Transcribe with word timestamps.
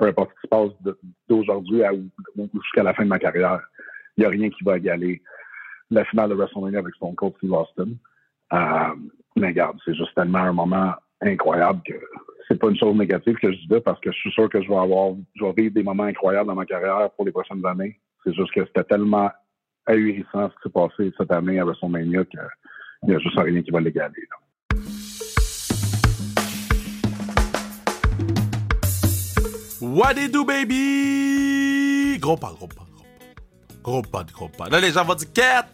peu 0.00 0.06
importe 0.06 0.30
ce 0.30 0.34
qui 0.34 0.40
se 0.42 0.48
passe 0.48 0.96
d'aujourd'hui 1.28 1.82
jusqu'à 2.54 2.82
la 2.82 2.94
fin 2.94 3.04
de 3.04 3.08
ma 3.08 3.18
carrière, 3.18 3.60
il 4.16 4.20
n'y 4.20 4.26
a 4.26 4.30
rien 4.30 4.48
qui 4.48 4.64
va 4.64 4.78
égaler 4.78 5.22
la 5.90 6.04
finale 6.06 6.30
de 6.30 6.34
WrestleMania 6.34 6.78
avec 6.78 6.94
Stone 6.94 7.14
Cold 7.14 7.34
Steve 7.36 7.52
Austin. 7.52 7.90
Euh, 8.52 8.94
mais 9.36 9.48
regarde, 9.48 9.78
c'est 9.84 9.94
juste 9.94 10.14
tellement 10.14 10.38
un 10.38 10.52
moment 10.52 10.94
incroyable 11.20 11.82
que 11.84 11.94
c'est 12.48 12.58
pas 12.58 12.68
une 12.68 12.78
chose 12.78 12.96
négative 12.96 13.36
que 13.36 13.52
je 13.52 13.58
dis 13.58 13.68
là 13.68 13.80
parce 13.80 14.00
que 14.00 14.10
je 14.10 14.16
suis 14.16 14.32
sûr 14.32 14.48
que 14.48 14.62
je 14.62 14.68
vais 14.68 14.76
avoir, 14.76 15.12
je 15.36 15.44
vais 15.44 15.52
vivre 15.52 15.74
des 15.74 15.82
moments 15.82 16.04
incroyables 16.04 16.48
dans 16.48 16.54
ma 16.54 16.64
carrière 16.64 17.10
pour 17.10 17.26
les 17.26 17.32
prochaines 17.32 17.64
années. 17.66 18.00
C'est 18.24 18.34
juste 18.34 18.52
que 18.52 18.64
c'était 18.64 18.84
tellement 18.84 19.30
ahurissant 19.86 20.48
ce 20.48 20.54
qui 20.54 20.62
s'est 20.64 20.72
passé 20.72 21.12
cette 21.18 21.30
année 21.30 21.60
à 21.60 21.64
WrestleMania 21.64 22.24
qu'il 22.24 22.40
n'y 23.04 23.14
a 23.14 23.18
juste 23.18 23.38
rien 23.38 23.62
qui 23.62 23.70
va 23.70 23.80
l'égaler. 23.80 24.26
What 29.80 30.18
it 30.18 30.30
do, 30.30 30.44
baby? 30.44 32.18
Gros 32.20 32.36
pas, 32.36 32.52
gros 32.52 32.68
pas, 32.68 32.86
gros 32.92 33.02
pas. 33.02 33.82
Gros 33.82 34.02
pas, 34.02 34.24
gros 34.24 34.48
pas. 34.48 34.68
Là, 34.68 34.78
les 34.78 34.92
gens 34.92 35.04
vont 35.04 35.14
dire, 35.14 35.32
Quête, 35.32 35.64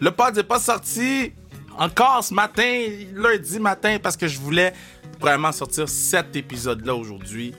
le 0.00 0.10
pod 0.10 0.36
n'est 0.36 0.42
pas 0.42 0.58
sorti 0.58 1.32
encore 1.78 2.22
ce 2.22 2.34
matin, 2.34 2.88
lundi 3.14 3.58
matin, 3.58 3.96
parce 4.02 4.18
que 4.18 4.28
je 4.28 4.38
voulais 4.38 4.74
vraiment 5.18 5.50
sortir 5.50 5.88
cet 5.88 6.36
épisode-là 6.36 6.94
aujourd'hui. 6.94 7.54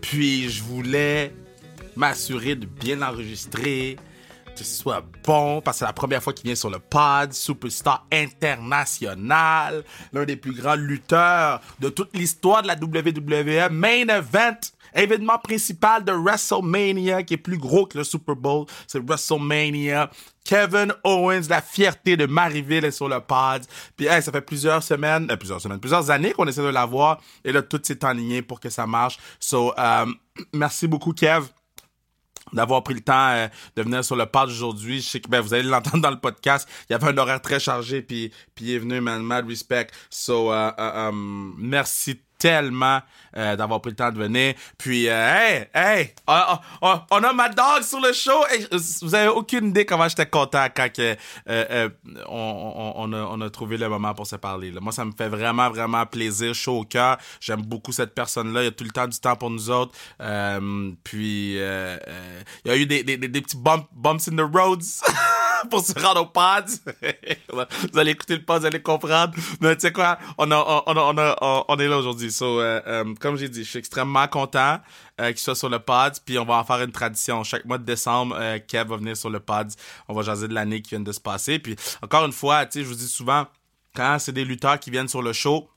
Puis, 0.00 0.50
je 0.50 0.62
voulais 0.64 1.32
m'assurer 1.94 2.56
de 2.56 2.66
bien 2.66 3.00
enregistrer, 3.02 3.96
que 4.60 4.66
ce 4.66 4.76
soit 4.82 5.02
bon, 5.26 5.60
parce 5.62 5.76
que 5.76 5.78
c'est 5.80 5.84
la 5.86 5.92
première 5.92 6.22
fois 6.22 6.32
qu'il 6.32 6.44
vient 6.44 6.54
sur 6.54 6.68
le 6.68 6.78
pod, 6.78 7.32
superstar 7.32 8.06
international, 8.12 9.84
l'un 10.12 10.24
des 10.24 10.36
plus 10.36 10.52
grands 10.52 10.74
lutteurs 10.74 11.60
de 11.78 11.88
toute 11.88 12.14
l'histoire 12.14 12.62
de 12.62 12.68
la 12.68 12.74
WWE, 12.74 13.70
main 13.72 14.06
event, 14.08 14.58
événement 14.94 15.38
principal 15.38 16.04
de 16.04 16.12
WrestleMania, 16.12 17.22
qui 17.22 17.34
est 17.34 17.38
plus 17.38 17.56
gros 17.56 17.86
que 17.86 17.96
le 17.96 18.04
Super 18.04 18.36
Bowl, 18.36 18.66
c'est 18.86 19.02
WrestleMania. 19.02 20.10
Kevin 20.44 20.92
Owens, 21.04 21.48
la 21.48 21.62
fierté 21.62 22.16
de 22.16 22.26
Marieville 22.26 22.84
est 22.84 22.90
sur 22.90 23.08
le 23.08 23.20
pod. 23.20 23.62
Puis 23.96 24.06
ça 24.06 24.32
fait 24.32 24.40
plusieurs 24.40 24.82
semaines, 24.82 25.30
euh, 25.30 25.36
plusieurs 25.36 25.60
semaines, 25.60 25.78
plusieurs 25.78 26.10
années 26.10 26.32
qu'on 26.32 26.46
essaie 26.46 26.62
de 26.62 26.68
l'avoir. 26.68 27.20
Et 27.44 27.52
là, 27.52 27.62
tout 27.62 27.80
s'est 27.82 28.04
enligné 28.04 28.42
pour 28.42 28.58
que 28.58 28.68
ça 28.68 28.86
marche. 28.86 29.18
So, 29.38 29.72
euh, 29.78 30.06
merci 30.52 30.88
beaucoup, 30.88 31.12
Kev 31.12 31.44
d'avoir 32.52 32.82
pris 32.82 32.94
le 32.94 33.00
temps 33.00 33.30
euh, 33.30 33.48
de 33.76 33.82
venir 33.82 34.04
sur 34.04 34.16
le 34.16 34.26
pod 34.26 34.48
aujourd'hui. 34.48 35.00
Je 35.00 35.08
sais 35.08 35.20
que 35.20 35.28
ben, 35.28 35.40
vous 35.40 35.54
allez 35.54 35.68
l'entendre 35.68 36.02
dans 36.02 36.10
le 36.10 36.20
podcast. 36.20 36.68
Il 36.88 36.92
y 36.92 36.96
avait 36.96 37.08
un 37.08 37.18
horaire 37.18 37.40
très 37.40 37.60
chargé, 37.60 38.02
puis, 38.02 38.32
puis 38.54 38.66
il 38.66 38.74
est 38.74 38.78
venu, 38.78 39.00
man, 39.00 39.22
mad 39.22 39.46
respect. 39.46 39.88
So, 40.10 40.52
uh, 40.52 40.72
um, 40.78 41.54
merci 41.58 42.20
tellement 42.40 43.00
euh, 43.36 43.54
d'avoir 43.54 43.80
pris 43.80 43.90
le 43.90 43.96
temps 43.96 44.10
de 44.10 44.18
venir. 44.18 44.54
Puis, 44.76 45.08
euh, 45.08 45.12
hey, 45.12 45.68
hey, 45.72 46.14
on, 46.26 47.22
a 47.22 47.32
ma 47.32 47.48
dog 47.50 47.82
sur 47.82 48.00
le 48.00 48.12
show. 48.12 48.44
vous 49.02 49.14
avez 49.14 49.28
aucune 49.28 49.68
idée 49.68 49.84
comment 49.84 50.08
j'étais 50.08 50.26
content 50.26 50.66
quand 50.74 50.92
que, 50.92 51.16
on, 52.26 53.12
a, 53.12 53.16
on, 53.16 53.40
a, 53.40 53.50
trouvé 53.50 53.76
le 53.76 53.88
moment 53.88 54.14
pour 54.14 54.26
se 54.26 54.36
parler. 54.36 54.72
Moi, 54.80 54.92
ça 54.92 55.04
me 55.04 55.12
fait 55.12 55.28
vraiment, 55.28 55.70
vraiment 55.70 56.04
plaisir, 56.06 56.54
chaud 56.54 56.78
au 56.80 56.84
cœur. 56.84 57.18
J'aime 57.40 57.62
beaucoup 57.62 57.92
cette 57.92 58.14
personne-là. 58.14 58.62
Il 58.62 58.64
y 58.64 58.68
a 58.68 58.72
tout 58.72 58.84
le 58.84 58.90
temps 58.90 59.06
du 59.06 59.20
temps 59.20 59.36
pour 59.36 59.50
nous 59.50 59.70
autres. 59.70 59.92
puis, 61.04 61.52
il 61.52 61.58
y 62.64 62.70
a 62.70 62.76
eu 62.76 62.86
des, 62.86 63.04
des, 63.04 63.16
des 63.16 63.40
petits 63.40 63.58
bumps 63.58 64.28
in 64.28 64.36
the 64.36 64.56
roads. 64.56 65.02
pour 65.70 65.84
se 65.84 65.92
rendre 65.98 66.22
au 66.22 66.26
pod. 66.26 66.64
vous 67.92 67.98
allez 67.98 68.12
écouter 68.12 68.36
le 68.36 68.42
pod, 68.42 68.60
vous 68.60 68.66
allez 68.66 68.82
comprendre. 68.82 69.34
Mais 69.60 69.74
tu 69.74 69.82
sais 69.82 69.92
quoi, 69.92 70.18
on, 70.38 70.46
est 70.46 71.88
là 71.88 71.98
aujourd'hui. 71.98 72.30
So, 72.30 72.60
euh, 72.60 72.80
euh, 72.86 73.14
comme 73.20 73.36
j'ai 73.36 73.48
dit, 73.48 73.64
je 73.64 73.70
suis 73.70 73.78
extrêmement 73.78 74.26
content 74.28 74.78
euh, 75.20 75.28
qu'il 75.28 75.38
soit 75.38 75.54
sur 75.54 75.68
le 75.68 75.78
pod. 75.78 76.14
Puis 76.24 76.38
on 76.38 76.44
va 76.44 76.56
en 76.56 76.64
faire 76.64 76.80
une 76.82 76.92
tradition. 76.92 77.44
Chaque 77.44 77.64
mois 77.64 77.78
de 77.78 77.84
décembre, 77.84 78.38
Kev 78.68 78.88
va 78.88 78.96
venir 78.96 79.16
sur 79.16 79.30
le 79.30 79.40
pod. 79.40 79.70
On 80.08 80.14
va 80.14 80.22
jaser 80.22 80.48
de 80.48 80.54
l'année 80.54 80.82
qui 80.82 80.90
vient 80.90 81.00
de 81.00 81.12
se 81.12 81.20
passer. 81.20 81.58
Puis 81.58 81.76
encore 82.02 82.24
une 82.24 82.32
fois, 82.32 82.66
tu 82.66 82.78
sais, 82.78 82.84
je 82.84 82.88
vous 82.88 82.94
dis 82.94 83.08
souvent, 83.08 83.46
quand 83.94 84.18
c'est 84.18 84.32
des 84.32 84.44
lutteurs 84.44 84.78
qui 84.78 84.90
viennent 84.90 85.08
sur 85.08 85.22
le 85.22 85.32
show, 85.32 85.68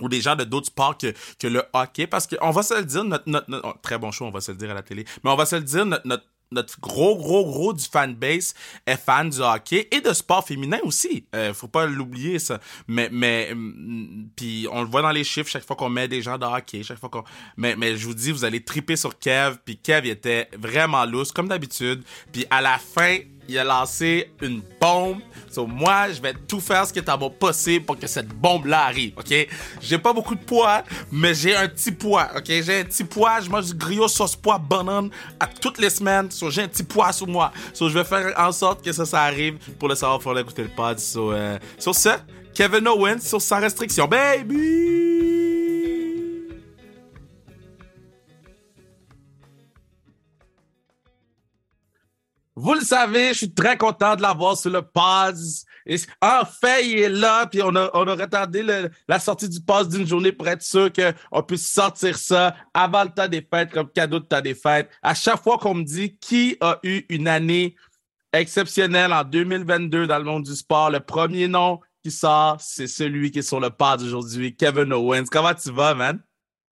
ou 0.00 0.08
des 0.08 0.22
gens 0.22 0.36
de 0.36 0.44
d'autres 0.44 0.68
sports 0.68 0.96
que, 0.96 1.46
le 1.46 1.62
hockey, 1.74 2.06
parce 2.06 2.26
qu'on 2.26 2.50
va 2.50 2.62
se 2.62 2.74
le 2.74 2.84
dire, 2.84 3.04
notre, 3.04 3.24
oh, 3.62 3.74
très 3.82 3.98
bon 3.98 4.10
show, 4.10 4.24
on 4.24 4.30
va 4.30 4.40
se 4.40 4.50
le 4.50 4.56
dire 4.56 4.70
à 4.70 4.74
la 4.74 4.82
télé, 4.82 5.04
mais 5.22 5.30
on 5.30 5.36
va 5.36 5.44
se 5.44 5.56
le 5.56 5.62
dire, 5.62 5.84
notre 5.84 6.24
notre 6.52 6.80
gros, 6.80 7.16
gros, 7.16 7.44
gros 7.44 7.72
du 7.72 7.84
fanbase 7.84 8.54
est 8.86 8.96
fan 8.96 9.30
du 9.30 9.40
hockey 9.40 9.88
et 9.90 10.00
de 10.00 10.12
sport 10.12 10.46
féminin 10.46 10.78
aussi. 10.84 11.24
Euh, 11.34 11.52
faut 11.54 11.68
pas 11.68 11.86
l'oublier, 11.86 12.38
ça. 12.38 12.60
Mais, 12.86 13.08
mais, 13.10 13.52
mm, 13.54 14.28
puis 14.36 14.66
on 14.70 14.82
le 14.82 14.88
voit 14.88 15.02
dans 15.02 15.10
les 15.10 15.24
chiffres 15.24 15.50
chaque 15.50 15.64
fois 15.64 15.76
qu'on 15.76 15.88
met 15.88 16.08
des 16.08 16.22
gens 16.22 16.38
de 16.38 16.44
hockey, 16.44 16.82
chaque 16.82 16.98
fois 16.98 17.08
qu'on. 17.08 17.24
Mais, 17.56 17.76
mais 17.76 17.96
je 17.96 18.06
vous 18.06 18.14
dis, 18.14 18.32
vous 18.32 18.44
allez 18.44 18.62
triper 18.62 18.96
sur 18.96 19.18
Kev. 19.18 19.56
Puis 19.64 19.76
Kev, 19.76 20.08
était 20.08 20.48
vraiment 20.58 21.04
loose, 21.04 21.32
comme 21.32 21.48
d'habitude. 21.48 22.02
Puis 22.32 22.44
à 22.50 22.60
la 22.60 22.78
fin, 22.78 23.18
il 23.48 23.58
a 23.58 23.64
lancé 23.64 24.32
une 24.40 24.62
bombe. 24.80 25.18
So, 25.50 25.66
moi, 25.66 26.10
je 26.10 26.20
vais 26.20 26.34
tout 26.48 26.60
faire 26.60 26.86
ce 26.86 26.92
qui 26.92 26.98
est 26.98 27.08
à 27.08 27.16
mon 27.16 27.28
possible 27.28 27.84
pour 27.84 27.98
que 27.98 28.06
cette 28.06 28.28
bombe-là 28.28 28.86
arrive, 28.86 29.12
OK? 29.18 29.48
J'ai 29.80 29.98
pas 29.98 30.12
beaucoup 30.12 30.34
de 30.34 30.42
poids, 30.42 30.82
mais 31.10 31.34
j'ai 31.34 31.54
un 31.54 31.68
petit 31.68 31.92
poids, 31.92 32.28
OK? 32.36 32.46
J'ai 32.46 32.80
un 32.80 32.84
petit 32.84 33.04
poids, 33.04 33.40
je 33.40 33.50
mange 33.50 33.66
du 33.66 33.74
griot 33.74 34.08
sauce 34.08 34.34
poids 34.34 34.58
banane 34.58 35.10
à 35.38 35.46
toutes 35.46 35.78
les 35.78 35.90
semaines. 35.90 36.30
So, 36.30 36.50
j'ai 36.50 36.62
un 36.62 36.68
petit 36.68 36.84
poids 36.84 37.12
sur 37.12 37.26
moi. 37.26 37.52
So, 37.74 37.88
je 37.88 37.98
vais 37.98 38.04
faire 38.04 38.32
en 38.38 38.52
sorte 38.52 38.84
que 38.84 38.92
ça, 38.92 39.22
arrive. 39.22 39.58
Pour 39.78 39.88
le 39.88 39.94
savoir, 39.94 40.18
il 40.20 40.22
faut 40.22 40.38
écouter 40.38 40.62
le 40.62 40.70
pod. 40.70 40.98
So, 40.98 41.32
euh, 41.32 41.58
sur 41.78 41.94
ce, 41.94 42.10
Kevin 42.54 42.86
Owens 42.88 43.20
sur 43.20 43.40
Sans 43.40 43.60
Restriction. 43.60 44.06
Baby! 44.06 45.41
Vous 52.54 52.74
le 52.74 52.80
savez, 52.80 53.28
je 53.28 53.38
suis 53.38 53.54
très 53.54 53.78
content 53.78 54.14
de 54.14 54.20
l'avoir 54.20 54.58
sur 54.58 54.70
le 54.70 54.82
Paz. 54.82 55.64
enfin, 56.20 56.78
il 56.84 56.98
est 56.98 57.08
là, 57.08 57.46
puis 57.46 57.62
on 57.62 57.74
a, 57.74 57.90
on 57.94 58.06
a 58.06 58.14
retardé 58.14 58.62
la 59.08 59.18
sortie 59.18 59.48
du 59.48 59.60
Paz 59.60 59.88
d'une 59.88 60.06
journée 60.06 60.32
pour 60.32 60.46
être 60.48 60.62
sûr 60.62 60.90
qu'on 60.92 61.42
puisse 61.42 61.72
sortir 61.72 62.18
ça 62.18 62.54
avant 62.74 63.04
le 63.04 63.10
temps 63.10 63.28
des 63.28 63.40
fêtes, 63.40 63.72
comme 63.72 63.88
cadeau 63.88 64.20
de 64.20 64.26
temps 64.26 64.42
des 64.42 64.54
fêtes. 64.54 64.90
À 65.02 65.14
chaque 65.14 65.42
fois 65.42 65.56
qu'on 65.56 65.74
me 65.74 65.82
dit 65.82 66.16
qui 66.18 66.58
a 66.60 66.78
eu 66.82 67.06
une 67.08 67.26
année 67.26 67.74
exceptionnelle 68.34 69.14
en 69.14 69.24
2022 69.24 70.06
dans 70.06 70.18
le 70.18 70.24
monde 70.24 70.42
du 70.42 70.54
sport, 70.54 70.90
le 70.90 71.00
premier 71.00 71.48
nom 71.48 71.80
qui 72.02 72.10
sort, 72.10 72.56
c'est 72.60 72.86
celui 72.86 73.30
qui 73.30 73.38
est 73.38 73.42
sur 73.42 73.60
le 73.60 73.70
Paz 73.70 74.04
aujourd'hui, 74.04 74.54
Kevin 74.54 74.92
Owens. 74.92 75.24
Comment 75.30 75.54
tu 75.54 75.70
vas, 75.70 75.94
man? 75.94 76.20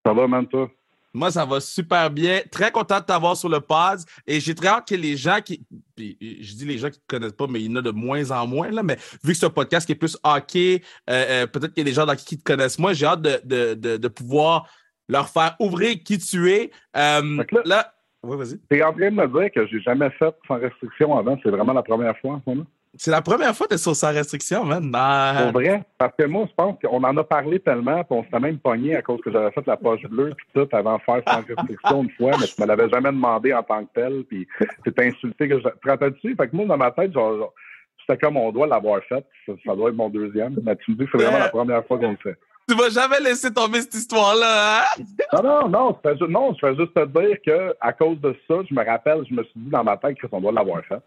Ça 0.06 0.14
va, 0.14 0.28
man, 0.28 0.46
toi? 0.46 0.70
Moi, 1.14 1.32
ça 1.32 1.46
va 1.46 1.60
super 1.60 2.10
bien. 2.12 2.42
Très 2.52 2.72
content 2.72 3.00
de 3.00 3.06
t'avoir 3.06 3.36
sur 3.36 3.50
le 3.50 3.60
pod. 3.60 4.00
Et 4.28 4.40
j'ai 4.40 4.54
très 4.54 4.68
hâte 4.68 4.88
que 4.88 4.96
les 4.96 5.18
gens 5.18 5.40
qui. 5.44 5.66
je 5.98 6.56
dis 6.56 6.66
les 6.66 6.78
gens 6.78 6.90
qui 6.90 7.00
ne 7.00 7.02
te 7.02 7.08
connaissent 7.08 7.34
pas, 7.34 7.48
mais 7.48 7.62
il 7.62 7.72
y 7.72 7.74
en 7.74 7.78
a 7.78 7.82
de 7.82 7.92
moins 7.92 8.30
en 8.32 8.46
moins. 8.46 8.70
Là, 8.70 8.84
mais 8.84 8.98
vu 9.24 9.34
que 9.34 9.40
c'est 9.40 9.46
un 9.46 9.50
podcast 9.50 9.86
qui 9.86 9.94
est 9.94 9.96
plus 9.96 10.18
hockey, 10.24 10.82
euh, 11.10 11.44
euh, 11.44 11.48
peut-être 11.48 11.74
qu'il 11.74 11.82
y 11.84 11.88
a 11.88 11.92
des 11.92 11.94
gens 11.94 12.06
qui 12.16 12.38
te 12.38 12.44
connaissent 12.44 12.78
moins. 12.78 12.94
J'ai 12.94 13.06
hâte 13.06 13.22
de, 13.22 14.08
pouvoir 14.08 14.70
leur 15.08 15.30
faire 15.30 15.56
ouvrir 15.60 15.96
qui 16.04 16.20
tu 16.20 16.52
es. 16.52 16.72
Euh, 16.96 17.44
là, 17.66 17.94
oui, 18.22 18.38
vas-y. 18.38 18.60
Tu 18.70 18.78
es 18.78 18.84
en 18.84 18.94
train 18.94 19.10
de 19.10 19.16
me 19.16 19.28
dire 19.28 19.52
que 19.52 19.66
j'ai 19.68 19.82
jamais 19.82 20.10
fait 20.12 20.36
sans 20.48 20.60
restriction 20.60 21.18
avant. 21.18 21.40
C'est 21.42 21.50
vraiment 21.50 21.74
la 21.74 21.84
première 21.84 22.18
fois 22.20 22.34
en 22.34 22.42
ce 22.46 22.50
moment? 22.50 22.66
C'est 23.02 23.12
la 23.12 23.22
première 23.22 23.56
fois 23.56 23.66
que 23.66 23.70
tu 23.70 23.76
es 23.76 23.78
sur 23.78 23.96
sa 23.96 24.10
restriction, 24.10 24.66
man. 24.66 24.92
Pour 24.92 25.62
vrai. 25.62 25.82
Parce 25.98 26.14
que 26.20 26.26
moi, 26.26 26.46
je 26.50 26.54
pense 26.54 26.76
qu'on 26.84 27.02
en 27.02 27.16
a 27.16 27.24
parlé 27.24 27.58
tellement, 27.62 28.04
puis 28.04 28.18
on 28.20 28.26
s'était 28.26 28.42
même 28.42 28.60
pogné 28.60 28.98
à 28.98 29.02
cause 29.02 29.22
que 29.22 29.32
j'avais 29.32 29.52
fait 29.52 29.66
la 29.66 29.78
poche 29.78 30.02
bleue, 30.02 30.34
puis 30.36 30.46
tout, 30.54 30.68
avant 30.74 30.98
de 30.98 31.02
faire 31.04 31.22
sans 31.26 31.38
restriction 31.38 32.04
une 32.04 32.10
fois, 32.18 32.32
mais 32.38 32.46
tu 32.46 32.62
me 32.62 32.68
l'avais 32.68 32.90
jamais 32.90 33.12
demandé 33.12 33.54
en 33.54 33.64
tant 33.64 33.86
que 33.86 33.90
tel, 33.96 34.26
puis 34.28 34.46
tu 34.84 34.94
insulté 34.98 35.48
que 35.48 35.60
je. 35.60 35.64
Te 35.64 35.88
rappelles-tu? 35.90 36.36
Fait 36.36 36.50
que 36.50 36.56
moi, 36.58 36.66
dans 36.66 36.76
ma 36.76 36.92
tête, 36.92 37.14
genre, 37.14 37.54
c'était 38.02 38.20
comme 38.20 38.36
on 38.36 38.52
doit 38.52 38.68
l'avoir 38.68 39.00
fait. 39.08 39.26
Ça, 39.46 39.76
doit 39.76 39.92
être 39.92 39.96
mon 39.96 40.10
deuxième. 40.10 40.58
Mais 40.62 40.76
tu 40.76 40.92
me 40.92 40.98
dis 40.98 41.06
que 41.06 41.12
c'est 41.18 41.24
vraiment 41.24 41.40
la 41.40 41.50
première 41.50 41.86
fois 41.86 42.00
qu'on 42.00 42.12
le 42.12 42.18
fait. 42.18 42.38
Tu 42.68 42.76
vas 42.76 42.90
jamais 42.90 43.22
laisser 43.22 43.54
tomber 43.54 43.80
cette 43.80 43.96
histoire-là, 43.96 44.82
hein? 44.82 45.04
Non, 45.34 45.42
non, 45.42 45.70
non. 45.70 45.98
Je 46.04 46.10
fais, 46.10 46.28
non, 46.28 46.54
je 46.54 46.68
fais 46.68 46.76
juste 46.76 46.94
te 46.94 47.06
dire 47.06 47.38
qu'à 47.46 47.94
cause 47.94 48.20
de 48.20 48.36
ça, 48.46 48.56
je 48.70 48.76
me 48.76 48.86
rappelle, 48.86 49.24
je 49.30 49.34
me 49.34 49.44
suis 49.44 49.54
dit 49.56 49.70
dans 49.70 49.86
ma 49.86 49.96
tête 49.96 50.18
qu'on 50.30 50.42
doit 50.42 50.52
l'avoir 50.52 50.84
fait. 50.84 51.02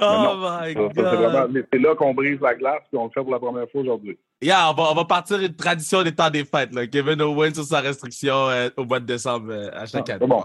Oh 0.00 0.34
my 0.38 0.74
God! 0.74 0.92
C'est 1.72 1.78
là 1.78 1.94
qu'on 1.94 2.14
brise 2.14 2.40
la 2.40 2.54
glace, 2.54 2.82
puis 2.90 2.98
on 2.98 3.04
le 3.04 3.10
fait 3.10 3.22
pour 3.22 3.32
la 3.32 3.38
première 3.38 3.68
fois 3.70 3.80
aujourd'hui. 3.80 4.18
Yeah, 4.40 4.70
on 4.70 4.74
va, 4.74 4.90
on 4.90 4.94
va 4.94 5.04
partir 5.04 5.40
une 5.40 5.54
tradition 5.54 6.02
des 6.02 6.14
temps 6.14 6.30
des 6.30 6.44
fêtes. 6.44 6.74
Là. 6.74 6.86
Kevin 6.86 7.20
Owens 7.22 7.54
sur 7.54 7.64
sa 7.64 7.80
restriction 7.80 8.48
euh, 8.48 8.68
au 8.76 8.84
mois 8.84 9.00
de 9.00 9.06
décembre 9.06 9.50
euh, 9.50 9.70
à 9.72 9.86
chaque 9.86 10.08
ah, 10.10 10.14
année. 10.14 10.26
Bon. 10.26 10.44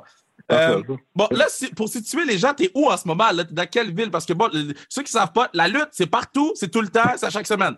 Euh, 0.51 0.81
bon, 1.15 1.27
là, 1.31 1.45
pour 1.75 1.87
situer 1.87 2.25
les 2.25 2.37
gens, 2.37 2.53
t'es 2.53 2.69
où 2.73 2.87
en 2.87 2.97
ce 2.97 3.07
moment? 3.07 3.31
Là? 3.31 3.43
Dans 3.43 3.69
quelle 3.69 3.93
ville? 3.93 4.11
Parce 4.11 4.25
que 4.25 4.33
bon, 4.33 4.49
ceux 4.89 5.03
qui 5.03 5.11
savent 5.11 5.31
pas, 5.31 5.49
la 5.53 5.67
lutte, 5.67 5.89
c'est 5.91 6.09
partout, 6.09 6.51
c'est 6.55 6.69
tout 6.69 6.81
le 6.81 6.89
temps, 6.89 7.15
c'est 7.15 7.27
à 7.27 7.29
chaque 7.29 7.47
semaine. 7.47 7.75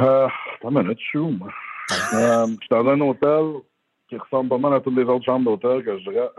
Euh, 0.00 0.26
attends 0.54 0.70
une 0.70 0.82
minute, 0.82 0.98
je 1.00 1.04
suis 1.04 1.18
où, 1.18 1.30
moi? 1.30 1.48
je 1.90 2.56
suis 2.60 2.68
dans 2.70 2.86
un 2.86 3.00
hôtel 3.00 3.60
qui 4.08 4.16
ressemble 4.16 4.48
pas 4.48 4.58
mal 4.58 4.74
à 4.74 4.80
toutes 4.80 4.96
les 4.96 5.04
autres 5.04 5.24
chambres 5.24 5.44
d'hôtel 5.44 5.84
que 5.84 5.98
je 5.98 6.10
dirais. 6.10 6.30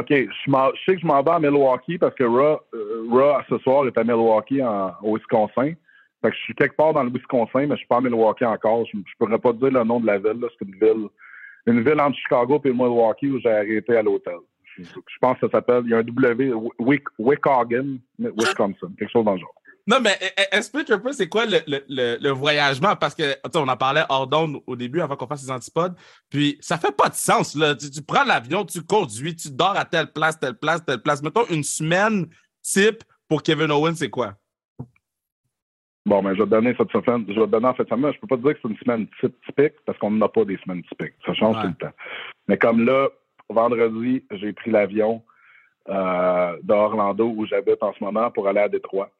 OK, 0.00 0.08
je, 0.10 0.72
sais 0.86 0.94
que 0.94 1.00
je 1.00 1.06
m'en 1.06 1.22
vais 1.22 1.30
à 1.30 1.38
Milwaukee 1.38 1.98
parce 1.98 2.14
que 2.14 2.24
Raw, 2.24 2.60
euh, 2.74 3.42
ce 3.48 3.58
soir 3.58 3.86
est 3.86 3.98
à 3.98 4.04
Milwaukee 4.04 4.62
en, 4.62 4.92
au 5.02 5.16
Wisconsin. 5.16 5.72
Fait 6.22 6.30
que 6.30 6.36
je 6.36 6.40
suis 6.42 6.54
quelque 6.54 6.76
part 6.76 6.92
dans 6.92 7.02
le 7.02 7.10
Wisconsin, 7.10 7.66
mais 7.66 7.74
je 7.74 7.78
suis 7.78 7.86
pas 7.86 7.98
à 7.98 8.00
Milwaukee 8.00 8.44
encore. 8.44 8.84
Je, 8.86 8.96
ne 8.96 9.02
pourrais 9.18 9.38
pas 9.38 9.52
te 9.52 9.58
dire 9.58 9.70
le 9.70 9.84
nom 9.84 10.00
de 10.00 10.06
la 10.06 10.18
ville. 10.18 10.44
C'est 10.58 10.66
une 10.66 10.74
ville 10.74 11.08
une 11.66 11.82
ville 11.82 12.00
entre 12.00 12.16
Chicago 12.16 12.60
et 12.64 12.70
Milwaukee 12.70 13.30
où 13.30 13.38
j'ai 13.40 13.50
arrêté 13.50 13.96
à 13.96 14.02
l'hôtel. 14.02 14.36
Je, 14.78 14.82
pense 15.20 15.38
que 15.38 15.46
ça 15.46 15.52
s'appelle, 15.52 15.82
il 15.84 15.90
y 15.90 15.94
a 15.94 15.98
un 15.98 16.02
W, 16.02 16.52
Wick, 16.78 17.04
Wisconsin, 17.18 17.98
quelque 18.18 19.10
chose 19.10 19.24
dans 19.24 19.34
le 19.34 19.40
genre. 19.40 19.54
Non, 19.90 19.98
mais 20.00 20.10
e, 20.22 20.40
e, 20.40 20.56
explique 20.56 20.88
un 20.90 21.00
peu 21.00 21.10
c'est 21.10 21.28
quoi 21.28 21.46
le, 21.46 21.58
le, 21.66 22.16
le, 22.20 22.30
voyagement, 22.30 22.94
parce 22.94 23.12
que 23.12 23.34
on 23.56 23.66
en 23.66 23.76
parlait 23.76 24.04
hors 24.08 24.28
d'onde 24.28 24.62
au 24.68 24.76
début 24.76 25.00
avant 25.00 25.16
qu'on 25.16 25.26
fasse 25.26 25.42
les 25.42 25.50
antipodes. 25.50 25.96
Puis 26.28 26.58
ça 26.60 26.78
fait 26.78 26.96
pas 26.96 27.08
de 27.08 27.14
sens. 27.14 27.56
Là. 27.56 27.74
Tu, 27.74 28.00
prends 28.00 28.22
l'avion, 28.22 28.64
tu 28.64 28.82
conduis, 28.82 29.34
tu 29.34 29.50
dors 29.50 29.76
à 29.76 29.84
telle 29.84 30.12
place, 30.12 30.38
telle 30.38 30.56
place, 30.56 30.84
telle 30.84 31.02
place. 31.02 31.24
Mettons 31.24 31.44
une 31.50 31.64
semaine 31.64 32.28
type 32.62 33.02
pour 33.28 33.42
Kevin 33.42 33.72
Owens, 33.72 33.96
c'est 33.96 34.10
quoi? 34.10 34.34
Bon, 36.06 36.22
ben, 36.22 36.34
je 36.34 36.38
vais 36.38 36.44
te 36.44 36.50
donner 36.50 36.72
cette 36.78 36.92
semaine. 36.92 37.24
Je 37.26 37.34
vais 37.34 37.46
te 37.46 37.50
donner 37.50 37.66
en 37.66 37.74
fait 37.74 37.88
semaine. 37.88 38.12
Je 38.14 38.20
peux 38.20 38.28
pas 38.28 38.36
te 38.36 38.42
dire 38.42 38.52
que 38.54 38.60
c'est 38.62 38.68
une 38.68 38.78
semaine 38.78 39.08
typique 39.46 39.74
parce 39.84 39.98
qu'on 39.98 40.12
n'a 40.12 40.28
pas 40.28 40.44
des 40.44 40.58
semaines 40.58 40.84
typiques. 40.84 41.14
Ça 41.26 41.34
change 41.34 41.60
tout 41.60 41.66
le 41.66 41.74
temps. 41.74 41.94
Mais 42.46 42.56
comme 42.56 42.86
là, 42.86 43.08
vendredi, 43.48 44.24
j'ai 44.30 44.52
pris 44.52 44.70
l'avion 44.70 45.24
euh, 45.88 46.56
d'Orlando 46.62 47.26
où 47.26 47.44
j'habite 47.44 47.82
en 47.82 47.92
ce 47.92 48.04
moment 48.04 48.30
pour 48.30 48.46
aller 48.46 48.60
à 48.60 48.68
Détroit. 48.68 49.10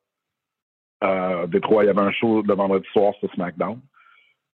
Euh, 1.02 1.46
Détroit, 1.46 1.84
il 1.84 1.86
y 1.86 1.90
avait 1.90 2.00
un 2.00 2.12
show 2.12 2.42
le 2.42 2.54
vendredi 2.54 2.86
soir 2.92 3.14
sur 3.20 3.32
SmackDown. 3.32 3.80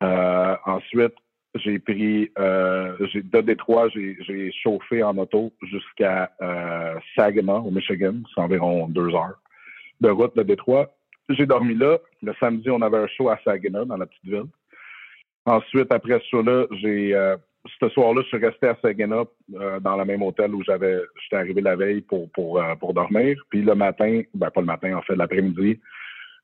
Euh, 0.02 0.56
ensuite, 0.64 1.14
j'ai 1.54 1.78
pris 1.78 2.31
euh, 2.38 2.96
de 3.14 3.40
Détroit, 3.40 3.88
j'ai 3.88 4.52
chauffé 4.62 5.02
en 5.02 5.16
auto 5.19 5.52
jusqu'à 5.62 6.31
euh, 6.40 6.94
Saginaw, 7.16 7.66
au 7.66 7.70
Michigan. 7.70 8.14
C'est 8.34 8.40
environ 8.40 8.88
deux 8.88 9.14
heures 9.14 9.40
de 10.00 10.08
route 10.08 10.37
de 10.37 10.42
Détroit. 10.42 10.90
J'ai 11.28 11.46
dormi 11.46 11.75
là. 11.75 11.98
Le 12.22 12.32
samedi, 12.40 12.70
on 12.70 12.81
avait 12.82 12.98
un 12.98 13.06
show 13.06 13.28
à 13.28 13.38
Saginaw, 13.44 13.84
dans 13.84 13.96
la 13.96 14.06
petite 14.06 14.25
ville. 14.25 14.46
Ensuite, 15.44 15.92
après 15.92 16.19
ce 16.20 16.28
show-là, 16.31 16.66
j'ai 16.81 17.14
euh, 17.14 17.37
ce 17.81 17.88
soir-là, 17.90 18.22
je 18.22 18.28
suis 18.28 18.46
resté 18.46 18.69
à 18.69 18.76
Saginaw 18.81 19.28
euh, 19.54 19.81
dans 19.81 19.96
le 19.96 20.04
même 20.04 20.22
hôtel 20.22 20.54
où 20.54 20.62
j'avais 20.62 20.98
j'étais 21.22 21.37
arrivé 21.37 21.60
la 21.60 21.76
veille 21.76 22.00
pour, 22.00 22.31
pour, 22.31 22.62
euh, 22.62 22.75
pour 22.76 22.94
dormir. 22.94 23.37
Puis 23.50 23.62
le 23.62 23.75
matin, 23.75 24.22
ben 24.34 24.50
pas 24.50 24.60
le 24.60 24.66
matin, 24.66 24.96
en 24.96 25.02
fait, 25.02 25.16
l'après-midi, 25.16 25.81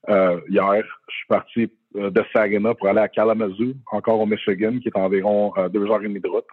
hier, 0.09 0.85
je 1.09 1.15
suis 1.15 1.27
parti 1.29 1.73
de 1.95 2.25
Saginaw 2.33 2.75
pour 2.75 2.89
aller 2.89 3.01
à 3.01 3.09
Kalamazoo, 3.09 3.75
encore 3.91 4.21
au 4.21 4.27
Michigan, 4.27 4.79
qui 4.79 4.89
est 4.89 4.97
environ 4.97 5.53
deux 5.71 5.91
heures 5.91 6.03
et 6.03 6.09
demie 6.09 6.21
de 6.21 6.29
route. 6.29 6.47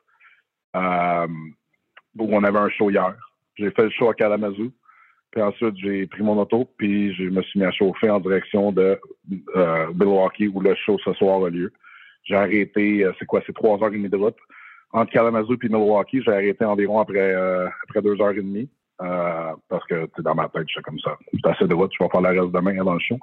où 0.76 2.28
on 2.36 2.44
avait 2.44 2.60
un 2.60 2.70
show 2.70 2.90
hier. 2.90 3.16
J'ai 3.56 3.72
fait 3.72 3.84
le 3.84 3.90
show 3.90 4.10
à 4.10 4.14
Kalamazoo. 4.14 4.72
Puis 5.34 5.42
ensuite, 5.42 5.76
j'ai 5.78 6.06
pris 6.06 6.22
mon 6.22 6.40
auto, 6.40 6.70
puis 6.78 7.14
je 7.16 7.24
me 7.24 7.42
suis 7.42 7.60
mis 7.60 7.66
à 7.66 7.72
chauffer 7.72 8.08
en 8.08 8.20
direction 8.20 8.72
de 8.72 9.00
euh, 9.56 9.88
Milwaukee, 9.96 10.48
où 10.48 10.62
le 10.62 10.76
show 10.76 11.00
ce 11.04 11.12
soir 11.14 11.44
a 11.44 11.50
lieu. 11.50 11.74
J'ai 12.24 12.36
arrêté, 12.36 13.04
euh, 13.04 13.12
c'est 13.18 13.26
quoi, 13.26 13.42
c'est 13.46 13.56
trois 13.56 13.82
heures 13.82 13.92
et 13.92 13.98
demie 13.98 14.10
de 14.10 14.16
route. 14.16 14.38
Entre 14.92 15.12
Kalamazoo 15.12 15.56
et 15.56 15.70
Milwaukee, 15.70 16.22
j'ai 16.22 16.32
arrêté 16.32 16.64
environ 16.64 17.00
après, 17.00 17.34
euh, 17.34 17.68
après 17.84 18.04
deux 18.04 18.22
heures 18.22 18.34
et 18.34 18.44
demie. 18.44 18.70
Euh, 19.04 19.52
parce 19.70 19.86
que 19.86 20.08
dans 20.22 20.36
ma 20.36 20.48
tête, 20.50 20.64
je 20.68 20.74
suis 20.74 20.82
comme 20.82 21.00
ça. 21.00 21.18
C'est 21.32 21.50
assez 21.50 21.66
de 21.66 21.76
je 21.76 22.04
vais 22.04 22.10
faire 22.10 22.22
la 22.22 22.30
reste 22.30 22.52
demain 22.52 22.80
avant 22.80 22.94
le 22.94 23.00
show. 23.00 23.20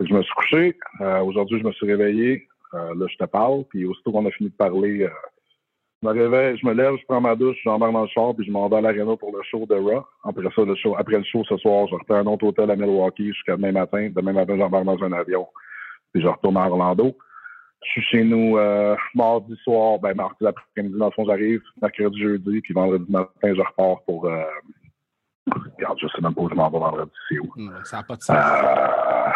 Je 0.00 0.12
me 0.12 0.22
suis 0.22 0.34
couché. 0.34 0.78
Aujourd'hui, 1.24 1.58
je 1.58 1.64
me 1.64 1.72
suis 1.72 1.86
réveillé. 1.86 2.46
là, 2.72 3.06
je 3.08 3.16
te 3.16 3.24
parle. 3.24 3.64
Puis 3.70 3.86
aussitôt 3.86 4.12
qu'on 4.12 4.26
a 4.26 4.30
fini 4.30 4.50
de 4.50 4.54
parler, 4.54 5.08
je 6.02 6.08
me 6.08 6.12
réveille, 6.12 6.58
je 6.58 6.66
me 6.66 6.74
lève, 6.74 6.94
je 7.00 7.04
prends 7.06 7.20
ma 7.20 7.34
douche, 7.34 7.56
j'embarque 7.64 7.92
dans 7.92 8.02
le 8.02 8.08
char, 8.08 8.34
puis 8.34 8.44
je 8.44 8.50
m'en 8.50 8.68
vais 8.68 8.76
à 8.76 8.80
l'aréna 8.82 9.16
pour 9.16 9.34
le 9.34 9.42
show 9.42 9.64
de 9.66 9.74
Raw. 9.74 10.04
Après 10.24 10.44
ça, 10.54 10.62
le 10.62 10.74
show, 10.74 10.94
après 10.98 11.16
le 11.16 11.24
show 11.24 11.42
ce 11.44 11.56
soir, 11.56 11.86
je 11.88 11.94
reprends 11.94 12.16
un 12.16 12.26
autre 12.26 12.44
hôtel 12.44 12.70
à 12.70 12.76
Milwaukee 12.76 13.28
jusqu'à 13.28 13.56
demain 13.56 13.72
matin. 13.72 14.10
Demain 14.14 14.34
matin, 14.34 14.56
j'embarque 14.58 14.84
dans 14.84 15.02
un 15.02 15.12
avion, 15.12 15.46
puis 16.12 16.22
je 16.22 16.28
retourne 16.28 16.58
à 16.58 16.68
Orlando. 16.68 17.16
Je 17.82 17.90
suis 17.92 18.02
chez 18.02 18.24
nous 18.24 18.58
euh, 18.58 18.94
mardi 19.14 19.56
soir, 19.64 19.98
ben 19.98 20.14
mardi 20.14 20.46
après-midi, 20.46 20.98
dans 20.98 21.06
le 21.06 21.12
fond, 21.12 21.24
j'arrive, 21.24 21.62
mercredi, 21.80 22.20
jeudi, 22.20 22.60
puis 22.60 22.74
vendredi 22.74 23.10
matin, 23.10 23.30
je 23.42 23.60
repars 23.60 24.02
pour... 24.02 24.26
Euh... 24.26 24.42
Regarde, 25.46 25.98
je 26.00 26.08
sais 26.08 26.20
même 26.20 26.34
pas 26.34 26.42
où 26.42 26.48
je 26.48 26.54
m'en 26.54 26.70
vais 26.70 26.78
vendredi, 26.78 27.12
c'est 27.28 27.38
où. 27.38 27.52
Ça 27.84 27.98
n'a 27.98 28.02
pas 28.02 28.16
de 28.16 28.22
sens. 28.22 28.36
Euh... 28.36 29.30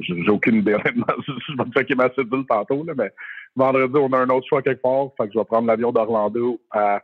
J'ai 0.00 0.30
aucune 0.30 0.56
idée. 0.56 0.76
Je 0.84 1.56
vais 1.56 1.64
me 1.64 1.72
checker 1.72 1.94
ma 1.94 2.12
cédule 2.14 2.44
tantôt, 2.46 2.84
là, 2.84 2.92
mais 2.96 3.12
vendredi, 3.54 3.94
on 3.96 4.12
a 4.12 4.18
un 4.18 4.30
autre 4.30 4.46
choix 4.48 4.62
quelque 4.62 4.82
part. 4.82 5.08
Fait 5.16 5.26
que 5.26 5.34
je 5.34 5.38
vais 5.38 5.44
prendre 5.44 5.66
l'avion 5.66 5.92
d'Orlando 5.92 6.60
à, 6.70 7.00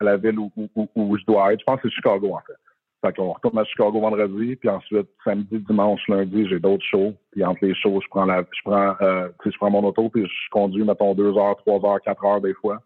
la 0.00 0.16
ville 0.16 0.38
où, 0.38 0.50
où, 0.74 1.18
je 1.18 1.24
dois 1.26 1.52
être. 1.52 1.60
Je 1.60 1.64
pense 1.64 1.80
que 1.80 1.88
c'est 1.88 1.94
Chicago, 1.94 2.34
en 2.34 2.40
fait. 2.46 2.56
Fait 3.02 3.16
qu'on 3.16 3.32
retourne 3.32 3.58
à 3.58 3.64
Chicago 3.64 4.00
vendredi, 4.00 4.56
puis 4.56 4.68
ensuite, 4.68 5.08
samedi, 5.24 5.58
dimanche, 5.60 6.06
lundi, 6.08 6.46
j'ai 6.48 6.58
d'autres 6.58 6.84
shows. 6.84 7.14
Puis 7.32 7.44
entre 7.44 7.64
les 7.64 7.74
shows, 7.74 8.00
je 8.02 8.08
prends 8.08 8.26
la, 8.26 8.42
je 8.42 8.60
prends, 8.62 8.94
euh, 9.00 9.28
je 9.44 9.56
prends 9.56 9.70
mon 9.70 9.84
auto, 9.84 10.08
puis 10.10 10.26
je 10.26 10.50
conduis, 10.50 10.84
mettons, 10.84 11.14
deux 11.14 11.36
heures, 11.36 11.56
trois 11.56 11.80
heures, 11.90 12.00
quatre 12.02 12.24
heures 12.24 12.40
des 12.40 12.54
fois. 12.54 12.82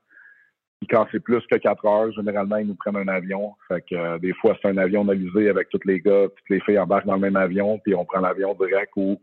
Quand 0.90 1.06
c'est 1.12 1.20
plus 1.20 1.40
que 1.46 1.56
quatre 1.56 1.84
heures, 1.86 2.12
généralement, 2.12 2.56
ils 2.56 2.66
nous 2.66 2.74
prennent 2.74 2.96
un 2.96 3.08
avion. 3.08 3.54
Fait 3.68 3.80
que 3.82 3.94
euh, 3.94 4.18
des 4.18 4.32
fois, 4.34 4.56
c'est 4.60 4.68
un 4.68 4.78
avion 4.78 5.02
analysé 5.02 5.48
avec 5.48 5.68
tous 5.68 5.80
les 5.84 6.00
gars, 6.00 6.26
toutes 6.28 6.50
les 6.50 6.60
filles 6.60 6.78
embarquent 6.78 7.06
dans 7.06 7.14
le 7.14 7.20
même 7.20 7.36
avion, 7.36 7.78
puis 7.78 7.94
on 7.94 8.04
prend 8.04 8.20
l'avion 8.20 8.54
direct 8.54 8.92
ou 8.96 9.20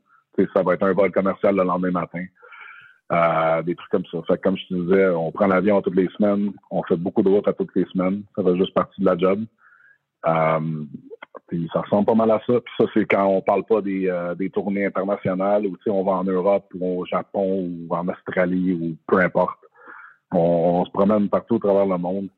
ça 0.55 0.63
va 0.63 0.73
être 0.73 0.83
un 0.83 0.93
vol 0.93 1.11
commercial 1.11 1.55
le 1.55 1.63
lendemain 1.63 1.91
matin. 1.91 2.25
Euh, 3.11 3.61
des 3.63 3.75
trucs 3.75 3.91
comme 3.91 4.05
ça. 4.05 4.19
Fait 4.27 4.37
que, 4.37 4.41
comme 4.43 4.57
je 4.57 4.67
te 4.67 4.73
disais, 4.73 5.09
on 5.09 5.31
prend 5.31 5.47
l'avion 5.47 5.81
toutes 5.81 5.95
les 5.95 6.07
semaines, 6.17 6.53
on 6.69 6.81
fait 6.83 6.95
beaucoup 6.95 7.21
de 7.21 7.29
routes 7.29 7.47
à 7.47 7.53
toutes 7.53 7.75
les 7.75 7.85
semaines. 7.85 8.23
Ça 8.35 8.43
fait 8.43 8.55
juste 8.55 8.73
partie 8.73 9.01
de 9.01 9.05
la 9.05 9.17
job. 9.17 9.43
Euh, 10.25 10.85
ça 11.73 11.81
ressemble 11.81 12.05
pas 12.05 12.15
mal 12.15 12.31
à 12.31 12.39
ça. 12.47 12.61
Puis 12.61 12.73
ça, 12.79 12.85
c'est 12.93 13.05
quand 13.05 13.25
on 13.25 13.41
parle 13.41 13.65
pas 13.65 13.81
des, 13.81 14.09
des 14.37 14.49
tournées 14.49 14.85
internationales 14.85 15.65
ou 15.65 15.75
on 15.87 16.03
va 16.03 16.13
en 16.13 16.23
Europe 16.23 16.65
ou 16.73 17.01
au 17.01 17.05
Japon 17.05 17.69
ou 17.69 17.93
en 17.93 18.07
Australie 18.07 18.73
ou 18.73 18.95
peu 19.05 19.19
importe. 19.19 19.59
On, 20.31 20.85
se 20.85 20.91
promène 20.91 21.29
partout 21.29 21.55
à 21.55 21.59
travers 21.59 21.85
le 21.85 21.97
monde. 21.97 22.29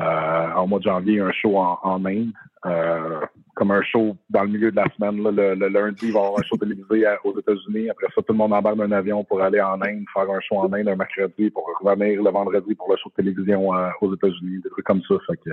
Euh, 0.00 0.52
en 0.56 0.66
mois 0.66 0.78
de 0.78 0.84
janvier, 0.84 1.20
un 1.20 1.32
show 1.32 1.58
en, 1.58 1.78
en 1.82 2.02
Inde, 2.06 2.32
euh, 2.64 3.20
comme 3.54 3.70
un 3.70 3.82
show 3.82 4.16
dans 4.30 4.44
le 4.44 4.48
milieu 4.48 4.70
de 4.70 4.76
la 4.76 4.86
semaine. 4.96 5.22
Là, 5.22 5.54
le, 5.54 5.68
lundi, 5.68 6.06
il 6.06 6.12
va 6.12 6.20
y 6.20 6.22
avoir 6.22 6.40
un 6.40 6.42
show 6.44 6.56
télévisé 6.56 7.06
aux 7.22 7.38
États-Unis. 7.38 7.90
Après 7.90 8.06
ça, 8.14 8.22
tout 8.22 8.32
le 8.32 8.38
monde 8.38 8.54
embarque 8.54 8.78
d'un 8.78 8.92
avion 8.92 9.22
pour 9.24 9.42
aller 9.42 9.60
en 9.60 9.80
Inde, 9.82 10.04
faire 10.14 10.30
un 10.30 10.40
show 10.40 10.56
en 10.56 10.72
Inde 10.72 10.88
un 10.88 10.96
mercredi, 10.96 11.50
pour 11.50 11.66
revenir 11.82 12.22
le 12.22 12.30
vendredi 12.30 12.74
pour 12.74 12.90
le 12.90 12.96
show 12.96 13.10
de 13.10 13.22
télévision 13.22 13.74
euh, 13.74 13.90
aux 14.00 14.14
États-Unis, 14.14 14.62
des 14.62 14.70
trucs 14.70 14.86
comme 14.86 15.02
ça. 15.02 15.16
Fait 15.26 15.36
que, 15.44 15.50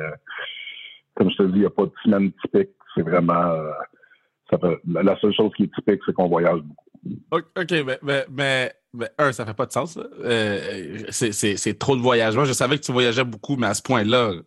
comme 1.15 1.29
je 1.29 1.37
te 1.37 1.43
dis, 1.43 1.55
il 1.55 1.59
n'y 1.61 1.65
a 1.65 1.69
pas 1.69 1.85
de 1.85 1.93
semaine 2.03 2.31
typique. 2.43 2.69
C'est 2.95 3.03
vraiment... 3.03 3.51
Ça 4.49 4.57
la 4.87 5.17
seule 5.19 5.33
chose 5.33 5.51
qui 5.57 5.63
est 5.63 5.73
typique, 5.73 5.99
c'est 6.05 6.13
qu'on 6.13 6.29
voyage 6.29 6.61
beaucoup. 6.61 6.87
OK, 7.31 7.71
mais, 8.03 8.25
mais, 8.31 8.71
un, 9.17 9.31
ça 9.31 9.45
fait 9.45 9.53
pas 9.53 9.65
de 9.65 9.71
sens. 9.71 9.97
Euh, 10.23 11.03
c'est 11.09 11.79
trop 11.79 11.95
de 11.95 12.01
voyagement. 12.01 12.45
Je 12.45 12.53
savais 12.53 12.77
que 12.77 12.83
tu 12.83 12.91
voyageais 12.91 13.23
beaucoup, 13.23 13.55
mais 13.55 13.67
à 13.67 13.73
ce 13.73 13.81
point-là, 13.81 14.31
euh, 14.31 14.41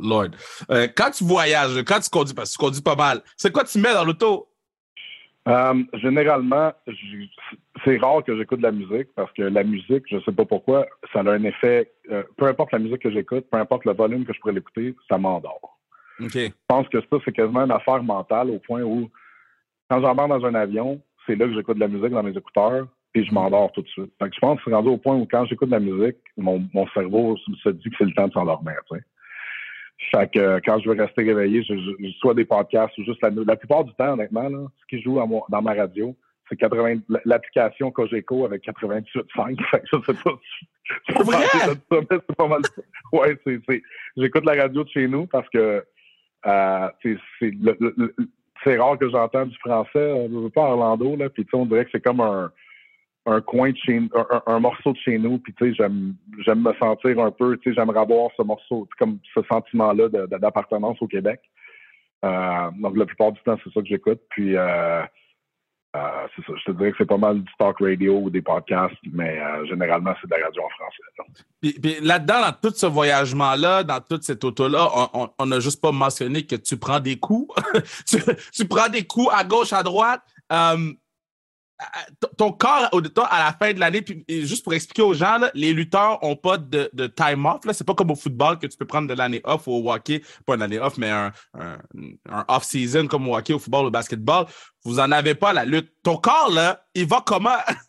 Lord. 0.00 0.28
Euh, 0.70 0.88
quand 0.94 1.10
tu 1.10 1.24
voyages, 1.24 1.82
quand 1.84 2.00
tu 2.00 2.10
conduis, 2.10 2.34
parce 2.34 2.50
que 2.50 2.56
tu 2.56 2.64
conduis 2.64 2.82
pas 2.82 2.96
mal, 2.96 3.22
c'est 3.36 3.52
quoi 3.52 3.64
tu 3.64 3.78
mets 3.78 3.92
dans 3.92 4.04
l'auto? 4.04 4.46
généralement, 5.94 6.74
c'est 7.82 7.96
rare 7.96 8.22
que 8.22 8.36
j'écoute 8.36 8.58
de 8.58 8.64
la 8.64 8.70
musique 8.70 9.08
parce 9.16 9.32
que 9.32 9.40
la 9.40 9.64
musique, 9.64 10.04
je 10.10 10.20
sais 10.20 10.32
pas 10.32 10.44
pourquoi, 10.44 10.84
ça 11.10 11.20
a 11.20 11.30
un 11.30 11.42
effet, 11.44 11.90
peu 12.36 12.48
importe 12.48 12.72
la 12.72 12.78
musique 12.78 13.00
que 13.00 13.10
j'écoute, 13.10 13.46
peu 13.50 13.56
importe 13.56 13.86
le 13.86 13.94
volume 13.94 14.26
que 14.26 14.34
je 14.34 14.40
pourrais 14.40 14.52
l'écouter, 14.52 14.94
ça 15.08 15.16
m'endort. 15.16 15.78
Je 16.20 16.50
pense 16.66 16.86
que 16.90 17.00
ça, 17.00 17.16
c'est 17.24 17.32
quasiment 17.32 17.64
une 17.64 17.70
affaire 17.70 18.02
mentale 18.02 18.50
au 18.50 18.58
point 18.58 18.82
où, 18.82 19.08
quand 19.88 20.02
j'embarque 20.02 20.28
dans 20.28 20.44
un 20.44 20.54
avion, 20.54 21.00
c'est 21.26 21.36
là 21.36 21.46
que 21.46 21.54
j'écoute 21.54 21.76
de 21.76 21.80
la 21.80 21.88
musique 21.88 22.10
dans 22.10 22.22
mes 22.22 22.36
écouteurs, 22.36 22.86
puis 23.12 23.24
je 23.24 23.32
m'endors 23.32 23.72
tout 23.72 23.82
de 23.82 23.88
suite. 23.88 24.12
Fait 24.18 24.28
que 24.28 24.34
je 24.34 24.40
pense 24.40 24.58
que 24.58 24.64
c'est 24.66 24.74
rendu 24.74 24.88
au 24.88 24.98
point 24.98 25.16
où 25.16 25.26
quand 25.30 25.44
j'écoute 25.46 25.68
de 25.68 25.74
la 25.74 25.80
musique, 25.80 26.16
mon, 26.36 26.62
mon 26.74 26.86
cerveau 26.88 27.36
se 27.36 27.70
dit 27.70 27.90
que 27.90 27.96
c'est 27.98 28.04
le 28.04 28.12
temps 28.12 28.28
de 28.28 28.32
s'endormir. 28.32 28.76
Tu 28.90 28.98
Fait 30.10 30.30
que 30.30 30.38
euh, 30.38 30.60
quand 30.64 30.78
je 30.80 30.88
veux 30.88 31.00
rester 31.00 31.22
réveillé, 31.22 31.62
je, 31.62 31.74
je, 31.74 32.10
soit 32.18 32.34
des 32.34 32.44
podcasts 32.44 32.96
ou 32.98 33.04
juste 33.04 33.22
la 33.22 33.30
La 33.30 33.56
plupart 33.56 33.84
du 33.84 33.94
temps, 33.94 34.12
honnêtement, 34.12 34.48
là, 34.48 34.66
ce 34.80 34.86
qui 34.96 35.02
joue 35.02 35.18
dans 35.48 35.62
ma 35.62 35.74
radio, 35.74 36.14
c'est 36.48 36.56
80 36.56 37.00
l'application 37.24 37.90
Cogeco 37.90 38.44
avec 38.44 38.64
98.5. 38.64 39.58
Fait 39.70 39.80
que 39.80 39.86
je 39.92 40.00
sais 40.06 40.22
pas. 40.22 40.38
C'est 41.06 42.36
pas 42.36 42.48
mal. 42.48 42.62
Ouais, 43.12 43.38
c'est, 43.44 43.82
j'écoute 44.16 44.44
la 44.44 44.62
radio 44.62 44.84
de 44.84 44.88
chez 44.88 45.08
nous 45.08 45.26
parce 45.26 45.48
que 45.50 45.84
euh, 46.46 46.88
c'est, 47.02 47.18
le, 47.40 48.14
c'est 48.64 48.78
rare 48.78 48.98
que 48.98 49.10
j'entends 49.10 49.46
du 49.46 49.56
français. 49.58 49.98
Euh, 49.98 50.28
je 50.30 50.34
veux 50.34 50.50
pas 50.50 50.62
Orlando, 50.62 51.16
là. 51.16 51.28
Puis, 51.28 51.46
on 51.52 51.66
dirait 51.66 51.84
que 51.84 51.90
c'est 51.92 52.04
comme 52.04 52.20
un, 52.20 52.50
un 53.28 53.40
coin 53.40 53.70
de 53.70 53.76
chez 53.76 54.00
un, 54.46 54.60
morceau 54.60 54.92
de 54.92 54.98
chez 54.98 55.18
nous. 55.18 55.38
Puis, 55.38 55.54
tu 55.54 55.66
sais, 55.66 55.74
j'aime, 55.74 56.14
j'aime 56.44 56.62
me 56.62 56.72
sentir 56.74 57.18
un 57.20 57.30
peu, 57.30 57.56
tu 57.58 57.70
sais, 57.70 57.74
j'aimerais 57.76 58.00
avoir 58.00 58.30
ce 58.36 58.42
morceau, 58.42 58.88
comme 58.98 59.18
ce 59.34 59.40
sentiment-là 59.48 60.08
d'appartenance 60.08 61.00
au 61.00 61.06
Québec. 61.06 61.40
Euh, 62.24 62.70
donc, 62.80 62.96
la 62.96 63.06
plupart 63.06 63.32
du 63.32 63.40
temps, 63.42 63.56
c'est 63.62 63.72
ça 63.72 63.80
que 63.80 63.86
j'écoute. 63.86 64.20
Puis, 64.30 64.56
euh, 64.56 65.02
euh, 65.96 66.26
c'est 66.34 66.44
ça. 66.46 66.52
Je 66.58 66.72
te 66.72 66.76
dirais 66.76 66.90
que 66.90 66.96
c'est 66.98 67.06
pas 67.08 67.18
mal 67.18 67.42
du 67.42 67.52
talk 67.58 67.76
radio 67.80 68.18
ou 68.18 68.30
des 68.30 68.42
podcasts, 68.42 68.96
mais 69.12 69.38
généralement, 69.66 70.14
c'est 70.20 70.28
de 70.28 70.34
la 70.34 70.46
radio 70.46 70.62
en 70.62 70.68
français. 70.70 71.36
Puis, 71.60 71.96
là-dedans, 72.00 72.40
dans 72.40 72.70
tout 72.70 72.74
ce 72.74 72.86
voyagement-là, 72.86 73.84
dans 73.84 74.00
toute 74.00 74.22
cette 74.22 74.42
auto-là, 74.42 74.88
on 75.38 75.46
n'a 75.46 75.60
juste 75.60 75.82
pas 75.82 75.92
mentionné 75.92 76.46
que 76.46 76.56
tu 76.56 76.78
prends 76.78 77.00
des 77.00 77.18
coups. 77.18 77.54
tu, 78.52 78.66
prends 78.66 78.88
des 78.88 79.04
coups 79.04 79.32
à 79.32 79.44
gauche, 79.44 79.72
à 79.72 79.82
droite. 79.82 80.22
Ton 82.36 82.52
corps, 82.52 82.90
à 83.30 83.38
la 83.38 83.52
fin 83.52 83.72
de 83.72 83.80
l'année, 83.80 84.04
juste 84.28 84.64
pour 84.64 84.74
expliquer 84.74 85.02
aux 85.02 85.14
gens, 85.14 85.38
les 85.54 85.72
lutteurs 85.72 86.18
n'ont 86.22 86.36
pas 86.36 86.58
de, 86.58 86.90
de 86.92 87.06
time 87.06 87.46
off. 87.46 87.60
Ce 87.62 87.68
n'est 87.68 87.86
pas 87.86 87.94
comme 87.94 88.10
au 88.10 88.16
football 88.16 88.58
que 88.58 88.66
tu 88.66 88.76
peux 88.76 88.86
prendre 88.86 89.08
de 89.08 89.14
l'année 89.14 89.40
off 89.44 89.66
ou 89.66 89.72
au 89.72 89.92
hockey, 89.92 90.22
pas 90.46 90.54
une 90.54 90.62
année 90.62 90.78
off, 90.78 90.98
mais 90.98 91.10
un, 91.10 91.32
un, 91.54 92.44
off-season 92.48 93.06
comme 93.06 93.28
au 93.28 93.36
hockey, 93.36 93.52
au 93.52 93.58
football, 93.58 93.86
au 93.86 93.90
basketball. 93.90 94.46
Vous 94.84 94.96
n'en 94.96 95.10
avez 95.12 95.34
pas 95.34 95.52
la 95.52 95.64
lutte. 95.64 95.92
Ton 96.02 96.16
corps, 96.16 96.50
là, 96.52 96.84
il 96.94 97.06
va 97.06 97.22
comment? 97.24 97.58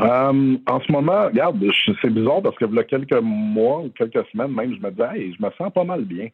Euh, 0.00 0.56
en 0.66 0.80
ce 0.80 0.90
moment, 0.90 1.26
regarde, 1.26 1.64
c'est 2.02 2.10
bizarre 2.10 2.42
parce 2.42 2.56
que 2.56 2.64
il 2.64 2.74
y 2.74 2.78
a 2.78 2.84
quelques 2.84 3.20
mois 3.20 3.80
ou 3.80 3.90
quelques 3.90 4.26
semaines 4.30 4.52
même, 4.52 4.74
je 4.74 4.80
me 4.80 4.90
disais, 4.90 5.08
hey, 5.14 5.34
je 5.34 5.44
me 5.44 5.50
sens 5.52 5.72
pas 5.72 5.84
mal 5.84 6.04
bien. 6.04 6.28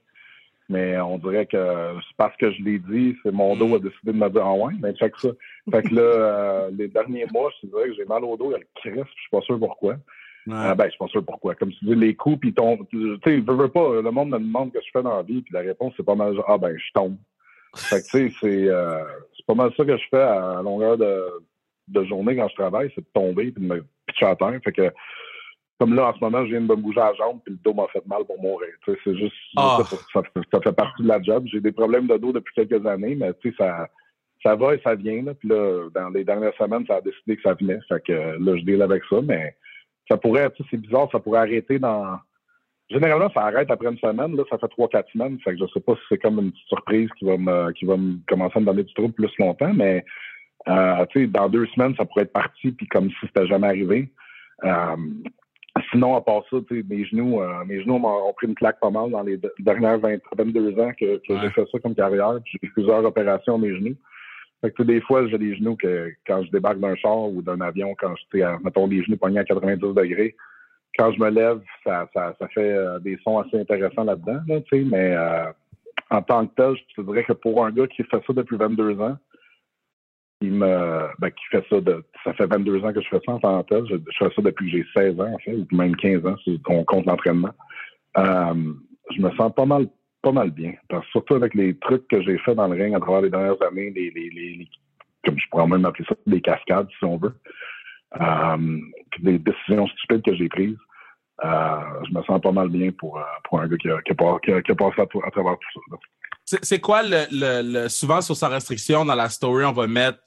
Mais 0.70 1.00
on 1.00 1.18
dirait 1.18 1.46
que 1.46 1.96
c'est 2.08 2.16
parce 2.16 2.36
que 2.36 2.52
je 2.52 2.62
l'ai 2.62 2.78
dit, 2.78 3.16
c'est 3.24 3.32
mon 3.32 3.56
dos 3.56 3.74
a 3.74 3.78
mm. 3.78 3.82
décidé 3.82 4.12
de 4.12 4.16
me 4.16 4.30
dire, 4.30 4.46
ah 4.46 4.54
ouais, 4.54 4.72
mais 4.80 4.94
check 4.94 5.12
ça. 5.18 5.30
Fait 5.68 5.82
que 5.82 5.92
là, 5.92 6.00
euh, 6.02 6.70
les 6.72 6.86
derniers 6.86 7.26
mois, 7.32 7.50
je 7.60 7.66
dirais 7.66 7.88
que 7.88 7.94
j'ai 7.94 8.04
mal 8.04 8.24
au 8.24 8.36
dos, 8.36 8.50
il 8.50 8.52
y 8.52 8.54
a 8.54 8.58
le 8.58 8.66
crisse, 8.76 9.12
je 9.16 9.20
suis 9.20 9.30
pas 9.32 9.40
sûr 9.40 9.58
pourquoi. 9.58 9.96
Euh, 10.48 10.74
ben, 10.74 10.84
je 10.84 10.90
suis 10.90 10.98
pas 10.98 11.08
sûr 11.08 11.24
pourquoi. 11.24 11.56
Comme 11.56 11.72
tu 11.72 11.84
dis, 11.84 11.94
les 11.96 12.14
coups, 12.14 12.38
puis 12.40 12.54
tombent. 12.54 12.86
Tu 12.88 13.16
sais, 13.24 13.38
veux, 13.40 13.54
veux 13.54 13.68
pas, 13.68 14.00
le 14.00 14.10
monde 14.12 14.30
me 14.30 14.38
demande 14.38 14.70
ce 14.72 14.78
que 14.78 14.84
je 14.84 14.90
fais 14.92 15.02
dans 15.02 15.16
la 15.16 15.22
vie, 15.22 15.42
puis 15.42 15.52
la 15.52 15.60
réponse, 15.60 15.92
c'est 15.96 16.06
pas 16.06 16.14
mal 16.14 16.34
ah 16.46 16.56
ben, 16.56 16.76
je 16.78 16.92
tombe. 16.94 17.16
Fait 17.74 18.00
que, 18.00 18.06
tu 18.06 18.30
sais, 18.30 18.34
c'est, 18.40 18.68
euh, 18.68 19.04
c'est 19.36 19.46
pas 19.46 19.54
mal 19.54 19.72
ça 19.76 19.84
que 19.84 19.96
je 19.96 20.04
fais 20.08 20.22
à 20.22 20.62
longueur 20.62 20.96
de, 20.96 21.24
de 21.88 22.04
journée 22.04 22.36
quand 22.36 22.48
je 22.48 22.54
travaille, 22.54 22.92
c'est 22.94 23.00
de 23.00 23.10
tomber 23.12 23.50
puis 23.50 23.62
de 23.62 23.74
me 23.74 23.84
pitcher 24.06 24.26
à 24.26 24.36
terre. 24.36 24.58
Fait 24.64 24.72
que, 24.72 24.92
comme 25.80 25.94
là, 25.94 26.10
en 26.10 26.14
ce 26.14 26.20
moment, 26.20 26.44
je 26.44 26.50
viens 26.50 26.60
de 26.60 26.66
me 26.66 26.76
bouger 26.76 27.00
à 27.00 27.06
la 27.06 27.14
jambe 27.14 27.40
puis 27.42 27.54
le 27.54 27.60
dos 27.64 27.72
m'a 27.72 27.86
fait 27.86 28.06
mal 28.06 28.22
pour 28.26 28.38
mourir. 28.38 28.68
C'est 28.84 29.16
juste, 29.16 29.32
ah. 29.56 29.78
ça, 29.82 29.96
ça, 30.12 30.60
fait 30.60 30.72
partie 30.72 31.02
de 31.02 31.08
la 31.08 31.22
job. 31.22 31.44
J'ai 31.50 31.62
des 31.62 31.72
problèmes 31.72 32.06
de 32.06 32.18
dos 32.18 32.32
depuis 32.32 32.52
quelques 32.54 32.84
années, 32.84 33.14
mais 33.14 33.32
tu 33.40 33.48
sais, 33.48 33.56
ça, 33.56 33.88
ça 34.42 34.54
va 34.56 34.74
et 34.74 34.80
ça 34.84 34.94
vient. 34.94 35.22
Là. 35.22 35.32
Puis 35.32 35.48
là, 35.48 35.88
dans 35.94 36.10
les 36.10 36.22
dernières 36.22 36.54
semaines, 36.58 36.84
ça 36.86 36.96
a 36.96 37.00
décidé 37.00 37.36
que 37.36 37.42
ça 37.42 37.54
venait. 37.54 37.78
Fait 37.88 38.04
que 38.04 38.12
là, 38.12 38.56
je 38.58 38.62
deal 38.62 38.82
avec 38.82 39.02
ça, 39.08 39.22
mais 39.22 39.56
ça 40.06 40.18
pourrait, 40.18 40.50
tu 40.50 40.62
sais, 40.62 40.68
c'est 40.70 40.80
bizarre, 40.82 41.08
ça 41.10 41.18
pourrait 41.18 41.40
arrêter 41.40 41.78
dans. 41.78 42.18
Généralement, 42.90 43.30
ça 43.32 43.44
arrête 43.44 43.70
après 43.70 43.88
une 43.88 43.98
semaine. 43.98 44.36
Là, 44.36 44.44
ça 44.50 44.58
fait 44.58 44.68
trois, 44.68 44.88
quatre 44.88 45.10
semaines. 45.12 45.38
Fait 45.42 45.52
que 45.52 45.60
je 45.60 45.72
sais 45.72 45.80
pas 45.80 45.94
si 45.94 46.02
c'est 46.10 46.18
comme 46.18 46.40
une 46.40 46.50
petite 46.50 46.68
surprise 46.68 47.08
qui 47.18 47.24
va 47.24 47.38
me, 47.38 47.72
qui 47.72 47.86
va 47.86 47.96
me 47.96 48.18
commencer 48.28 48.58
à 48.58 48.60
me 48.60 48.66
donner 48.66 48.82
du 48.82 48.92
trouble 48.92 49.14
plus 49.14 49.32
longtemps, 49.38 49.72
mais 49.72 50.04
euh, 50.68 51.06
dans 51.28 51.48
deux 51.48 51.64
semaines, 51.68 51.94
ça 51.96 52.04
pourrait 52.04 52.24
être 52.24 52.34
parti, 52.34 52.72
puis 52.72 52.86
comme 52.88 53.08
si 53.08 53.16
c'était 53.22 53.46
jamais 53.46 53.68
arrivé. 53.68 54.12
Euh, 54.64 54.96
sinon, 55.90 56.16
à 56.16 56.20
part 56.20 56.42
ça, 56.50 56.56
mes 56.70 57.04
genoux, 57.04 57.40
euh, 57.40 57.64
mes 57.66 57.82
genoux 57.82 57.98
m'ont 57.98 58.32
pris 58.34 58.46
une 58.46 58.54
claque 58.54 58.80
pas 58.80 58.90
mal 58.90 59.10
dans 59.10 59.22
les 59.22 59.38
dernières 59.58 59.98
22 59.98 60.78
ans 60.80 60.92
que, 60.98 61.20
j'ai 61.28 61.50
fait 61.50 61.66
ça 61.70 61.78
comme 61.78 61.94
carrière. 61.94 62.38
J'ai 62.44 62.58
fait 62.58 62.72
plusieurs 62.72 63.04
opérations 63.04 63.54
à 63.54 63.58
mes 63.58 63.74
genoux. 63.74 63.96
Fait 64.60 64.70
que, 64.70 64.82
des 64.82 65.00
fois, 65.00 65.26
j'ai 65.28 65.38
des 65.38 65.56
genoux 65.56 65.76
que 65.76 66.12
quand 66.26 66.42
je 66.44 66.50
débarque 66.50 66.80
d'un 66.80 66.94
char 66.96 67.18
ou 67.18 67.40
d'un 67.42 67.60
avion, 67.60 67.94
quand 67.98 68.14
je 68.32 68.58
mettons 68.62 68.86
les 68.86 69.02
genoux 69.02 69.16
pognés 69.16 69.38
à 69.38 69.44
90 69.44 69.80
degrés, 69.94 70.36
quand 70.98 71.12
je 71.12 71.20
me 71.20 71.30
lève, 71.30 71.60
ça, 71.84 72.08
ça, 72.12 72.34
ça 72.38 72.48
fait 72.48 72.76
des 73.00 73.16
sons 73.24 73.38
assez 73.38 73.58
intéressants 73.58 74.04
là-dedans, 74.04 74.40
là, 74.46 74.60
mais 74.72 75.16
en 76.10 76.22
tant 76.22 76.46
que 76.46 76.54
tel, 76.56 76.74
je 76.76 76.96
te 76.96 77.06
dirais 77.06 77.24
que 77.24 77.32
pour 77.32 77.64
un 77.64 77.70
gars 77.70 77.86
qui 77.86 78.02
fait 78.02 78.20
ça 78.26 78.32
depuis 78.32 78.56
22 78.56 79.00
ans, 79.00 79.16
qui 80.40 80.48
me 80.50 81.08
ben, 81.18 81.30
qui 81.30 81.44
fait 81.50 81.64
ça 81.68 81.80
de 81.80 82.04
ça 82.24 82.32
fait 82.34 82.46
22 82.46 82.84
ans 82.84 82.92
que 82.92 83.02
je 83.02 83.08
fais 83.08 83.20
ça 83.24 83.32
en 83.32 83.40
parenthèse. 83.40 83.84
Je, 83.88 83.96
je 83.96 84.24
fais 84.24 84.34
ça 84.34 84.42
depuis 84.42 84.70
que 84.70 84.78
j'ai 84.78 84.86
16 84.94 85.20
ans, 85.20 85.32
en 85.34 85.38
fait, 85.38 85.54
ou 85.54 85.66
même 85.72 85.94
15 85.96 86.26
ans 86.26 86.36
si 86.44 86.60
on 86.66 86.84
compte 86.84 87.06
l'entraînement. 87.06 87.54
Euh, 88.16 88.54
je 89.14 89.20
me 89.20 89.30
sens 89.32 89.52
pas 89.54 89.66
mal 89.66 89.86
pas 90.22 90.32
mal 90.32 90.50
bien. 90.50 90.74
Parce 90.88 91.06
surtout 91.08 91.34
avec 91.34 91.54
les 91.54 91.76
trucs 91.78 92.06
que 92.08 92.22
j'ai 92.22 92.38
fait 92.38 92.54
dans 92.54 92.68
le 92.68 92.82
ring 92.82 92.94
à 92.94 93.00
travers 93.00 93.22
les 93.22 93.30
dernières 93.30 93.60
années, 93.62 93.90
les, 93.90 94.10
les, 94.10 94.68
comme 95.24 95.38
je 95.38 95.44
pourrais 95.50 95.66
même 95.66 95.84
appeler 95.84 96.04
ça, 96.08 96.14
des 96.26 96.40
cascades, 96.40 96.88
si 96.98 97.04
on 97.04 97.16
veut. 97.16 97.34
Euh, 98.20 98.78
des 99.20 99.38
décisions 99.38 99.86
stupides 99.86 100.22
que 100.22 100.34
j'ai 100.34 100.48
prises. 100.48 100.76
Euh, 101.44 101.80
je 102.06 102.14
me 102.14 102.22
sens 102.24 102.40
pas 102.40 102.52
mal 102.52 102.68
bien 102.68 102.90
pour, 102.92 103.18
euh, 103.18 103.22
pour 103.44 103.60
un 103.60 103.68
gars 103.68 103.76
qui 103.78 103.88
a, 103.88 104.02
qui 104.02 104.12
a, 104.12 104.14
passé 104.74 105.00
à, 105.00 105.06
travers 105.06 105.56
tout 105.58 105.80
ça. 105.90 106.58
C'est 106.62 106.80
quoi 106.80 107.02
le, 107.02 107.26
le, 107.30 107.88
souvent 107.88 108.20
sur 108.20 108.36
sa 108.36 108.48
restriction 108.48 109.04
dans 109.04 109.14
la 109.14 109.28
story, 109.30 109.64
on 109.64 109.72
va 109.72 109.86
mettre 109.86 110.18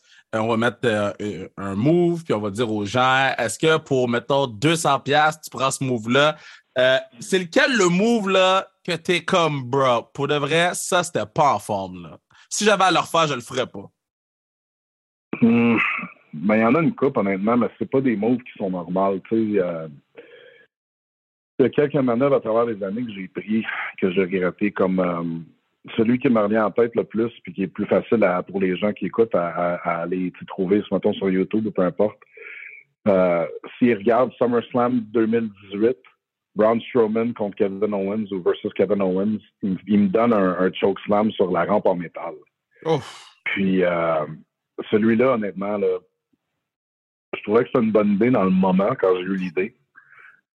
on 0.41 0.47
va 0.47 0.57
mettre 0.57 0.79
euh, 0.85 1.47
un 1.57 1.75
move, 1.75 2.23
puis 2.23 2.33
on 2.33 2.39
va 2.39 2.49
dire 2.49 2.71
aux 2.71 2.85
gens, 2.85 3.33
est-ce 3.37 3.59
que 3.59 3.77
pour, 3.77 4.09
mettons, 4.09 4.47
200 4.47 4.99
pièces 5.01 5.39
tu 5.41 5.49
prends 5.49 5.71
ce 5.71 5.83
move-là? 5.83 6.35
Euh, 6.77 6.97
c'est 7.19 7.39
lequel 7.39 7.77
le 7.77 7.87
move 7.87 8.29
là 8.29 8.67
que 8.83 8.93
t'es 8.93 9.23
comme 9.23 9.63
bro? 9.63 10.03
Pour 10.13 10.27
de 10.27 10.35
vrai, 10.35 10.71
ça 10.73 11.03
c'était 11.03 11.25
pas 11.25 11.53
en 11.53 11.59
forme 11.59 12.03
là. 12.03 12.17
Si 12.49 12.65
j'avais 12.65 12.85
à 12.85 12.91
le 12.91 12.99
refaire, 12.99 13.27
je 13.27 13.35
le 13.35 13.41
ferais 13.41 13.67
pas. 13.67 13.89
Ben, 15.41 16.55
il 16.55 16.61
y 16.61 16.65
en 16.65 16.75
a 16.75 16.81
une 16.81 16.95
coupe, 16.95 17.17
honnêtement, 17.17 17.57
mais 17.57 17.69
c'est 17.77 17.89
pas 17.89 18.01
des 18.01 18.15
moves 18.15 18.39
qui 18.39 18.57
sont 18.57 18.71
normales. 18.71 19.21
Tu 19.29 19.35
sais, 19.35 19.41
il 19.41 19.53
y 21.59 21.63
a 21.63 21.69
quelques 21.69 21.95
manœuvres 21.95 22.35
à 22.35 22.39
travers 22.39 22.65
les 22.65 22.83
années 22.83 23.05
que 23.05 23.13
j'ai 23.13 23.27
pris, 23.27 23.63
que 23.99 24.11
j'ai 24.11 24.21
regretté, 24.21 24.71
comme 24.71 25.45
celui 25.97 26.17
qui 26.19 26.29
me 26.29 26.39
revient 26.39 26.59
en 26.59 26.71
tête 26.71 26.95
le 26.95 27.03
plus, 27.03 27.31
puis 27.43 27.53
qui 27.53 27.63
est 27.63 27.67
plus 27.67 27.85
facile 27.85 28.25
pour 28.47 28.61
les 28.61 28.77
gens 28.77 28.93
qui 28.93 29.05
écoutent 29.05 29.35
à, 29.35 29.75
à, 29.75 30.01
aller 30.03 30.31
trouver, 30.47 30.81
mettons, 30.91 31.13
sur 31.13 31.29
YouTube 31.29 31.67
ou 31.67 31.71
peu 31.71 31.81
importe. 31.81 32.17
Euh, 33.07 33.45
S'ils 33.77 33.95
regardent 33.95 34.31
SummerSlam 34.33 35.01
2018, 35.11 35.97
Braun 36.55 36.79
Strowman 36.81 37.33
contre 37.33 37.57
Kevin 37.57 37.93
Owens 37.93 38.31
ou 38.31 38.41
versus 38.41 38.71
Kevin 38.75 39.01
Owens, 39.01 39.39
il, 39.61 39.99
me 39.99 40.07
donne 40.07 40.33
un, 40.33 40.57
un 40.59 40.71
choke 40.71 40.99
slam 41.01 41.31
sur 41.31 41.51
la 41.51 41.65
rampe 41.65 41.85
en 41.85 41.95
métal. 41.95 42.33
Puis 43.45 43.83
euh, 43.83 44.25
celui-là, 44.91 45.33
honnêtement, 45.33 45.77
là, 45.77 45.99
je 47.35 47.41
trouvais 47.43 47.63
que 47.63 47.69
c'était 47.73 47.83
une 47.83 47.91
bonne 47.91 48.13
idée 48.13 48.29
dans 48.29 48.43
le 48.43 48.51
moment 48.51 48.91
quand 48.99 49.15
j'ai 49.17 49.23
eu 49.23 49.35
l'idée. 49.35 49.75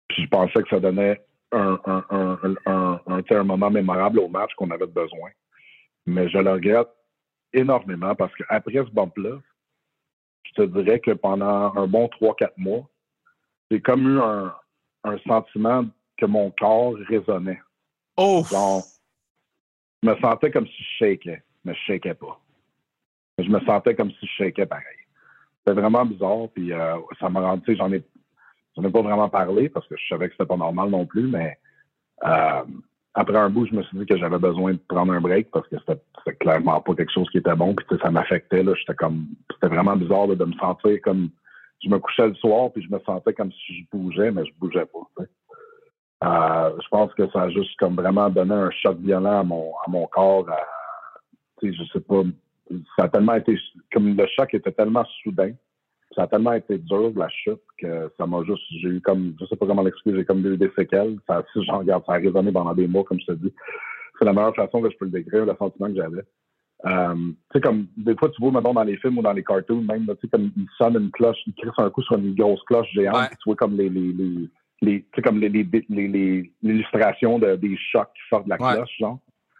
Puis 0.08 0.22
je 0.22 0.28
pensais 0.28 0.62
que 0.62 0.68
ça 0.70 0.80
donnait 0.80 1.20
un, 1.52 1.78
un, 1.86 2.38
un, 2.66 3.00
un, 3.30 3.44
moment 3.44 3.70
mémorable 3.70 4.18
au 4.18 4.28
match 4.28 4.52
qu'on 4.56 4.70
avait 4.70 4.86
besoin. 4.86 5.30
Mais 6.06 6.28
je 6.28 6.38
le 6.38 6.52
regrette 6.52 6.88
énormément 7.52 8.14
parce 8.14 8.34
qu'après 8.34 8.72
ce 8.72 8.90
bump-là, 8.90 9.38
je 10.44 10.52
te 10.52 10.62
dirais 10.62 11.00
que 11.00 11.12
pendant 11.12 11.74
un 11.76 11.86
bon 11.86 12.08
3-4 12.20 12.50
mois, 12.56 12.88
j'ai 13.70 13.80
comme 13.80 14.08
eu 14.08 14.20
un, 14.20 14.54
un, 15.04 15.18
sentiment 15.26 15.84
que 16.16 16.26
mon 16.26 16.50
corps 16.50 16.94
résonnait. 17.08 17.60
Oh! 18.16 18.42
Donc, 18.50 18.84
je 20.02 20.08
me 20.08 20.16
sentais 20.16 20.50
comme 20.50 20.66
si 20.66 20.82
je 20.82 21.04
shakeais, 21.04 21.42
mais 21.64 21.74
je 21.74 21.80
shakeais 21.80 22.14
pas. 22.14 22.40
Je 23.38 23.48
me 23.48 23.60
sentais 23.60 23.94
comme 23.94 24.10
si 24.12 24.26
je 24.26 24.44
shakeais 24.44 24.66
pareil. 24.66 24.84
C'était 25.58 25.80
vraiment 25.80 26.04
bizarre, 26.04 26.48
puis 26.54 26.72
euh, 26.72 26.96
ça 27.20 27.28
m'a 27.28 27.40
rendu, 27.40 27.76
j'en 27.76 27.92
ai 27.92 28.02
on 28.78 28.82
n'a 28.82 28.90
pas 28.90 29.02
vraiment 29.02 29.28
parlé 29.28 29.68
parce 29.68 29.86
que 29.88 29.96
je 29.96 30.06
savais 30.08 30.28
que 30.28 30.34
c'était 30.34 30.46
pas 30.46 30.56
normal 30.56 30.90
non 30.90 31.04
plus, 31.04 31.26
mais 31.26 31.58
euh, 32.24 32.62
après 33.14 33.36
un 33.36 33.50
bout, 33.50 33.66
je 33.66 33.74
me 33.74 33.82
suis 33.82 33.98
dit 33.98 34.06
que 34.06 34.16
j'avais 34.16 34.38
besoin 34.38 34.74
de 34.74 34.80
prendre 34.88 35.12
un 35.12 35.20
break 35.20 35.50
parce 35.50 35.66
que 35.66 35.76
c'était 35.80 36.36
clairement 36.36 36.80
pas 36.80 36.94
quelque 36.94 37.12
chose 37.12 37.28
qui 37.30 37.38
était 37.38 37.56
bon. 37.56 37.74
Puis 37.74 37.84
ça 38.00 38.10
m'affectait. 38.10 38.62
J'étais 38.64 38.94
comme. 38.94 39.26
C'était 39.52 39.74
vraiment 39.74 39.96
bizarre 39.96 40.28
de 40.28 40.44
me 40.44 40.52
sentir 40.52 40.98
comme. 41.02 41.30
Je 41.82 41.88
me 41.88 41.98
couchais 41.98 42.28
le 42.28 42.34
soir 42.34 42.72
puis 42.72 42.82
je 42.82 42.92
me 42.92 43.00
sentais 43.00 43.32
comme 43.32 43.52
si 43.52 43.80
je 43.80 43.84
bougeais, 43.92 44.30
mais 44.30 44.44
je 44.44 44.52
bougeais 44.58 44.86
pas. 44.86 45.24
Euh, 46.24 46.76
je 46.82 46.88
pense 46.88 47.12
que 47.14 47.28
ça 47.30 47.42
a 47.42 47.50
juste 47.50 47.76
comme 47.78 47.94
vraiment 47.94 48.30
donné 48.30 48.54
un 48.54 48.70
choc 48.70 48.98
violent 48.98 49.40
à 49.40 49.44
mon, 49.44 49.72
à 49.86 49.90
mon 49.90 50.06
corps. 50.06 50.46
Je 51.62 51.84
sais 51.92 52.00
pas. 52.00 52.22
Ça 52.96 53.04
a 53.04 53.08
tellement 53.08 53.34
été. 53.34 53.58
Comme 53.92 54.16
le 54.16 54.26
choc 54.36 54.54
était 54.54 54.72
tellement 54.72 55.04
soudain 55.22 55.52
ça 56.14 56.22
a 56.22 56.26
tellement 56.26 56.52
été 56.52 56.78
dur 56.78 57.12
la 57.16 57.28
chute 57.28 57.60
que 57.78 58.10
ça 58.16 58.26
m'a 58.26 58.42
juste, 58.44 58.62
j'ai 58.80 58.88
eu 58.88 59.00
comme, 59.00 59.34
je 59.40 59.46
sais 59.46 59.56
pas 59.56 59.66
comment 59.66 59.82
l'expliquer, 59.82 60.18
j'ai 60.18 60.24
comme 60.24 60.44
eu 60.44 60.56
des 60.56 60.70
séquelles. 60.76 61.18
Ça, 61.26 61.42
si 61.52 61.64
j'en 61.64 61.78
regarde, 61.78 62.04
ça 62.06 62.14
a 62.14 62.16
résonné 62.16 62.52
pendant 62.52 62.74
des 62.74 62.86
mois, 62.86 63.04
comme 63.04 63.20
je 63.20 63.26
te 63.26 63.32
dis. 63.32 63.52
C'est 64.18 64.24
la 64.24 64.32
meilleure 64.32 64.54
façon 64.54 64.80
que 64.80 64.90
je 64.90 64.96
peux 64.96 65.04
le 65.04 65.12
décrire, 65.12 65.46
le 65.46 65.54
sentiment 65.56 65.88
que 65.88 65.96
j'avais. 65.96 66.24
Euh, 66.86 67.14
tu 67.14 67.34
sais, 67.52 67.60
comme, 67.60 67.86
des 67.96 68.16
fois, 68.16 68.30
tu 68.30 68.40
vois, 68.40 68.52
maintenant 68.52 68.74
dans 68.74 68.84
les 68.84 68.96
films 68.96 69.18
ou 69.18 69.22
dans 69.22 69.32
les 69.32 69.44
cartoons, 69.44 69.82
même, 69.82 70.06
tu 70.06 70.12
sais, 70.22 70.28
comme, 70.28 70.50
il 70.56 70.66
sonne 70.76 70.96
une 70.96 71.10
cloche, 71.10 71.38
il 71.46 71.54
crisse 71.54 71.72
un 71.78 71.90
coup 71.90 72.02
sur 72.02 72.16
une 72.16 72.34
grosse 72.34 72.62
cloche 72.64 72.88
géante, 72.92 73.30
tu 73.30 73.36
vois 73.46 73.56
comme 73.56 73.76
les, 73.76 73.88
les, 73.88 74.12
les, 74.12 74.48
les 74.82 75.02
tu 75.02 75.08
sais, 75.14 75.22
comme 75.22 75.40
les, 75.40 75.48
les, 75.48 75.66
les, 75.88 76.52
l'illustration 76.62 77.38
de, 77.38 77.56
des 77.56 77.76
chocs 77.76 78.10
qui 78.14 78.22
sortent 78.28 78.44
de 78.44 78.50
la 78.50 78.58
cloche, 78.58 78.96
genre. 78.98 79.18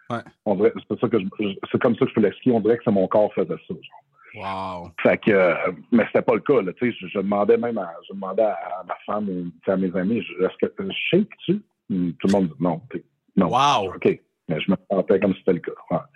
Ouais. 0.09 0.19
On 0.45 0.55
dirait, 0.55 0.73
c'est 0.89 0.99
ça 0.99 1.07
que 1.07 1.19
je, 1.19 1.25
c'est 1.71 1.79
comme 1.79 1.95
ça 1.95 2.05
que 2.05 2.09
je 2.09 2.15
peux 2.15 2.21
l'expliquer. 2.21 2.55
On 2.55 2.61
dirait 2.61 2.77
que 2.77 2.83
c'est 2.83 2.91
mon 2.91 3.07
corps 3.07 3.33
faisait 3.33 3.49
ça, 3.49 3.55
genre. 3.67 4.03
Wow. 4.35 4.91
Fait 5.01 5.17
que, 5.17 5.31
euh, 5.31 5.55
mais 5.91 6.05
c'était 6.07 6.21
pas 6.21 6.35
le 6.35 6.41
cas. 6.41 6.61
Là, 6.61 6.71
je, 6.79 6.91
je 6.91 7.17
demandais 7.17 7.57
même 7.57 7.77
à, 7.77 7.91
je 8.07 8.13
demandais 8.13 8.43
à, 8.43 8.83
ma 8.87 8.95
femme 9.05 9.29
ou 9.29 9.71
à 9.71 9.75
mes 9.75 9.95
amis, 9.95 10.19
est-ce 10.19 10.67
que 10.67 10.73
je 10.79 10.91
shake-tu? 11.09 11.61
Tout 11.89 12.27
le 12.27 12.31
monde 12.31 12.47
dit 12.47 12.53
non. 12.59 12.81
Non. 13.35 13.47
Wow. 13.47 13.95
OK. 13.95 14.19
Mais 14.47 14.59
je 14.59 14.71
me 14.71 14.77
sentais 14.89 15.19
comme 15.19 15.33
si 15.33 15.39
c'était 15.39 15.53
le 15.53 15.59
cas. 15.59 16.07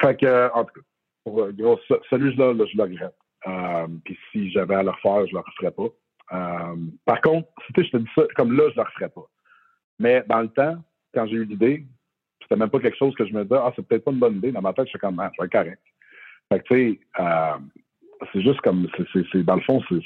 Fait 0.00 0.18
que, 0.18 0.50
en 0.52 0.64
tout 0.64 0.74
cas, 0.74 0.86
pour, 1.24 1.42
euh, 1.42 1.52
gros, 1.52 1.78
celui-là, 2.10 2.52
là, 2.52 2.64
je 2.70 2.76
le 2.76 2.82
regrette. 2.82 3.16
Euh, 3.46 3.86
Puis 4.04 4.18
si 4.30 4.50
j'avais 4.50 4.74
à 4.74 4.82
le 4.82 4.90
refaire, 4.90 5.26
je 5.26 5.34
le 5.34 5.40
referais 5.40 5.70
pas. 5.70 5.88
Euh, 6.32 6.76
par 7.04 7.20
contre, 7.20 7.48
je 7.68 7.82
te 7.82 7.96
dis 7.96 8.10
ça, 8.14 8.22
comme 8.36 8.56
là, 8.56 8.70
je 8.70 8.76
le 8.76 8.82
referais 8.82 9.08
pas. 9.08 9.26
Mais 9.98 10.24
dans 10.28 10.40
le 10.40 10.48
temps, 10.48 10.76
quand 11.14 11.26
j'ai 11.26 11.36
eu 11.36 11.44
l'idée, 11.44 11.84
c'était 12.42 12.56
même 12.56 12.70
pas 12.70 12.80
quelque 12.80 12.98
chose 12.98 13.14
que 13.14 13.26
je 13.26 13.32
me 13.32 13.42
disais, 13.44 13.58
ah, 13.58 13.72
c'est 13.74 13.86
peut-être 13.86 14.04
pas 14.04 14.10
une 14.10 14.18
bonne 14.18 14.36
idée. 14.36 14.52
Dans 14.52 14.62
ma 14.62 14.72
tête, 14.72 14.86
je 14.86 14.90
suis 14.90 14.98
comme, 14.98 15.18
ah, 15.20 15.30
je 15.34 15.40
vais 15.40 15.46
être 15.46 15.52
correct. 15.52 15.82
Fait 16.52 16.60
que, 16.60 16.64
tu 16.64 16.74
sais, 16.74 17.00
euh, 17.20 17.58
c'est 18.32 18.42
juste 18.42 18.60
comme, 18.60 18.88
c'est 19.12 19.44
dans 19.44 19.56
le 19.56 19.62
fond, 19.62 19.82
c'est 19.88 20.00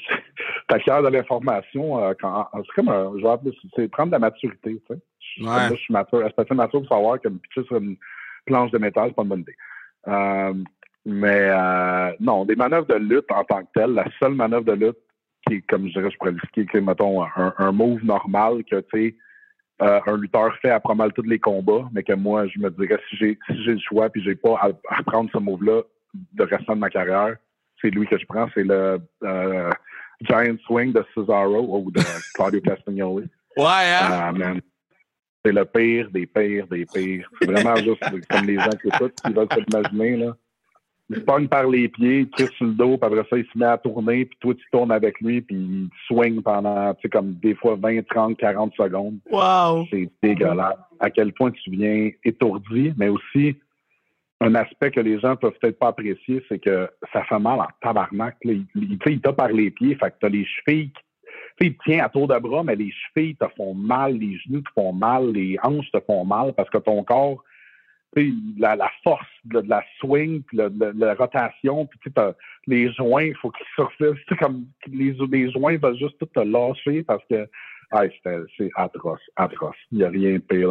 t'acquiers 0.67 1.01
de 1.03 1.07
l'information. 1.07 2.03
Euh, 2.03 2.13
c'est 2.13 2.75
comme, 2.75 2.89
un, 2.89 3.11
je 3.17 3.23
vais 3.23 3.29
appeler, 3.29 3.57
c'est 3.75 3.87
prendre 3.89 4.07
de 4.07 4.13
la 4.13 4.19
maturité. 4.19 4.81
Tu 4.87 4.95
sais. 4.95 5.01
Ouais. 5.43 5.69
je 5.69 5.75
suis 5.75 5.93
mature, 5.93 6.23
assez 6.25 6.53
mature 6.53 6.81
pour 6.81 6.89
savoir 6.89 7.19
que 7.19 7.29
me 7.29 7.37
pitcher 7.37 7.63
sur 7.65 7.77
une 7.77 7.95
planche 8.45 8.71
de 8.71 8.77
métal, 8.77 9.09
c'est 9.09 9.15
pas 9.15 9.21
une 9.21 9.29
bonne 9.29 9.41
idée. 9.41 9.55
Euh, 10.07 10.53
mais 11.05 11.49
euh, 11.49 12.11
non, 12.19 12.45
des 12.45 12.55
manœuvres 12.55 12.87
de 12.87 12.95
lutte 12.95 13.31
en 13.31 13.43
tant 13.43 13.61
que 13.63 13.69
telles, 13.73 13.93
la 13.93 14.05
seule 14.19 14.33
manœuvre 14.33 14.65
de 14.65 14.73
lutte 14.73 14.97
qui 15.47 15.55
est, 15.55 15.61
comme 15.61 15.87
je 15.87 15.93
dirais, 15.93 16.11
je 16.11 16.17
pourrais 16.17 16.31
l'expliquer, 16.31 16.81
mettons, 16.81 17.23
un, 17.23 17.53
un 17.57 17.71
move 17.71 18.03
normal 18.03 18.63
que, 18.69 18.79
tu 18.81 18.85
sais, 18.93 19.15
euh, 19.81 19.99
un 20.05 20.17
lutteur 20.17 20.55
fait 20.61 20.69
après 20.69 20.93
mal 20.93 21.11
tous 21.13 21.23
les 21.23 21.39
combats, 21.39 21.89
mais 21.91 22.03
que 22.03 22.13
moi, 22.13 22.45
je 22.47 22.59
me 22.59 22.69
dirais, 22.69 22.99
si 23.09 23.17
j'ai 23.17 23.39
si 23.47 23.63
j'ai 23.63 23.73
le 23.73 23.79
choix 23.79 24.09
puis 24.09 24.23
j'ai 24.23 24.35
pas 24.35 24.59
à, 24.61 25.03
prendre 25.03 25.29
ce 25.31 25.39
move-là 25.39 25.81
le 26.35 26.43
restant 26.45 26.75
de 26.75 26.79
ma 26.79 26.89
carrière, 26.89 27.35
c'est 27.81 27.89
lui 27.89 28.07
que 28.07 28.17
je 28.17 28.25
prends, 28.25 28.47
c'est 28.53 28.63
le 28.63 28.99
euh, 29.23 29.71
Giant 30.21 30.57
Swing 30.65 30.93
de 30.93 31.03
Cesaro 31.13 31.79
ou 31.79 31.91
de 31.91 32.01
Claudio 32.33 32.61
Castagnoli. 32.61 33.27
Ouais, 33.57 33.65
hein? 33.65 34.33
Uh, 34.35 34.61
c'est 35.43 35.51
le 35.51 35.65
pire 35.65 36.09
des 36.11 36.27
pires 36.27 36.67
des 36.67 36.85
pires. 36.85 37.29
C'est 37.39 37.49
vraiment 37.49 37.75
juste 37.77 38.03
comme 38.29 38.45
les 38.45 38.59
gens 38.59 38.69
qui 38.81 38.87
écoutent, 38.87 39.19
qui 39.25 39.33
veulent 39.33 39.47
s'imaginer, 39.51 40.17
là 40.17 40.35
il 41.11 41.17
se 41.17 41.21
pogne 41.21 41.47
par 41.47 41.67
les 41.67 41.89
pieds, 41.89 42.19
il 42.19 42.29
tire 42.29 42.49
sur 42.53 42.65
le 42.65 42.71
dos, 42.71 42.97
puis 42.97 43.05
après 43.05 43.27
ça, 43.29 43.37
il 43.37 43.45
se 43.45 43.57
met 43.57 43.65
à 43.65 43.77
tourner, 43.77 44.25
puis 44.25 44.37
toi, 44.39 44.53
tu 44.55 44.63
tournes 44.71 44.91
avec 44.91 45.19
lui, 45.19 45.41
puis 45.41 45.57
il 45.57 45.89
swing 46.07 46.41
pendant, 46.41 46.93
tu 46.93 47.01
sais, 47.01 47.09
comme 47.09 47.33
des 47.33 47.53
fois 47.53 47.75
20, 47.75 48.07
30, 48.07 48.37
40 48.37 48.73
secondes. 48.75 49.17
Wow! 49.29 49.85
C'est 49.91 50.09
dégueulasse. 50.23 50.77
À 51.01 51.09
quel 51.09 51.33
point 51.33 51.51
tu 51.51 51.69
viens 51.69 52.11
étourdi, 52.23 52.93
mais 52.95 53.09
aussi, 53.09 53.57
un 54.41 54.55
aspect 54.55 54.91
que 54.91 54.99
les 54.99 55.19
gens 55.19 55.35
peuvent 55.35 55.57
peut-être 55.61 55.79
pas 55.79 55.89
apprécier, 55.89 56.43
c'est 56.49 56.59
que 56.59 56.89
ça 57.13 57.23
fait 57.23 57.39
mal 57.39 57.59
en 57.59 57.67
tabarnak. 57.81 58.35
Il, 58.43 58.65
il, 58.75 58.99
il 59.05 59.21
t'a 59.21 59.33
par 59.33 59.49
les 59.49 59.71
pieds, 59.71 59.95
fait 59.95 60.11
que 60.11 60.15
t'as 60.19 60.29
les 60.29 60.45
chevilles 60.45 60.91
tu 61.59 61.67
il 61.67 61.77
tient 61.77 62.03
à 62.03 62.09
tour 62.09 62.27
de 62.27 62.37
bras, 62.39 62.63
mais 62.63 62.75
les 62.75 62.91
chevilles 62.91 63.35
te 63.35 63.45
font 63.55 63.73
mal, 63.73 64.17
les 64.17 64.37
genoux 64.39 64.61
te 64.61 64.71
font 64.73 64.93
mal, 64.93 65.31
les 65.31 65.57
hanches 65.63 65.91
te 65.91 65.99
font 65.99 66.25
mal 66.25 66.53
parce 66.53 66.69
que 66.69 66.77
ton 66.77 67.03
corps 67.03 67.43
la, 68.57 68.75
la, 68.75 68.91
force 69.03 69.25
de, 69.45 69.61
la 69.67 69.83
swing, 69.99 70.43
puis 70.43 70.57
la 70.57 71.13
rotation, 71.13 71.85
puis 71.85 72.11
les 72.67 72.91
joints, 72.91 73.23
il 73.23 73.35
faut 73.35 73.51
qu'ils 73.51 73.65
surfissent. 73.75 74.25
Comme 74.39 74.65
les, 74.87 75.15
joints 75.51 75.77
vont 75.77 75.95
juste 75.95 76.17
tout 76.19 76.25
te 76.25 76.41
lâcher 76.41 77.03
parce 77.03 77.23
que 77.29 77.47
c'est 78.57 78.69
atroce, 78.75 79.21
atroce. 79.35 79.75
Il 79.91 79.99
n'y 79.99 80.03
a 80.03 80.09
rien 80.09 80.33
de 80.33 80.37
pire. 80.39 80.69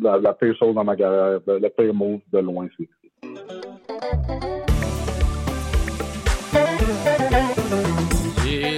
la, 0.00 0.18
la, 0.18 0.32
pire 0.32 0.56
chose 0.56 0.74
dans 0.74 0.84
ma 0.84 0.96
carrière, 0.96 1.40
le 1.46 1.68
pire 1.68 1.94
move 1.94 2.20
de 2.32 2.38
loin, 2.38 2.68
c'est 2.78 2.88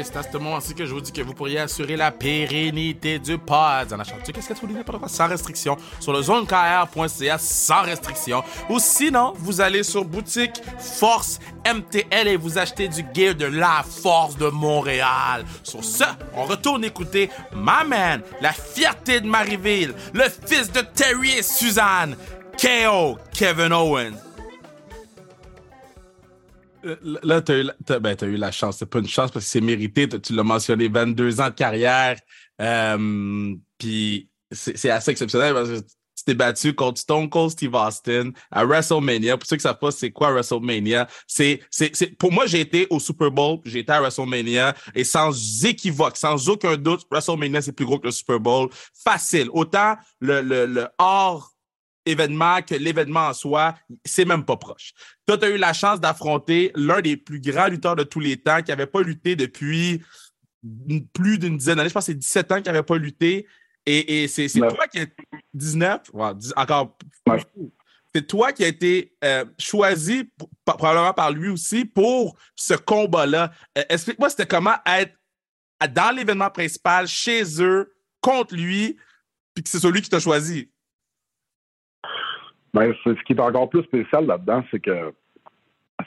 c'est 0.03 0.17
à 0.17 0.23
ce 0.23 0.39
moment-ci 0.39 0.75
que 0.75 0.85
je 0.87 0.93
vous 0.93 1.01
dis 1.01 1.13
que 1.13 1.23
vous 1.23 1.35
pourriez 1.35 1.59
assurer 1.59 1.97
la 1.97 2.11
pérennité 2.11 3.19
du 3.19 3.39
pod 3.39 3.93
en 3.93 3.99
achetant 3.99 4.17
qu'est-ce 4.25 4.49
que 4.49 4.55
tu 4.55 4.67
sans 5.07 5.29
restriction? 5.29 5.77
Sur 6.01 6.13
le 6.13 6.23
zonekr.ca 6.23 7.39
sans 7.39 7.83
restriction. 7.83 8.43
Ou 8.69 8.79
sinon, 8.79 9.35
vous 9.37 9.61
allez 9.61 9.83
sur 9.83 10.05
boutique 10.05 10.63
Force 10.79 11.39
MTL 11.67 12.29
et 12.29 12.37
vous 12.37 12.59
achetez 12.59 12.89
du 12.89 13.05
gear 13.15 13.35
de 13.35 13.47
la 13.47 13.85
Force 13.85 14.37
de 14.37 14.49
Montréal. 14.49 15.45
Sur 15.63 15.85
ce, 15.85 16.05
on 16.35 16.45
retourne 16.45 16.85
écouter 16.85 17.31
My 17.55 17.87
Man, 17.87 18.23
la 18.41 18.53
fierté 18.53 19.21
de 19.21 19.27
Marieville, 19.27 19.95
le 20.13 20.25
fils 20.47 20.73
de 20.73 20.81
Terry 20.81 21.39
et 21.39 21.43
Suzanne, 21.43 22.17
KO, 22.59 23.19
Kevin 23.33 23.73
Owens. 23.73 24.30
Euh, 26.85 26.97
là, 27.23 27.41
tu 27.43 27.53
as, 27.53 27.95
as, 27.95 27.99
ben, 27.99 28.17
eu 28.23 28.37
la 28.37 28.51
chance. 28.53 28.79
C'est 28.79 28.87
pas 28.87 28.99
une 28.99 29.09
chance 29.09 29.31
parce 29.31 29.45
que 29.45 29.51
c'est 29.51 29.61
mérité. 29.61 30.09
Tu 30.09 30.35
l'as 30.35 30.43
mentionné, 30.43 30.89
22 30.89 31.41
ans 31.41 31.49
de 31.49 31.55
carrière. 31.55 32.17
Euh, 32.61 33.55
Puis 33.79 34.29
c'est 34.53 34.91
assez 34.91 35.13
exceptionnel 35.13 35.55
parce 35.55 35.69
que 35.69 35.79
tu 35.79 36.25
t'es 36.25 36.35
battu 36.35 36.75
contre 36.75 37.01
Stone 37.01 37.31
Cold 37.31 37.51
Steve 37.51 37.75
Austin 37.75 38.33
à 38.51 38.65
WrestleMania. 38.65 39.39
Pour 39.39 39.49
ceux 39.49 39.57
qui 39.57 39.63
savent 39.63 39.79
pas 39.79 39.91
c'est 39.91 40.11
quoi 40.11 40.33
WrestleMania, 40.33 41.09
c'est, 41.27 41.61
c'est, 41.71 42.17
pour 42.19 42.31
moi, 42.31 42.47
j'ai 42.47 42.61
été 42.61 42.87
au 42.91 43.01
Super 43.01 43.31
Bowl, 43.31 43.61
j'ai 43.65 43.79
été 43.79 43.93
à 43.93 44.01
WrestleMania 44.01 44.75
et 44.95 45.05
sans 45.05 45.65
équivoque, 45.65 46.17
sans 46.17 46.49
aucun 46.49 46.77
doute, 46.77 47.07
WrestleMania, 47.11 47.63
c'est 47.63 47.73
plus 47.73 47.87
gros 47.87 47.99
que 47.99 48.09
le 48.09 48.13
Super 48.13 48.39
Bowl. 48.39 48.69
Facile. 49.03 49.49
Autant 49.53 49.97
le, 50.21 50.43
le, 50.43 50.67
le 50.67 50.89
hors 50.99 51.53
événement 52.07 52.63
que 52.63 52.75
l'événement 52.75 53.29
en 53.29 53.33
soi, 53.33 53.75
c'est 54.05 54.25
même 54.25 54.45
pas 54.45 54.57
proche. 54.57 54.93
Toi, 55.27 55.39
tu 55.39 55.45
as 55.45 55.51
eu 55.51 55.59
la 55.59 55.73
chance 55.73 56.01
d'affronter 56.01 56.73
l'un 56.75 57.01
des 57.01 57.17
plus 57.17 57.41
grands 57.41 57.69
lutteurs 57.69 57.97
de 57.97 58.03
tous 58.03 58.21
les 58.21 58.37
temps 58.37 58.63
qui 58.63 58.71
n'avait 58.71 58.87
pas 58.87 59.03
lutté 59.03 59.37
depuis 59.37 60.03
plus 61.13 61.39
d'une 61.39 61.57
dizaine 61.57 61.77
d'années. 61.77 61.89
Je 61.89 61.95
pense 61.95 62.07
que 62.07 62.13
c'est 62.13 62.19
17 62.19 62.53
ans 62.53 62.57
qu'il 62.57 62.67
n'avait 62.67 62.83
pas 62.83 62.97
lutté. 62.97 63.47
Et, 63.87 64.29
c'est 64.29 64.49
toi 64.49 64.87
qui 64.87 65.01
as 65.01 65.07
19, 65.55 66.03
encore 66.57 66.97
C'est 68.15 68.27
toi 68.27 68.53
qui 68.53 68.65
as 68.65 68.69
été 68.69 69.15
euh, 69.25 69.45
choisi, 69.59 70.31
probablement 70.65 71.15
par 71.15 71.33
lui 71.33 71.49
aussi, 71.49 71.85
pour 71.85 72.37
ce 72.55 72.75
combat-là. 72.75 73.51
Euh, 73.79 73.83
explique-moi, 73.89 74.31
c'était 74.31 74.47
comment 74.47 74.77
être 74.87 75.15
dans 75.93 76.15
l'événement 76.15 76.51
principal, 76.51 77.09
chez 77.09 77.43
eux, 77.63 77.95
contre 78.21 78.55
lui, 78.55 78.97
puis 79.55 79.65
que 79.65 79.71
c'est 79.71 79.81
celui 79.81 80.03
qui 80.03 80.11
t'a 80.11 80.21
choisi? 80.21 80.70
Ben, 82.73 82.95
ce 83.05 83.11
qui 83.25 83.33
est 83.33 83.41
encore 83.41 83.69
plus 83.69 83.83
spécial 83.83 84.27
là-dedans, 84.27 84.65
c'est 84.71 84.81
que 84.81 85.13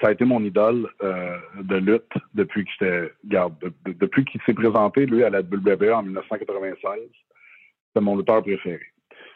ça 0.01 0.07
a 0.07 0.11
été 0.11 0.25
mon 0.25 0.43
idole 0.43 0.87
euh, 1.03 1.37
de 1.61 1.75
lutte 1.75 2.13
depuis 2.33 2.65
que 2.65 2.71
j'étais. 2.71 3.13
Garde, 3.25 3.53
depuis 3.85 4.25
qu'il 4.25 4.41
s'est 4.45 4.53
présenté, 4.53 5.05
lui, 5.05 5.23
à 5.23 5.29
la 5.29 5.41
WWE 5.41 5.93
en 5.93 6.03
1996. 6.03 6.99
C'est 7.95 8.01
mon 8.01 8.17
lutteur 8.17 8.41
préféré. 8.41 8.81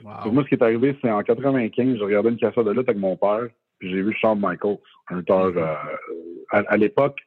moi, 0.01 0.43
ce 0.43 0.47
qui 0.47 0.55
est 0.55 0.63
arrivé, 0.63 0.97
c'est 1.01 1.11
en 1.11 1.21
95, 1.21 1.97
j'ai 1.97 2.03
regardé 2.03 2.29
une 2.29 2.37
cassette 2.37 2.65
de 2.65 2.71
lutte 2.71 2.89
avec 2.89 2.99
mon 2.99 3.15
père, 3.15 3.47
puis 3.77 3.91
j'ai 3.91 4.01
vu 4.01 4.15
Shawn 4.19 4.39
Michaels, 4.39 4.79
un 5.09 5.17
lutteur 5.17 5.51
mm-hmm. 5.51 5.57
euh, 6.53 6.63
à, 6.67 6.77
l'époque, 6.77 7.19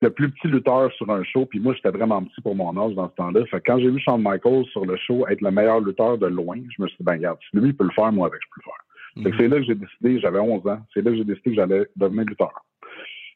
le 0.00 0.10
plus 0.10 0.30
petit 0.30 0.48
lutteur 0.48 0.92
sur 0.94 1.08
un 1.10 1.22
show, 1.22 1.46
puis 1.46 1.60
moi, 1.60 1.74
j'étais 1.74 1.90
vraiment 1.90 2.22
petit 2.24 2.40
pour 2.40 2.56
mon 2.56 2.76
âge 2.76 2.94
dans 2.94 3.08
ce 3.08 3.14
temps-là. 3.14 3.46
Fait 3.46 3.60
quand 3.60 3.78
j'ai 3.78 3.90
vu 3.90 4.00
Shawn 4.00 4.20
Michaels 4.20 4.64
sur 4.72 4.84
le 4.84 4.96
show 4.96 5.26
être 5.28 5.42
le 5.42 5.52
meilleur 5.52 5.80
lutteur 5.80 6.18
de 6.18 6.26
loin, 6.26 6.56
je 6.76 6.82
me 6.82 6.88
suis 6.88 6.96
dit, 6.96 7.04
ben, 7.04 7.12
regarde, 7.12 7.38
si 7.50 7.56
lui 7.56 7.72
peut 7.72 7.84
le 7.84 7.90
faire, 7.90 8.10
moi, 8.10 8.26
avec, 8.26 8.40
je 8.42 8.48
peux 8.48 8.60
le 8.60 8.72
faire. 8.72 8.87
C'est 9.22 9.48
là 9.48 9.56
que 9.56 9.64
j'ai 9.64 9.74
décidé, 9.74 10.20
j'avais 10.20 10.38
11 10.38 10.66
ans, 10.66 10.80
c'est 10.92 11.02
là 11.02 11.10
que 11.10 11.16
j'ai 11.16 11.24
décidé 11.24 11.50
que 11.50 11.56
j'allais 11.56 11.86
devenir 11.96 12.24
lutteur. 12.24 12.64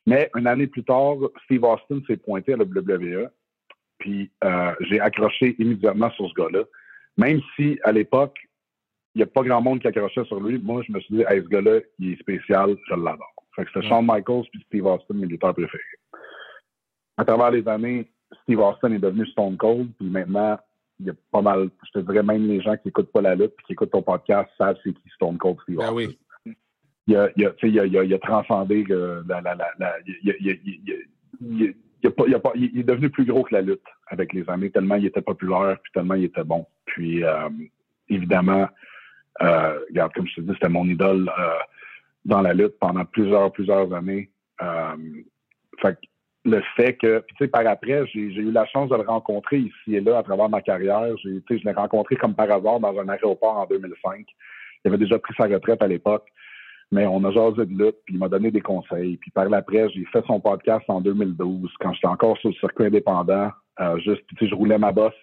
Mais 0.06 0.30
une 0.36 0.46
année 0.46 0.66
plus 0.66 0.84
tard, 0.84 1.16
Steve 1.44 1.64
Austin 1.64 2.00
s'est 2.06 2.16
pointé 2.16 2.54
à 2.54 2.56
la 2.56 2.64
WWE, 2.64 3.28
puis 3.98 4.30
euh, 4.44 4.74
j'ai 4.80 5.00
accroché 5.00 5.54
immédiatement 5.58 6.10
sur 6.12 6.28
ce 6.28 6.34
gars-là. 6.34 6.64
Même 7.16 7.40
si, 7.56 7.78
à 7.84 7.92
l'époque, 7.92 8.36
il 9.14 9.18
n'y 9.18 9.22
a 9.22 9.26
pas 9.26 9.42
grand 9.42 9.60
monde 9.60 9.80
qui 9.80 9.86
accrochait 9.86 10.24
sur 10.24 10.40
lui, 10.40 10.58
moi, 10.58 10.82
je 10.86 10.92
me 10.92 11.00
suis 11.00 11.16
dit, 11.16 11.24
hey, 11.28 11.42
ce 11.42 11.48
gars-là, 11.48 11.80
il 11.98 12.12
est 12.12 12.20
spécial, 12.20 12.76
je 12.88 12.94
l'adore. 12.94 13.34
Fait 13.54 13.64
que 13.64 13.70
c'était 13.74 13.86
Shawn 13.86 14.06
Michaels 14.06 14.44
puis 14.50 14.62
Steve 14.66 14.86
Austin, 14.86 15.14
mes 15.14 15.26
lutteurs 15.26 15.54
préférés. 15.54 15.82
À 17.18 17.24
travers 17.24 17.50
les 17.50 17.66
années, 17.68 18.10
Steve 18.42 18.60
Austin 18.60 18.92
est 18.92 18.98
devenu 18.98 19.26
Stone 19.26 19.56
Cold, 19.58 19.90
puis 19.98 20.08
maintenant, 20.08 20.58
il 21.02 21.06
y 21.08 21.10
a 21.10 21.14
pas 21.30 21.42
mal, 21.42 21.68
je 21.84 22.00
te 22.00 22.04
dirais 22.04 22.22
même 22.22 22.46
les 22.46 22.60
gens 22.60 22.76
qui 22.76 22.88
n'écoutent 22.88 23.12
pas 23.12 23.20
la 23.20 23.34
lutte 23.34 23.52
et 23.58 23.62
qui 23.66 23.72
écoutent 23.72 23.90
ton 23.90 24.02
podcast 24.02 24.48
savent 24.56 24.76
c'est 24.82 24.92
qui 24.92 25.08
Stone 25.14 25.38
Cold 25.38 25.58
Steve 25.62 25.78
ben 25.78 25.92
oui. 25.92 26.18
Il 27.08 27.16
a, 27.16 27.28
il, 27.36 27.46
a, 27.46 27.52
il, 27.62 27.80
a, 27.80 28.04
il, 28.04 28.14
a, 28.14 28.18
transcendé 28.20 28.84
la, 28.88 29.40
la, 29.40 29.54
la, 29.78 29.94
il, 30.06 30.30
est 32.78 32.82
devenu 32.84 33.10
plus 33.10 33.24
gros 33.24 33.42
que 33.42 33.54
la 33.54 33.60
lutte 33.60 33.82
avec 34.06 34.32
les 34.32 34.48
années, 34.48 34.70
tellement 34.70 34.94
il 34.94 35.06
était 35.06 35.20
populaire, 35.20 35.78
puis 35.82 35.92
tellement 35.92 36.14
il 36.14 36.24
était 36.24 36.44
bon. 36.44 36.64
Puis 36.84 37.24
euh, 37.24 37.48
évidemment, 38.08 38.68
euh, 39.40 39.80
regarde, 39.88 40.12
comme 40.12 40.28
je 40.28 40.36
te 40.36 40.40
dis, 40.42 40.52
c'était 40.54 40.68
mon 40.68 40.84
idole 40.86 41.28
euh, 41.38 41.58
dans 42.24 42.40
la 42.40 42.54
lutte 42.54 42.78
pendant 42.78 43.04
plusieurs, 43.04 43.50
plusieurs 43.50 43.92
années. 43.92 44.30
Euh, 44.62 44.96
fait 45.80 45.98
le 46.44 46.60
fait 46.76 46.94
que, 46.94 47.24
tu 47.28 47.34
sais, 47.38 47.48
par 47.48 47.66
après, 47.66 48.04
j'ai 48.12 48.20
eu 48.20 48.50
la 48.50 48.66
chance 48.66 48.90
de 48.90 48.96
le 48.96 49.02
rencontrer 49.02 49.58
ici 49.58 49.96
et 49.96 50.00
là 50.00 50.18
à 50.18 50.22
travers 50.22 50.48
ma 50.48 50.60
carrière. 50.60 51.16
J'ai, 51.22 51.40
je 51.48 51.64
l'ai 51.64 51.72
rencontré 51.72 52.16
comme 52.16 52.34
par 52.34 52.50
hasard 52.50 52.80
dans 52.80 52.98
un 52.98 53.08
aéroport 53.08 53.58
en 53.58 53.66
2005. 53.66 54.26
Il 54.84 54.88
avait 54.88 54.98
déjà 54.98 55.18
pris 55.18 55.34
sa 55.38 55.46
retraite 55.46 55.82
à 55.82 55.86
l'époque, 55.86 56.26
mais 56.90 57.06
on 57.06 57.22
a 57.24 57.30
jasé 57.30 57.64
de 57.66 57.84
lutte, 57.84 57.96
puis 58.04 58.14
il 58.14 58.18
m'a 58.18 58.28
donné 58.28 58.50
des 58.50 58.60
conseils. 58.60 59.16
Puis 59.18 59.30
par 59.30 59.52
après, 59.52 59.88
j'ai 59.90 60.04
fait 60.06 60.24
son 60.26 60.40
podcast 60.40 60.84
en 60.88 61.00
2012, 61.00 61.70
quand 61.78 61.92
j'étais 61.92 62.08
encore 62.08 62.36
sur 62.38 62.50
le 62.50 62.56
circuit 62.56 62.86
indépendant. 62.86 63.50
Euh, 63.80 63.98
juste, 64.00 64.22
tu 64.28 64.36
sais, 64.36 64.48
je 64.48 64.54
roulais 64.54 64.78
ma 64.78 64.92
bosse 64.92 65.14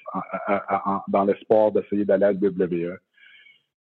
dans 1.09 1.25
l'espoir 1.25 1.71
d'essayer 1.71 2.05
d'aller 2.05 2.25
à 2.25 2.31
la 2.31 2.39
WWE. 2.39 2.97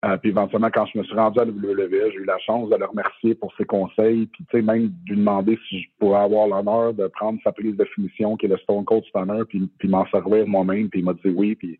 Euh, 0.03 0.17
puis 0.17 0.31
éventuellement, 0.31 0.71
quand 0.71 0.87
je 0.87 0.97
me 0.97 1.03
suis 1.03 1.15
rendu 1.15 1.39
à 1.39 1.43
WWE, 1.43 2.11
j'ai 2.11 2.17
eu 2.17 2.25
la 2.25 2.39
chance 2.39 2.69
de 2.69 2.75
le 2.75 2.85
remercier 2.85 3.35
pour 3.35 3.53
ses 3.55 3.65
conseils, 3.65 4.25
puis 4.27 4.43
tu 4.49 4.57
sais, 4.57 4.63
même 4.63 4.87
de 4.87 5.09
lui 5.09 5.17
demander 5.17 5.59
si 5.69 5.81
je 5.81 5.89
pourrais 5.99 6.21
avoir 6.21 6.47
l'honneur 6.47 6.93
de 6.93 7.05
prendre 7.07 7.39
sa 7.43 7.51
prise 7.51 7.75
de 7.75 7.85
finition, 7.85 8.35
qui 8.35 8.47
est 8.47 8.49
le 8.49 8.57
Stone 8.57 8.83
Cold 8.85 9.03
Stunner, 9.05 9.43
puis, 9.47 9.69
puis 9.77 9.87
m'en 9.87 10.07
servir 10.07 10.47
moi-même, 10.47 10.89
puis 10.89 11.01
il 11.01 11.05
m'a 11.05 11.13
dit 11.13 11.29
oui, 11.29 11.55
puis... 11.55 11.79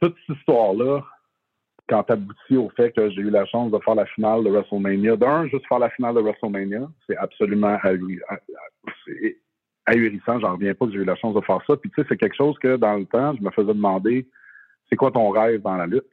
Toute 0.00 0.14
cette 0.26 0.36
histoire-là, 0.38 1.02
quand 1.88 2.02
tu 2.04 2.12
aboutis 2.12 2.56
au 2.56 2.70
fait 2.70 2.92
que 2.92 3.10
j'ai 3.10 3.20
eu 3.20 3.30
la 3.30 3.44
chance 3.46 3.70
de 3.70 3.78
faire 3.78 3.94
la 3.94 4.06
finale 4.06 4.44
de 4.44 4.50
WrestleMania, 4.50 5.16
d'un, 5.16 5.46
juste 5.48 5.66
faire 5.68 5.78
la 5.78 5.90
finale 5.90 6.14
de 6.14 6.20
WrestleMania, 6.20 6.88
c'est 7.06 7.16
absolument 7.16 7.78
ahurissant. 9.86 10.40
J'en 10.40 10.54
reviens 10.54 10.74
pas 10.74 10.86
que 10.86 10.92
j'ai 10.92 10.98
eu 10.98 11.04
la 11.04 11.16
chance 11.16 11.34
de 11.34 11.40
faire 11.42 11.60
ça. 11.66 11.76
Puis 11.76 11.90
tu 11.90 12.00
sais, 12.00 12.06
c'est 12.08 12.16
quelque 12.16 12.36
chose 12.36 12.58
que 12.58 12.76
dans 12.76 12.96
le 12.96 13.06
temps, 13.06 13.34
je 13.36 13.42
me 13.42 13.50
faisais 13.50 13.72
demander 13.72 14.26
c'est 14.88 14.96
quoi 14.96 15.10
ton 15.10 15.30
rêve 15.30 15.62
dans 15.62 15.76
la 15.76 15.86
lutte? 15.86 16.10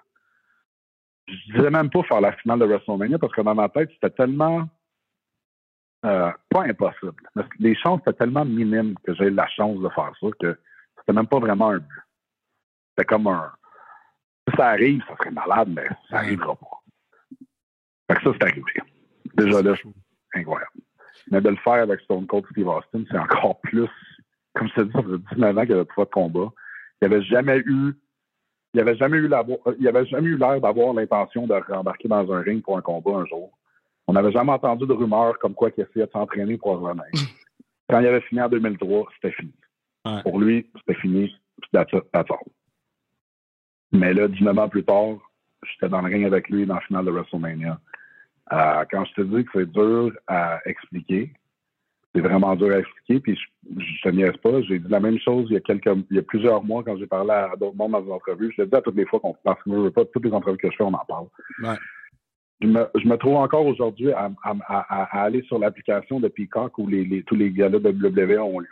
Je 1.27 1.53
disais 1.53 1.69
même 1.69 1.89
pas 1.89 2.03
faire 2.03 2.21
la 2.21 2.33
finale 2.33 2.59
de 2.59 2.65
WrestleMania 2.65 3.17
parce 3.17 3.33
que 3.33 3.41
dans 3.41 3.55
ma 3.55 3.69
tête, 3.69 3.89
c'était 3.93 4.09
tellement 4.09 4.67
euh, 6.05 6.31
pas 6.49 6.63
impossible. 6.63 7.15
les 7.59 7.75
chances 7.75 8.01
étaient 8.01 8.13
tellement 8.13 8.43
minimes 8.43 8.95
que 9.05 9.13
j'ai 9.13 9.25
eu 9.25 9.29
la 9.29 9.47
chance 9.47 9.79
de 9.79 9.89
faire 9.89 10.11
ça 10.19 10.27
que 10.39 10.59
c'était 10.99 11.13
même 11.13 11.27
pas 11.27 11.39
vraiment 11.39 11.69
un 11.69 11.79
but. 11.79 12.01
C'était 12.89 13.05
comme 13.05 13.27
un. 13.27 13.51
Si 14.47 14.55
ça 14.57 14.69
arrive, 14.69 15.01
ça 15.07 15.15
serait 15.17 15.31
malade, 15.31 15.69
mais 15.69 15.87
ça 16.09 16.17
n'arrivera 16.17 16.55
pas. 16.55 16.83
Fait 18.09 18.15
que 18.17 18.23
ça, 18.23 18.29
c'est 18.33 18.43
arrivé. 18.43 18.73
Déjà 19.35 19.61
là, 19.61 19.75
incroyable. 20.33 20.71
Mais 21.31 21.41
de 21.41 21.49
le 21.49 21.55
faire 21.57 21.73
avec 21.73 22.01
Stone 22.01 22.27
Cold 22.27 22.45
Steve 22.51 22.67
Austin, 22.67 23.03
c'est 23.09 23.17
encore 23.17 23.59
plus. 23.61 23.89
Comme 24.53 24.67
je 24.69 24.75
te 24.75 24.81
dis, 24.81 24.91
ça 24.91 25.01
faisait 25.01 25.17
19 25.31 25.57
ans 25.57 25.61
qu'il 25.61 25.69
y 25.71 25.73
avait 25.73 25.85
pas 25.85 26.05
de 26.05 26.09
combat. 26.09 26.51
Il 27.01 27.07
n'y 27.07 27.15
avait 27.15 27.23
jamais 27.23 27.59
eu. 27.65 27.93
Il 28.73 28.79
avait 28.79 28.95
jamais 28.95 29.17
eu 29.17 29.29
il 29.79 29.87
avait 29.87 30.05
jamais 30.05 30.29
eu 30.29 30.37
l'air 30.37 30.59
d'avoir 30.59 30.93
l'intention 30.93 31.45
de 31.45 31.53
rembarquer 31.53 32.07
dans 32.07 32.31
un 32.31 32.41
ring 32.41 32.63
pour 32.63 32.77
un 32.77 32.81
combat 32.81 33.17
un 33.17 33.25
jour. 33.25 33.51
On 34.07 34.13
n'avait 34.13 34.31
jamais 34.31 34.51
entendu 34.51 34.85
de 34.85 34.93
rumeurs 34.93 35.37
comme 35.39 35.53
quoi 35.53 35.71
qu'il 35.71 35.83
essayait 35.83 36.07
de 36.07 36.11
s'entraîner 36.11 36.57
pour 36.57 36.79
revenir. 36.79 37.05
Quand 37.89 37.99
il 37.99 38.07
avait 38.07 38.21
fini 38.21 38.41
en 38.41 38.49
2003, 38.49 39.05
c'était 39.15 39.35
fini. 39.35 39.53
Pour 40.23 40.39
lui, 40.39 40.67
c'était 40.79 40.99
fini. 40.99 41.33
That's 41.71 41.91
Mais 43.91 44.13
là, 44.13 44.27
19 44.27 44.57
ans 44.57 44.69
plus 44.69 44.83
tard, 44.83 45.17
j'étais 45.63 45.89
dans 45.89 46.01
le 46.01 46.11
ring 46.11 46.25
avec 46.25 46.49
lui 46.49 46.65
dans 46.65 46.75
la 46.75 46.81
finale 46.81 47.05
de 47.05 47.11
WrestleMania. 47.11 47.79
Euh, 48.51 48.85
quand 48.91 49.05
je 49.05 49.13
te 49.13 49.21
dis 49.21 49.45
que 49.45 49.51
c'est 49.53 49.71
dur 49.71 50.11
à 50.27 50.59
expliquer, 50.65 51.31
c'est 52.13 52.21
vraiment 52.21 52.55
dur 52.55 52.71
à 52.71 52.79
expliquer, 52.79 53.19
puis 53.19 53.39
je 53.77 54.09
ne 54.09 54.15
niaise 54.15 54.37
pas. 54.37 54.61
J'ai 54.61 54.79
dit 54.79 54.89
la 54.89 54.99
même 54.99 55.19
chose 55.19 55.47
il 55.49 55.53
y 55.53 55.57
a 55.57 55.61
quelques, 55.61 55.89
il 56.11 56.15
y 56.15 56.19
a 56.19 56.23
plusieurs 56.23 56.63
mois 56.63 56.83
quand 56.83 56.97
j'ai 56.97 57.07
parlé 57.07 57.31
à 57.31 57.53
d'autres 57.59 57.75
mondes 57.75 57.93
dans 57.93 58.03
une 58.03 58.11
entrevue. 58.11 58.53
Je 58.55 58.61
le 58.61 58.67
dis 58.67 58.75
à 58.75 58.81
toutes 58.81 58.95
les 58.95 59.05
fois 59.05 59.19
qu'on 59.19 59.35
parce 59.43 59.61
que 59.63 59.71
je 59.71 59.89
pas, 59.89 60.05
toutes 60.05 60.25
les 60.25 60.31
entrevues 60.31 60.57
que 60.57 60.69
je 60.69 60.75
fais, 60.77 60.83
on 60.83 60.93
en 60.93 61.05
parle. 61.05 61.27
Je, 62.61 62.67
me, 62.67 63.15
trouve 63.15 63.35
encore 63.35 63.65
aujourd'hui 63.65 64.11
à, 64.13 64.29
aller 65.11 65.41
sur 65.43 65.59
l'application 65.59 66.19
de 66.19 66.27
Peacock 66.27 66.77
où 66.77 66.87
les, 66.87 67.23
tous 67.23 67.35
les 67.35 67.51
gars 67.51 67.69
de 67.69 67.77
WWE 67.77 68.63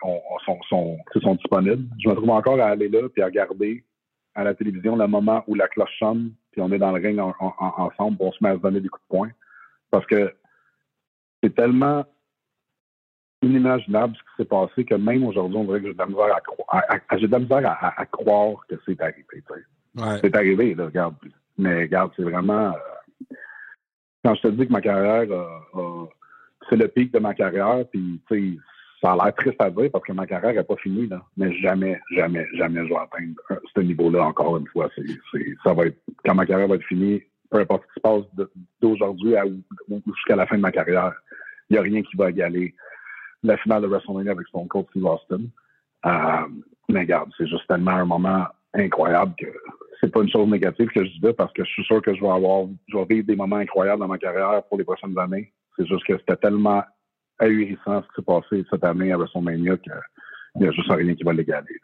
sont, 0.46 0.98
sont, 1.20 1.36
disponibles. 1.36 1.90
Je 2.02 2.10
me 2.10 2.16
trouve 2.16 2.30
encore 2.30 2.60
à 2.62 2.68
aller 2.68 2.88
là 2.88 3.10
puis 3.10 3.22
à 3.22 3.26
regarder 3.26 3.84
à 4.36 4.44
la 4.44 4.54
télévision 4.54 4.96
le 4.96 5.08
moment 5.08 5.44
où 5.48 5.56
la 5.56 5.68
cloche 5.68 5.98
sonne 6.00 6.32
puis 6.52 6.62
on 6.62 6.72
est 6.72 6.78
dans 6.78 6.92
le 6.92 7.02
ring 7.02 7.20
ensemble, 7.20 8.18
on 8.20 8.32
se 8.32 8.44
met 8.44 8.50
à 8.50 8.56
se 8.56 8.62
donner 8.62 8.82
des 8.82 8.90
coups 8.90 9.04
de 9.04 9.18
poing. 9.18 9.30
Parce 9.90 10.06
que 10.06 10.34
c'est 11.42 11.56
tellement 11.56 12.06
inimaginable 13.42 14.16
ce 14.16 14.20
qui 14.20 14.38
s'est 14.38 14.50
passé 14.50 14.86
que 14.86 14.96
même 14.96 15.24
aujourd'hui, 15.24 15.58
on 15.58 15.64
dirait 15.64 15.82
que 15.82 15.88
j'ai 15.88 15.94
de 15.94 15.98
la 15.98 16.06
misère 16.06 16.36
à, 16.36 16.42
croire, 16.42 16.84
à, 17.98 18.06
croire 18.06 18.66
que 18.68 18.76
c'est 18.86 19.02
arrivé. 19.02 19.26
C'est 20.22 20.36
arrivé, 20.36 20.76
là, 20.76 20.86
regarde. 20.86 21.16
Mais 21.58 21.82
regarde, 21.82 22.12
c'est 22.16 22.24
vraiment. 22.24 22.74
Euh, 22.74 23.36
quand 24.24 24.36
je 24.36 24.42
te 24.42 24.48
dis 24.50 24.68
que 24.68 24.72
ma 24.72 24.82
carrière, 24.82 25.28
c'est 26.70 26.76
le 26.76 26.88
pic 26.88 27.12
de 27.12 27.20
ma 27.20 27.34
carrière, 27.34 27.84
puis 27.92 28.22
ça 29.02 29.14
a 29.14 29.16
l'air 29.16 29.36
triste 29.36 29.60
à 29.60 29.70
dire 29.70 29.90
parce 29.92 30.06
que 30.06 30.14
ma 30.14 30.28
carrière 30.28 30.54
n'est 30.54 30.64
pas 30.64 30.76
finie, 30.76 31.08
là. 31.08 31.24
mais 31.36 31.52
jamais, 31.58 32.00
jamais, 32.16 32.46
jamais 32.54 32.84
je 32.84 32.90
vais 32.90 33.00
atteindre 33.00 33.36
ce 33.76 33.82
niveau-là 33.82 34.24
encore 34.26 34.58
une 34.58 34.68
fois. 34.68 34.90
ça 35.64 35.74
va 35.74 35.88
être, 35.88 35.98
quand 36.24 36.36
ma 36.36 36.46
carrière 36.46 36.68
va 36.68 36.76
être 36.76 36.86
finie, 36.86 37.24
peu 37.50 37.60
importe 37.60 37.84
ce 37.84 37.88
qui 37.88 37.94
se 37.96 38.00
passe 38.00 38.48
d'aujourd'hui 38.82 39.34
jusqu'à 40.16 40.36
la 40.36 40.46
fin 40.46 40.56
de 40.56 40.62
ma 40.62 40.72
carrière, 40.72 41.14
il 41.70 41.74
n'y 41.74 41.80
a 41.80 41.82
rien 41.82 42.02
qui 42.04 42.16
va 42.16 42.30
égaler 42.30 42.76
la 43.44 43.58
finale 43.58 43.84
de 43.84 43.88
WrestleMania 43.88 44.32
avec 44.32 44.48
Stone 44.48 44.68
Cold 44.68 44.88
Steve 44.90 45.06
Austin. 45.06 45.42
Euh, 46.06 46.48
mais 46.90 47.02
regarde, 47.02 47.32
c'est 47.38 47.48
juste 47.48 47.68
tellement 47.68 47.92
un 47.92 48.06
moment 48.06 48.46
incroyable 48.74 49.34
que 49.38 49.48
c'est 50.00 50.12
pas 50.12 50.22
une 50.22 50.30
chose 50.30 50.50
négative 50.50 50.90
que 50.90 51.06
je 51.06 51.12
dis 51.12 51.20
là 51.22 51.34
parce 51.34 51.54
que 51.54 51.64
je 51.64 51.70
suis 51.70 51.84
sûr 51.84 52.02
que 52.02 52.14
je 52.14 52.22
vais 52.22 52.30
avoir, 52.30 52.66
je 52.88 52.98
vais 52.98 53.06
vivre 53.06 53.28
des 53.28 53.36
moments 53.36 53.58
incroyables 53.58 54.00
dans 54.00 54.08
ma 54.08 54.18
carrière 54.18 54.64
pour 54.64 54.78
les 54.78 54.84
prochaines 54.84 55.18
années. 55.18 55.52
C'est 55.78 55.88
juste 55.88 56.06
que 56.06 56.18
c'était 56.18 56.38
tellement 56.38 56.84
ahurissant 57.40 58.02
ce 58.02 58.08
qui 58.08 58.16
s'est 58.16 58.22
passé 58.22 58.66
cette 58.70 58.84
année 58.84 59.12
à 59.12 59.18
WrestleMania 59.18 59.78
qu'il 59.78 59.94
n'y 60.56 60.68
a 60.68 60.72
juste 60.72 60.92
rien 60.92 61.14
qui 61.14 61.24
va 61.24 61.34
l'égaler. 61.34 61.80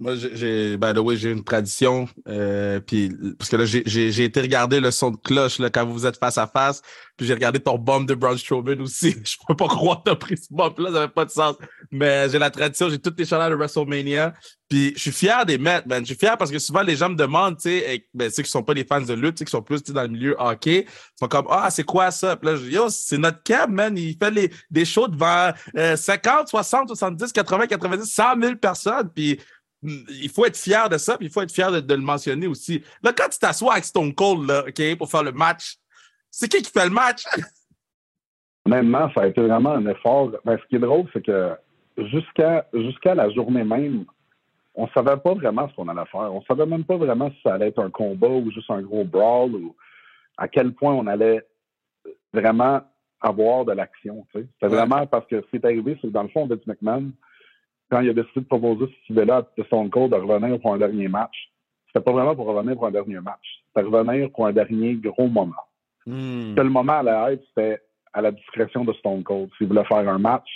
Moi, 0.00 0.14
j'ai, 0.14 0.76
by 0.76 0.92
the 0.94 0.98
way, 0.98 1.16
j'ai 1.16 1.32
une 1.32 1.42
tradition. 1.42 2.08
Euh, 2.28 2.78
puis, 2.78 3.10
parce 3.36 3.50
que 3.50 3.56
là, 3.56 3.64
j'ai 3.64 4.24
été 4.24 4.40
regarder 4.40 4.78
le 4.78 4.92
son 4.92 5.10
de 5.10 5.16
cloche 5.16 5.58
là, 5.58 5.70
quand 5.70 5.84
vous 5.84 6.06
êtes 6.06 6.18
face 6.18 6.38
à 6.38 6.46
face. 6.46 6.82
Puis 7.16 7.26
j'ai 7.26 7.34
regardé 7.34 7.58
ton 7.58 7.76
bomb 7.76 8.06
de 8.06 8.14
Braun 8.14 8.38
Strowman 8.38 8.80
aussi. 8.80 9.16
Je 9.24 9.36
peux 9.48 9.56
pas 9.56 9.66
croire 9.66 9.98
que 9.98 10.10
t'as 10.10 10.14
pris 10.14 10.36
ce 10.36 10.46
bomb 10.50 10.72
là, 10.78 10.90
ça 10.90 10.94
n'avait 10.94 11.08
pas 11.08 11.24
de 11.24 11.30
sens. 11.30 11.56
Mais 11.90 12.28
j'ai 12.30 12.38
la 12.38 12.50
tradition, 12.50 12.88
j'ai 12.88 13.00
toutes 13.00 13.18
les 13.18 13.24
chaleurs 13.24 13.50
de 13.50 13.56
WrestleMania. 13.56 14.34
Puis 14.68 14.92
je 14.94 15.00
suis 15.00 15.10
fier 15.10 15.44
des 15.44 15.58
mettre, 15.58 15.88
man. 15.88 16.00
Je 16.02 16.12
suis 16.12 16.16
fier 16.16 16.38
parce 16.38 16.52
que 16.52 16.60
souvent 16.60 16.82
les 16.82 16.94
gens 16.94 17.08
me 17.08 17.16
demandent, 17.16 17.56
tu 17.56 17.70
sais, 17.70 18.06
ben, 18.14 18.30
ceux 18.30 18.44
qui 18.44 18.50
sont 18.50 18.62
pas 18.62 18.74
des 18.74 18.84
fans 18.84 19.00
de 19.00 19.14
lutte, 19.14 19.40
sais, 19.40 19.44
qui 19.44 19.50
sont 19.50 19.62
plus 19.62 19.82
dans 19.82 20.02
le 20.02 20.08
milieu 20.08 20.36
hockey, 20.38 20.86
ils 20.86 21.18
sont 21.18 21.26
comme 21.26 21.46
Ah, 21.50 21.70
c'est 21.70 21.82
quoi 21.82 22.12
ça? 22.12 22.36
Puis 22.36 22.48
là, 22.48 22.56
je 22.56 22.62
dis 22.62 22.74
Yo, 22.76 22.88
c'est 22.88 23.18
notre 23.18 23.42
cab, 23.42 23.68
man. 23.68 23.98
Il 23.98 24.16
fait 24.16 24.30
les, 24.30 24.52
des 24.70 24.84
shows 24.84 25.08
devant 25.08 25.50
50, 25.74 26.48
60, 26.48 26.88
70, 26.88 27.32
80, 27.32 27.66
90, 27.66 28.04
100 28.04 28.22
000 28.40 28.56
personnes. 28.56 29.10
Puis 29.12 29.40
il 29.82 30.28
faut 30.28 30.44
être 30.44 30.56
fier 30.56 30.88
de 30.88 30.98
ça, 30.98 31.16
puis 31.16 31.26
il 31.26 31.32
faut 31.32 31.42
être 31.42 31.52
fier 31.52 31.70
de, 31.70 31.94
le 31.94 32.00
mentionner 32.00 32.46
aussi. 32.46 32.82
Là, 33.02 33.12
quand 33.16 33.28
tu 33.28 33.38
t'assois 33.38 33.74
avec 33.74 33.84
Stone 33.84 34.14
Cold, 34.14 34.48
là, 34.48 34.64
pour 34.96 35.10
faire 35.10 35.22
le 35.22 35.32
match, 35.32 35.76
c'est 36.30 36.48
qui 36.48 36.62
qui 36.62 36.70
fait 36.70 36.84
le 36.84 36.90
match? 36.90 37.24
Honnêtement, 38.66 39.10
ça 39.14 39.22
a 39.22 39.26
été 39.26 39.40
vraiment 39.40 39.70
un 39.70 39.86
effort. 39.86 40.30
Ben, 40.44 40.58
ce 40.58 40.66
qui 40.68 40.76
est 40.76 40.80
drôle, 40.80 41.06
c'est 41.12 41.24
que 41.24 41.52
jusqu'à 41.96 42.66
jusqu'à 42.74 43.14
la 43.14 43.30
journée 43.30 43.64
même, 43.64 44.04
on 44.74 44.84
ne 44.84 44.90
savait 44.90 45.16
pas 45.16 45.34
vraiment 45.34 45.68
ce 45.68 45.74
qu'on 45.74 45.88
allait 45.88 46.08
faire. 46.10 46.32
On 46.32 46.40
ne 46.40 46.44
savait 46.44 46.66
même 46.66 46.84
pas 46.84 46.96
vraiment 46.96 47.30
si 47.30 47.40
ça 47.42 47.54
allait 47.54 47.68
être 47.68 47.82
un 47.82 47.90
combat 47.90 48.28
ou 48.28 48.50
juste 48.50 48.70
un 48.70 48.82
gros 48.82 49.04
brawl 49.04 49.54
ou 49.54 49.74
à 50.36 50.48
quel 50.48 50.72
point 50.72 50.92
on 50.92 51.06
allait 51.06 51.46
vraiment 52.32 52.82
avoir 53.20 53.64
de 53.64 53.72
l'action. 53.72 54.24
C'était 54.32 54.68
vraiment 54.68 55.06
parce 55.06 55.26
que 55.26 55.40
ce 55.40 55.46
qui 55.50 55.56
est 55.56 55.64
arrivé, 55.64 55.98
c'est 56.00 56.08
que 56.08 56.12
dans 56.12 56.22
le 56.22 56.28
fond, 56.28 56.46
Vince 56.46 56.66
McMahon, 56.66 57.10
quand 57.90 58.00
il 58.00 58.10
a 58.10 58.12
décidé 58.12 58.40
de 58.40 58.46
proposer 58.46 58.86
ce 59.06 59.12
idée-là 59.12 59.46
à 59.58 59.64
Stone 59.64 59.90
Cold 59.90 60.12
de 60.12 60.16
revenir 60.16 60.60
pour 60.60 60.74
un 60.74 60.78
dernier 60.78 61.08
match, 61.08 61.50
c'était 61.86 62.04
pas 62.04 62.12
vraiment 62.12 62.36
pour 62.36 62.46
revenir 62.46 62.74
pour 62.74 62.86
un 62.86 62.90
dernier 62.90 63.20
match. 63.20 63.62
C'était 63.68 63.86
revenir 63.86 64.30
pour 64.30 64.46
un 64.46 64.52
dernier 64.52 64.94
gros 64.94 65.28
moment. 65.28 65.54
Hmm. 66.06 66.54
le 66.54 66.70
moment 66.70 67.00
à 67.00 67.02
la 67.02 67.32
être, 67.32 67.44
c'était 67.48 67.82
à 68.12 68.22
la 68.22 68.32
discrétion 68.32 68.84
de 68.84 68.92
Stone 68.94 69.22
Cold. 69.22 69.50
S'il 69.58 69.68
voulait 69.68 69.84
faire 69.84 70.08
un 70.08 70.18
match, 70.18 70.48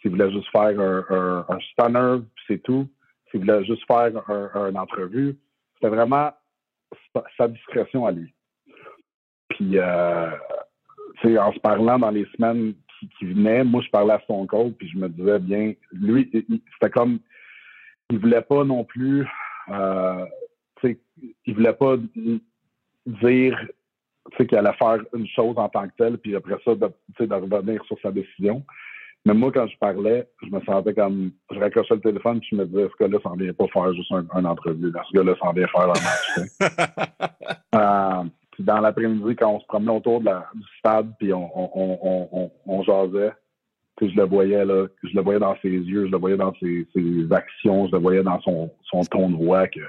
s'il 0.00 0.10
voulait 0.10 0.30
juste 0.30 0.48
faire 0.50 0.78
un, 0.80 1.44
un, 1.48 1.58
stunner, 1.72 2.22
c'est 2.46 2.62
tout. 2.62 2.86
S'il 3.30 3.40
voulait 3.40 3.64
juste 3.64 3.84
faire 3.86 4.12
un, 4.28 4.68
une 4.68 4.78
entrevue, 4.78 5.36
c'était 5.74 5.94
vraiment 5.94 6.30
sa, 7.36 7.48
discrétion 7.48 8.06
à 8.06 8.12
lui. 8.12 8.32
Puis, 9.48 9.78
euh, 9.78 10.30
en 11.24 11.52
se 11.52 11.58
parlant 11.60 11.98
dans 11.98 12.10
les 12.10 12.26
semaines 12.36 12.74
qui, 13.18 13.26
venait. 13.26 13.64
Moi, 13.64 13.82
je 13.82 13.90
parlais 13.90 14.14
à 14.14 14.22
son 14.26 14.46
Cold, 14.46 14.74
puis 14.76 14.88
je 14.88 14.98
me 14.98 15.08
disais 15.08 15.38
bien, 15.38 15.72
lui, 15.92 16.30
c'était 16.32 16.90
comme, 16.90 17.18
il 18.10 18.18
voulait 18.18 18.42
pas 18.42 18.64
non 18.64 18.84
plus, 18.84 19.26
euh, 19.70 20.26
il 21.46 21.54
voulait 21.54 21.72
pas 21.72 21.96
dire 23.06 23.58
qu'il 24.36 24.56
allait 24.56 24.72
faire 24.74 24.98
une 25.14 25.26
chose 25.28 25.54
en 25.56 25.68
tant 25.68 25.86
que 25.88 25.94
telle, 25.96 26.18
puis 26.18 26.34
après 26.36 26.56
ça, 26.64 26.74
de, 26.74 26.90
de 27.26 27.34
revenir 27.34 27.84
sur 27.84 27.98
sa 28.00 28.10
décision. 28.10 28.64
Mais 29.26 29.32
moi, 29.32 29.50
quand 29.52 29.66
je 29.66 29.76
parlais, 29.78 30.28
je 30.42 30.50
me 30.50 30.60
sentais 30.60 30.92
comme. 30.92 31.30
Je 31.50 31.58
raccrochais 31.58 31.94
le 31.94 32.00
téléphone 32.00 32.40
puis 32.40 32.50
je 32.52 32.56
me 32.56 32.66
disais, 32.66 32.88
ce 32.92 33.04
gars-là 33.04 33.18
s'en 33.22 33.36
vient 33.36 33.54
pas 33.54 33.66
faire 33.68 33.94
juste 33.94 34.12
un, 34.12 34.44
entrevue. 34.44 34.92
ce 34.92 35.16
gars-là 35.16 35.34
s'en 35.40 35.52
vient 35.52 35.66
faire 35.68 35.80
un 35.80 35.86
match. 35.86 36.60
euh, 37.74 38.24
dans 38.62 38.80
l'après-midi, 38.80 39.36
quand 39.36 39.50
on 39.50 39.60
se 39.60 39.66
promenait 39.66 39.92
autour 39.92 40.20
du 40.20 40.28
stade, 40.78 41.12
puis 41.18 41.32
on, 41.32 41.50
on, 41.54 42.28
on, 42.32 42.50
on, 42.66 42.82
jasait, 42.82 43.32
je 44.00 44.14
le 44.14 44.24
voyais 44.24 44.64
là, 44.64 44.86
je 45.02 45.14
le 45.14 45.22
voyais 45.22 45.40
dans 45.40 45.56
ses 45.62 45.70
yeux, 45.70 46.06
je 46.06 46.10
le 46.10 46.18
voyais 46.18 46.36
dans 46.36 46.54
ses, 46.54 46.86
ses 46.94 47.32
actions, 47.32 47.86
je 47.86 47.92
le 47.92 47.98
voyais 47.98 48.22
dans 48.22 48.40
son, 48.40 48.70
son 48.84 49.02
ton 49.02 49.30
de 49.30 49.36
voix 49.36 49.66
que 49.68 49.80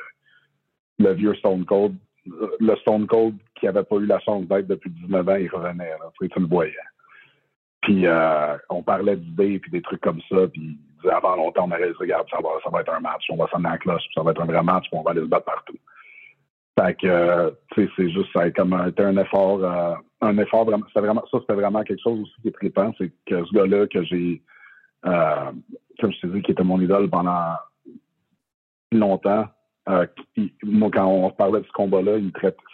le 0.99 1.13
vieux 1.13 1.35
Stone 1.35 1.65
Cold, 1.65 1.95
le 2.59 2.75
Stone 2.77 3.07
Cold 3.07 3.35
qui 3.55 3.67
avait 3.67 3.83
pas 3.83 3.97
eu 3.97 4.05
la 4.05 4.19
chance 4.19 4.45
d'être 4.47 4.67
depuis 4.67 4.89
19 4.89 5.29
ans, 5.29 5.35
il 5.35 5.49
revenait. 5.49 5.91
Tu, 6.19 6.29
le 6.39 6.47
voyais. 6.47 6.73
Puis 7.81 8.07
euh, 8.07 8.57
on 8.69 8.81
parlait 8.81 9.15
d'idées 9.15 9.59
puis 9.59 9.71
des 9.71 9.81
trucs 9.81 10.01
comme 10.01 10.21
ça, 10.29 10.47
puis 10.51 10.77
avant 11.11 11.35
longtemps, 11.35 11.65
on 11.67 11.71
aurait 11.71 11.87
dit, 11.87 11.97
regarde, 11.99 12.27
ça 12.29 12.37
va, 12.37 12.49
ça 12.63 12.69
va 12.71 12.81
être 12.81 12.93
un 12.93 12.99
match, 12.99 13.25
on 13.29 13.35
va 13.35 13.47
s'en 13.47 13.63
à 13.63 13.71
la 13.71 13.77
cloche, 13.77 14.03
puis 14.03 14.13
ça 14.15 14.23
va 14.23 14.31
être 14.31 14.41
un 14.41 14.45
vrai 14.45 14.63
match, 14.63 14.85
puis 14.89 14.97
on 14.97 15.03
va 15.03 15.11
aller 15.11 15.21
se 15.21 15.27
battre 15.27 15.45
partout. 15.45 15.77
Fait 16.77 16.95
que, 16.95 17.55
tu 17.71 17.85
sais, 17.85 17.91
c'est 17.95 18.09
juste, 18.09 18.31
ça 18.33 18.41
a 18.41 18.51
comme 18.51 18.73
été 18.87 19.01
un 19.01 19.15
effort, 19.17 19.63
euh, 19.63 19.93
un 20.21 20.37
effort 20.37 20.65
vraiment, 20.65 20.85
c'était 20.87 20.99
vraiment, 20.99 21.23
ça, 21.31 21.39
c'était 21.39 21.53
vraiment 21.53 21.83
quelque 21.83 22.01
chose 22.01 22.19
aussi 22.21 22.41
qui 22.41 22.49
est 22.49 22.51
trippant, 22.51 22.93
c'est 22.97 23.11
que 23.25 23.45
ce 23.45 23.53
gars-là 23.53 23.87
que 23.87 24.03
j'ai, 24.03 24.41
euh, 25.05 25.51
comme 25.99 26.11
je 26.11 26.19
t'ai 26.19 26.27
dit, 26.27 26.41
qui 26.41 26.51
était 26.51 26.63
mon 26.63 26.81
idole 26.81 27.09
pendant 27.09 27.55
longtemps, 28.91 29.47
Euh, 29.87 30.07
moi, 30.63 30.89
quand 30.91 31.05
on 31.05 31.29
parlait 31.29 31.61
de 31.61 31.65
ce 31.67 31.71
combat-là, 31.71 32.17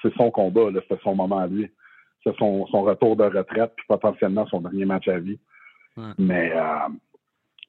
c'est 0.02 0.14
son 0.16 0.32
combat, 0.32 0.68
c'était 0.74 1.02
son 1.04 1.14
moment 1.14 1.40
à 1.40 1.48
lui. 1.48 1.70
C'est 2.24 2.34
son, 2.38 2.64
retour 2.64 3.18
de 3.18 3.26
retraite, 3.26 3.74
puis 3.76 3.86
potentiellement 3.88 4.46
son 4.48 4.62
dernier 4.62 4.86
match 4.86 5.10
à 5.10 5.20
vie. 5.20 5.38
Mais 6.18 6.54
euh, 6.56 6.88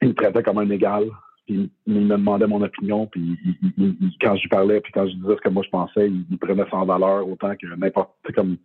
il 0.00 0.10
me 0.10 0.14
traitait 0.14 0.44
comme 0.44 0.58
un 0.58 0.70
égal. 0.70 1.10
Puis 1.46 1.70
il 1.86 1.94
me 1.94 2.08
demandait 2.08 2.46
mon 2.46 2.62
opinion, 2.62 3.06
puis 3.06 3.36
quand 4.20 4.36
je 4.36 4.42
lui 4.42 4.48
parlais, 4.48 4.80
puis 4.80 4.92
quand 4.92 5.06
je 5.08 5.14
disais 5.14 5.36
ce 5.36 5.40
que 5.40 5.48
moi 5.48 5.62
je 5.64 5.70
pensais, 5.70 6.08
il, 6.08 6.38
prenait 6.38 6.68
sans 6.70 6.84
valeur 6.84 7.28
autant 7.28 7.54
que 7.56 7.66
n'importe 7.74 8.14
comme 8.34 8.56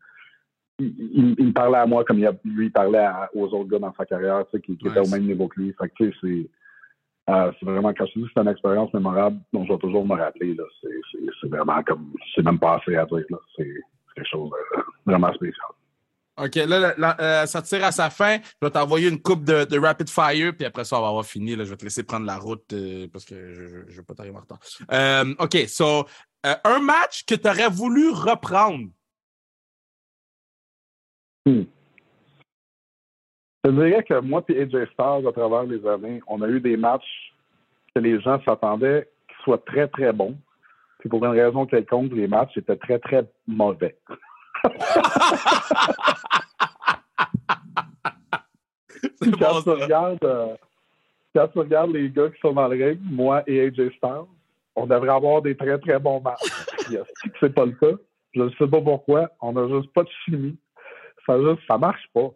il, 0.80 1.36
me 1.40 1.54
parlait 1.54 1.80
à 1.80 1.88
moi 1.88 2.06
comme 2.06 2.20
il 2.20 2.30
lui 2.46 2.70
parlait 2.70 3.08
aux 3.34 3.48
autres 3.48 3.70
gars 3.70 3.80
dans 3.80 3.94
sa 3.96 4.06
carrière, 4.06 4.46
tu 4.52 4.58
sais, 4.58 4.62
qui, 4.62 4.74
étaient 4.74 5.00
au 5.00 5.10
même 5.10 5.26
niveau 5.26 5.48
que 5.48 5.60
lui. 5.60 5.74
Fait 5.74 5.90
que, 5.90 5.94
tu 5.96 6.12
sais, 6.12 6.18
c'est 6.22 6.50
euh, 7.30 7.52
c'est 7.60 7.66
vraiment, 7.66 7.94
quand 7.94 8.06
je 8.06 8.20
dis 8.20 8.26
c'est 8.34 8.42
une 8.42 8.48
expérience 8.48 8.94
mémorable 8.94 9.40
dont 9.52 9.66
je 9.66 9.74
vais 9.74 9.80
toujours 9.80 10.06
me 10.06 10.16
rappeler. 10.16 10.56
C'est 11.42 11.50
vraiment 11.50 11.84
comme, 11.84 12.14
c'est 12.34 12.44
même 12.44 12.60
pas 12.60 12.76
assez 12.76 12.96
à 12.96 13.06
dire. 13.06 13.26
C'est 13.56 13.70
quelque 14.16 14.30
chose 14.30 14.50
de 14.50 15.12
vraiment 15.12 15.34
spécial. 15.34 15.77
OK, 16.38 16.56
là, 16.56 17.16
euh, 17.20 17.46
ça 17.46 17.62
tire 17.62 17.84
à 17.84 17.92
sa 17.92 18.10
fin. 18.10 18.38
Je 18.38 18.68
vais 18.68 18.72
t'envoyer 18.72 19.10
une 19.10 19.22
coupe 19.22 19.44
de, 19.44 19.80
rapid 19.80 20.10
fire, 20.10 20.54
puis 20.56 20.66
après 20.66 20.84
ça, 20.84 20.98
on 20.98 21.02
va 21.02 21.08
avoir 21.08 21.26
fini. 21.26 21.56
Là, 21.56 21.64
je 21.64 21.72
vais 21.72 21.78
te 21.78 21.84
laisser 21.84 22.04
prendre 22.04 22.26
la 22.26 22.38
route 22.38 22.72
euh, 22.74 23.08
parce 23.12 23.26
que 23.26 23.54
je 23.54 23.78
ne 23.78 23.92
vais 23.92 24.04
pas 24.04 24.14
t'arriver 24.14 24.38
en 24.38 24.42
retard. 24.42 24.60
OK, 25.40 25.58
so, 25.68 26.06
un 26.44 26.80
match 26.80 27.26
que 27.26 27.36
tu 27.36 27.48
aurais 27.48 27.70
voulu 27.70 28.10
reprendre. 28.10 28.88
Hmm. 31.46 31.64
Je 33.66 33.72
dirais 33.72 34.04
que 34.04 34.20
moi 34.20 34.44
et 34.50 34.62
AJ 34.62 34.90
Styles, 34.94 35.28
à 35.28 35.32
travers 35.34 35.64
les 35.64 35.86
années, 35.88 36.22
on 36.28 36.42
a 36.42 36.48
eu 36.48 36.62
des 36.62 36.78
matchs 36.78 37.34
que 37.94 38.00
les 38.00 38.20
gens 38.22 38.42
s'attendaient 38.46 39.10
qu'ils 39.28 39.44
soient 39.44 39.64
très, 39.66 39.88
très 39.88 40.14
bons. 40.14 40.38
Puis 41.00 41.10
pour 41.10 41.24
une 41.26 41.32
raison 41.32 41.66
quelconque, 41.66 42.14
les 42.14 42.28
matchs 42.28 42.58
étaient 42.58 42.78
très, 42.78 43.00
très 43.00 43.26
mauvais. 43.46 43.98
quand, 49.40 49.62
tu 49.64 49.70
regardes, 49.70 50.24
euh, 50.24 50.56
quand 51.36 51.48
tu 51.50 51.60
regardes 51.60 51.92
les 51.92 52.10
gars 52.10 52.30
qui 52.30 52.40
sont 52.40 52.54
dans 52.54 52.68
le 52.68 52.86
ring, 52.86 53.00
moi 53.04 53.44
et 53.48 53.68
AJ 53.68 53.92
Styles, 53.98 54.26
on 54.76 54.86
devrait 54.86 55.10
avoir 55.10 55.42
des 55.42 55.56
très, 55.56 55.78
très 55.80 56.00
bons 56.00 56.22
matchs. 56.22 56.52
c'est 57.40 57.54
pas 57.54 57.66
le 57.66 57.74
cas. 57.74 57.98
Je 58.34 58.42
ne 58.42 58.50
sais 58.52 58.68
pas 58.68 58.82
pourquoi. 58.82 59.30
On 59.42 59.54
n'a 59.54 59.68
juste 59.68 59.92
pas 59.94 60.04
de 60.04 60.10
chimie. 60.24 60.58
Ça 61.26 61.42
juste, 61.42 61.62
ça 61.68 61.78
marche 61.78 62.08
pas. 62.14 62.30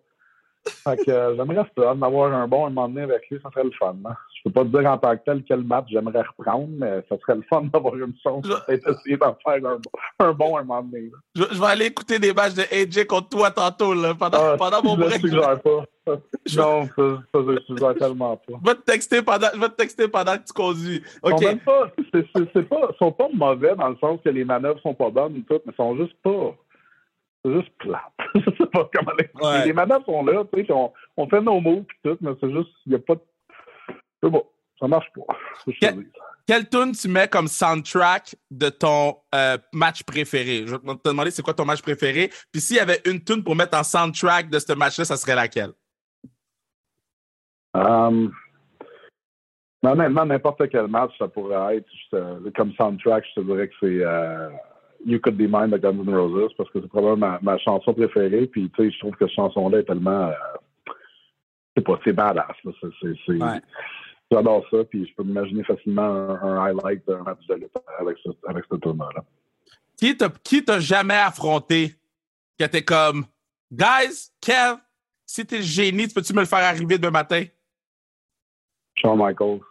Fait 0.66 0.98
que 1.06 1.12
euh, 1.12 1.36
j'aimerais 1.36 1.66
ça, 1.78 1.96
d'avoir 1.96 2.34
un 2.34 2.48
bon 2.48 2.66
un 2.66 2.70
moment 2.70 2.88
donné 2.88 3.02
avec 3.02 3.30
lui, 3.30 3.40
ça 3.42 3.50
serait 3.52 3.64
le 3.64 3.72
fun. 3.72 3.96
Hein. 4.06 4.16
Je 4.44 4.50
peux 4.50 4.54
pas 4.54 4.64
te 4.64 4.76
dire 4.76 4.90
en 4.90 4.98
tant 4.98 5.16
que 5.16 5.24
tel 5.24 5.44
quel 5.44 5.64
match 5.64 5.86
j'aimerais 5.92 6.24
reprendre, 6.24 6.68
mais 6.72 7.04
ça 7.08 7.18
serait 7.20 7.36
le 7.36 7.44
fun 7.44 7.62
d'avoir 7.74 7.96
une 7.96 8.14
chance 8.24 8.44
d'essayer 8.68 9.18
d'en 9.18 9.36
faire 9.44 9.64
un, 9.66 9.78
un, 10.20 10.34
bon 10.34 10.58
un 10.58 10.64
moment 10.64 10.82
donné. 10.82 11.12
Je, 11.36 11.44
vais 11.44 11.68
aller 11.68 11.86
écouter 11.86 12.18
des 12.18 12.34
matchs 12.34 12.56
de 12.56 12.64
AJ 12.64 13.06
contre 13.06 13.30
toi 13.30 13.52
tantôt 13.52 13.94
là, 13.94 14.16
pendant, 14.16 14.40
ah, 14.42 14.56
pendant 14.58 14.82
mon 14.84 14.98
break. 14.98 15.22
Je 15.22 15.28
suggère 15.28 15.62
pas. 15.62 15.86
Non, 16.58 16.88
ça, 16.88 17.04
ça, 17.32 17.40
je 17.48 17.64
suggère 17.68 17.96
tellement 17.96 18.36
pas. 18.36 18.54
Je 18.64 18.70
vais 18.70 18.76
te 18.76 18.82
texter 18.82 19.22
pendant, 19.22 19.48
je 19.54 19.60
vais 19.60 19.70
te 19.70 19.76
texter 19.76 20.08
pendant 20.08 20.38
que 20.38 20.44
tu 20.46 20.54
conduis. 20.54 21.04
OK. 21.22 21.42
Ils 21.42 21.60
pas, 21.60 21.92
c'est, 22.12 22.68
pas, 22.68 22.90
sont 22.98 23.12
pas 23.12 23.28
mauvais 23.32 23.76
dans 23.76 23.90
le 23.90 23.98
sens 23.98 24.20
que 24.26 24.30
les 24.30 24.44
manœuvres 24.44 24.80
sont 24.82 24.96
pas 24.96 25.12
bonnes 25.12 25.36
et 25.36 25.44
tout, 25.44 25.62
mais 25.66 25.74
sont 25.78 25.96
juste 25.98 26.16
pas 26.24 26.56
c'est 27.44 27.54
juste 27.54 27.72
plate. 27.80 28.02
je 28.36 28.52
sais 28.58 28.70
pas 28.72 28.90
comment 28.94 29.14
les, 29.18 29.66
les 29.66 29.74
madames 29.74 30.04
sont 30.06 30.24
là, 30.24 30.44
tu 30.54 30.64
sais, 30.64 30.72
on, 30.72 30.92
on, 31.18 31.28
fait 31.28 31.42
nos 31.42 31.60
mots 31.60 31.86
et 32.06 32.10
tout, 32.10 32.18
mais 32.22 32.32
c'est 32.40 32.52
juste, 32.52 32.70
il 32.86 32.92
n'y 32.92 32.96
a 32.96 33.00
pas 33.00 33.16
de. 33.16 33.22
C'est 34.22 34.30
bon, 34.30 34.46
ça 34.80 34.88
marche 34.88 35.08
pas. 35.16 35.36
Quel, 35.80 36.06
quelle 36.48 36.68
tune 36.68 36.92
tu 36.92 37.08
mets 37.08 37.28
comme 37.28 37.48
soundtrack 37.48 38.36
de 38.50 38.70
ton 38.70 39.16
euh, 39.34 39.58
match 39.74 40.04
préféré? 40.04 40.66
Je 40.66 40.76
vais 40.76 40.96
te 40.96 41.10
demander 41.10 41.32
c'est 41.32 41.42
quoi 41.42 41.54
ton 41.54 41.66
match 41.66 41.82
préféré. 41.82 42.30
Puis 42.52 42.62
s'il 42.62 42.78
y 42.78 42.80
avait 42.80 43.02
une 43.06 43.24
tune 43.24 43.44
pour 43.44 43.56
mettre 43.56 43.78
en 43.78 43.84
soundtrack 43.84 44.50
de 44.50 44.60
ce 44.60 44.74
match-là, 44.74 45.06
ça 45.06 45.18
serait 45.18 45.36
laquelle? 45.36 45.72
Um, 47.74 48.34
honnêtement, 49.84 50.26
n'importe 50.26 50.68
quel 50.70 50.88
match, 50.88 51.12
ça 51.18 51.28
pourrait 51.28 51.78
être. 51.78 52.52
comme 52.56 52.74
soundtrack, 52.74 53.26
je 53.30 53.42
te 53.42 53.46
dirais 53.46 53.68
que 53.68 53.76
c'est. 53.80 54.04
Euh, 54.04 54.50
You 55.06 55.20
Could 55.20 55.36
Be 55.36 55.48
Mine 55.50 55.72
de 55.72 55.78
Guns 55.78 56.04
N' 56.06 56.16
Roses 56.16 56.54
parce 56.58 56.70
que 56.70 56.82
c'est 56.82 56.88
probablement 56.88 57.38
ma, 57.42 57.58
chanson 57.58 57.94
préférée. 57.94 58.48
Puis, 58.48 58.70
tu 58.76 58.84
sais, 58.84 58.92
je 58.92 59.00
trouve 59.00 59.16
que 59.16 59.26
cette 59.26 59.36
chanson-là 59.36 59.80
est 59.80 59.84
tellement. 59.84 60.28
Euh, 60.30 60.34
c'est 61.76 61.84
pas, 61.84 62.00
c'est 62.04 62.14
badass. 62.14 62.56
C'est, 62.92 63.40
J'adore 64.32 64.66
ça. 64.72 64.78
Puis, 64.86 65.08
je 65.08 65.14
peux 65.16 65.24
m'imaginer 65.24 65.64
facilement 65.64 66.02
un, 66.02 66.66
highlight 66.66 67.06
d'un 67.08 67.24
match 67.24 67.46
de 67.48 67.56
lutte 67.56 67.78
avec 68.00 68.18
ce, 68.24 68.30
avec 68.48 68.64
ce 68.72 68.76
tournoi-là. 68.78 69.24
Qui 69.98 70.16
t'a, 70.16 70.30
qui 70.44 70.64
t'a 70.64 70.80
jamais 70.80 71.18
affronté 71.18 71.96
que 72.58 72.66
t'es 72.66 72.84
comme, 72.84 73.26
guys, 73.72 74.32
Kev, 74.40 74.78
si 75.26 75.46
t'es 75.46 75.62
génie, 75.62 76.08
peux-tu 76.08 76.34
me 76.34 76.40
le 76.40 76.46
faire 76.46 76.60
arriver 76.60 76.98
demain 76.98 77.12
matin? 77.12 77.44
Shawn 78.96 79.18
Michaels. 79.18 79.62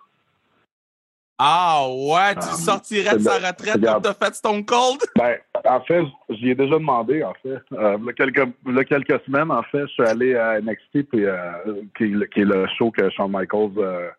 Ah 1.42 1.87
ouais, 1.88 2.35
tu 2.35 2.40
ah, 2.42 2.55
sortirais 2.55 3.16
de 3.16 3.23
sa 3.23 3.38
retraite 3.38 3.83
comme 3.83 4.03
t'as 4.03 4.12
fait 4.12 4.35
Stone 4.35 4.62
Cold? 4.64 5.01
Ben, 5.16 5.38
en 5.64 5.81
fait, 5.81 6.05
j'y 6.29 6.51
ai 6.51 6.55
déjà 6.55 6.75
demandé, 6.75 7.23
en 7.23 7.33
fait. 7.42 7.61
Euh, 7.73 7.96
il, 7.99 8.05
y 8.05 8.09
a 8.11 8.12
quelques, 8.12 8.87
quelques 8.88 9.25
semaines, 9.25 9.51
en 9.51 9.62
fait, 9.62 9.87
je 9.87 9.92
suis 9.92 10.03
allé 10.03 10.35
à 10.35 10.61
NXT, 10.61 11.09
puis, 11.11 11.25
euh, 11.25 11.40
qui, 11.96 12.05
est 12.05 12.44
le 12.44 12.66
show 12.77 12.90
que 12.90 13.09
Shawn 13.09 13.33
Michaels 13.33 13.73
euh, 13.79 14.11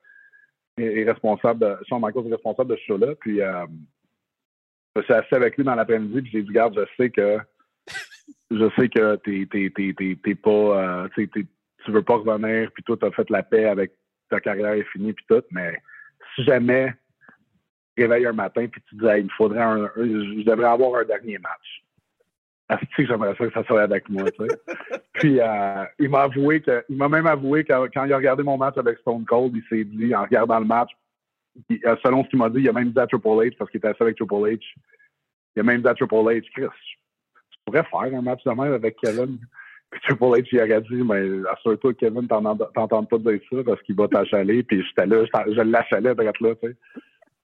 est, 0.82 1.04
responsable 1.04 1.64
est 1.64 2.32
responsable 2.32 2.70
de 2.70 2.76
ce 2.76 2.84
show-là. 2.88 3.16
Puis 3.20 3.40
je 4.96 5.02
suis 5.02 5.14
assis 5.14 5.36
avec 5.36 5.58
lui 5.58 5.64
dans 5.64 5.76
l'après-midi, 5.76 6.22
puis 6.22 6.32
j'ai 6.32 6.44
dit, 6.44 6.52
garde, 6.52 6.78
je 6.78 7.04
sais 7.04 7.10
que 7.10 7.38
je 8.52 8.70
sais 8.78 8.90
que 8.90 9.16
t'es, 9.18 10.36
pas 10.36 11.08
tu 11.84 11.92
veux 11.92 12.04
pas 12.04 12.16
revenir, 12.16 12.72
puis 12.74 12.84
toi, 12.84 12.98
t'as 13.00 13.12
fait 13.12 13.30
la 13.30 13.44
paix 13.44 13.66
avec 13.66 13.92
ta 14.30 14.40
carrière 14.40 14.74
est 14.74 14.88
finie, 14.92 15.14
puis 15.14 15.26
tout, 15.28 15.44
mais 15.52 15.82
si 16.36 16.44
jamais 16.44 16.94
réveilles 17.98 18.26
un 18.26 18.34
matin 18.34 18.68
puis 18.68 18.82
tu 18.90 18.96
dis 18.96 19.06
il 19.18 19.32
faudrait 19.38 19.62
un, 19.62 19.90
je 19.96 20.44
devrais 20.44 20.68
avoir 20.68 21.02
un 21.02 21.06
dernier 21.06 21.38
match. 21.38 21.81
Que 22.96 23.06
j'aimerais 23.06 23.36
ça 23.36 23.48
que 23.48 23.54
ça 23.54 23.64
soit 23.64 23.82
avec 23.82 24.08
moi, 24.10 24.30
tu 24.32 24.48
sais. 24.48 25.00
puis 25.14 25.40
euh, 25.40 25.84
il 26.00 26.10
m'a 26.10 26.24
avoué 26.24 26.62
que 26.62 26.84
il 26.90 26.98
m'a 26.98 27.10
même 27.10 27.28
avoué 27.28 27.64
que 27.64 27.88
quand 27.94 28.06
il 28.06 28.14
a 28.14 28.18
regardé 28.18 28.44
mon 28.44 28.58
match 28.58 28.78
avec 28.78 28.98
Stone 29.00 29.26
Cold, 29.26 29.56
il 29.56 29.64
s'est 29.70 29.84
dit 29.84 30.14
en 30.16 30.24
regardant 30.24 30.60
le 30.60 30.66
match, 30.66 30.92
euh, 31.72 31.96
selon 32.04 32.24
ce 32.24 32.30
qu'il 32.30 32.40
m'a 32.40 32.50
dit, 32.50 32.60
il 32.60 32.70
a 32.70 32.74
même 32.74 32.92
dit 32.92 33.00
à 33.00 33.08
Triple 33.08 33.28
H 33.28 33.58
parce 33.58 33.70
qu'il 33.72 33.80
était 33.80 33.90
assis 33.90 34.04
avec 34.04 34.16
Triple 34.16 34.34
H. 34.34 34.62
Il 35.56 35.60
a 35.60 35.64
même 35.64 35.82
dit 35.82 35.88
à 35.88 35.94
Triple 35.94 36.16
H, 36.16 36.44
Chris, 36.54 36.68
tu 37.52 37.60
pourrais 37.66 37.84
faire 37.84 38.18
un 38.18 38.22
match 38.22 38.44
de 38.44 38.52
même 38.52 38.74
avec 38.74 38.96
Kevin? 38.98 39.38
Puis 39.92 40.02
Triple 40.02 40.24
H, 40.24 40.48
il 40.52 40.60
aurait 40.60 40.82
dit, 40.82 41.04
mais 41.04 41.50
assure-toi 41.52 41.94
que 41.94 42.00
Kevin 42.00 42.28
t'entende 42.28 43.10
pas 43.10 43.18
dire 43.18 43.40
ça 43.50 43.58
parce 43.66 43.82
qu'il 43.82 43.96
va 43.96 44.08
t'achaler. 44.08 44.64
Puis 44.64 44.84
j'étais 44.86 45.06
là, 45.06 45.26
je 45.26 45.62
l'achalais 45.62 46.16
d'être 46.16 46.42
là, 46.42 46.56
tu 46.56 46.70
sais. 46.70 46.76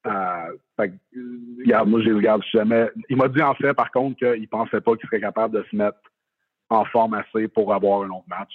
Euh, 0.06 1.86
moi, 1.86 2.02
je 2.02 2.14
regarde 2.14 2.44
jamais. 2.54 2.90
Il 3.10 3.18
m'a 3.18 3.28
dit 3.28 3.42
en 3.42 3.54
fait, 3.56 3.74
par 3.74 3.92
contre, 3.92 4.18
qu'il 4.18 4.48
pensait 4.48 4.82
pas 4.82 4.96
qu'il 4.96 5.08
serait 5.08 5.22
capable 5.22 5.58
de 5.58 5.66
se 5.70 5.76
mettre 5.76 5.98
en 6.70 6.86
forme 6.86 7.14
assez 7.14 7.48
pour 7.48 7.74
avoir 7.74 8.04
un 8.04 8.10
autre 8.10 8.28
match. 8.28 8.54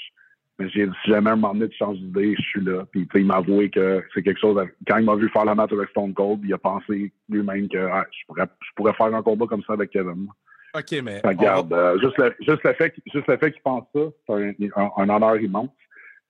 Mais 0.59 0.69
j'ai 0.69 0.87
si 0.87 1.11
jamais 1.11 1.31
un 1.31 1.37
moment 1.37 1.55
donné 1.55 1.69
de 1.69 1.73
changer 1.73 2.01
d'idée, 2.01 2.35
je 2.37 2.43
suis 2.43 2.61
là. 2.61 2.85
Puis 2.91 3.09
il 3.15 3.27
m'a 3.27 3.37
avoué 3.37 3.71
que 3.71 4.05
c'est 4.15 4.23
quelque 4.23 4.41
chose. 4.41 4.63
Quand 4.87 4.99
il 4.99 5.05
m'a 5.05 5.17
vu 5.17 5.29
faire 5.31 5.45
la 5.45 5.55
match 5.55 5.73
avec 5.73 5.89
Stone 5.91 6.13
Cold, 6.13 6.41
il 6.45 6.53
a 6.53 6.59
pensé 6.59 7.13
lui-même 7.29 7.69
que 7.69 7.79
ah, 7.79 8.07
je, 8.11 8.27
pourrais, 8.27 8.47
je 8.61 8.71
pourrais 8.77 8.93
faire 8.93 9.15
un 9.15 9.23
combat 9.23 9.47
comme 9.47 9.63
ça 9.63 9.73
avec 9.73 9.91
Kevin. 9.91 10.29
OK, 10.75 11.03
mais. 11.03 11.21
Regarde, 11.25 11.73
euh, 11.73 11.99
juste, 12.01 12.19
le, 12.19 12.35
juste, 12.41 12.63
le, 12.65 12.73
fait, 12.75 12.95
juste 13.13 13.27
le 13.27 13.37
fait 13.39 13.53
qu'il 13.53 13.63
pense 13.63 13.85
ça, 13.95 14.01
c'est 14.27 14.71
un, 14.77 14.91
un, 14.97 15.09
honneur 15.09 15.37
immense. 15.39 15.71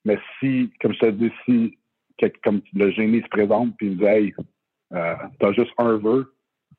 Mais 0.04 0.18
si, 0.38 0.72
comme 0.80 0.94
je 0.94 1.00
te 1.00 1.10
dis, 1.10 1.32
si 1.44 1.78
comme 2.44 2.60
le 2.74 2.90
génie 2.90 3.22
se 3.22 3.28
présente 3.28 3.76
puis 3.76 3.88
il 3.88 3.98
dit 3.98 4.04
Hey, 4.04 4.34
euh, 4.94 5.14
t'as 5.38 5.52
juste 5.52 5.72
un 5.78 5.96
vœu, 5.96 6.34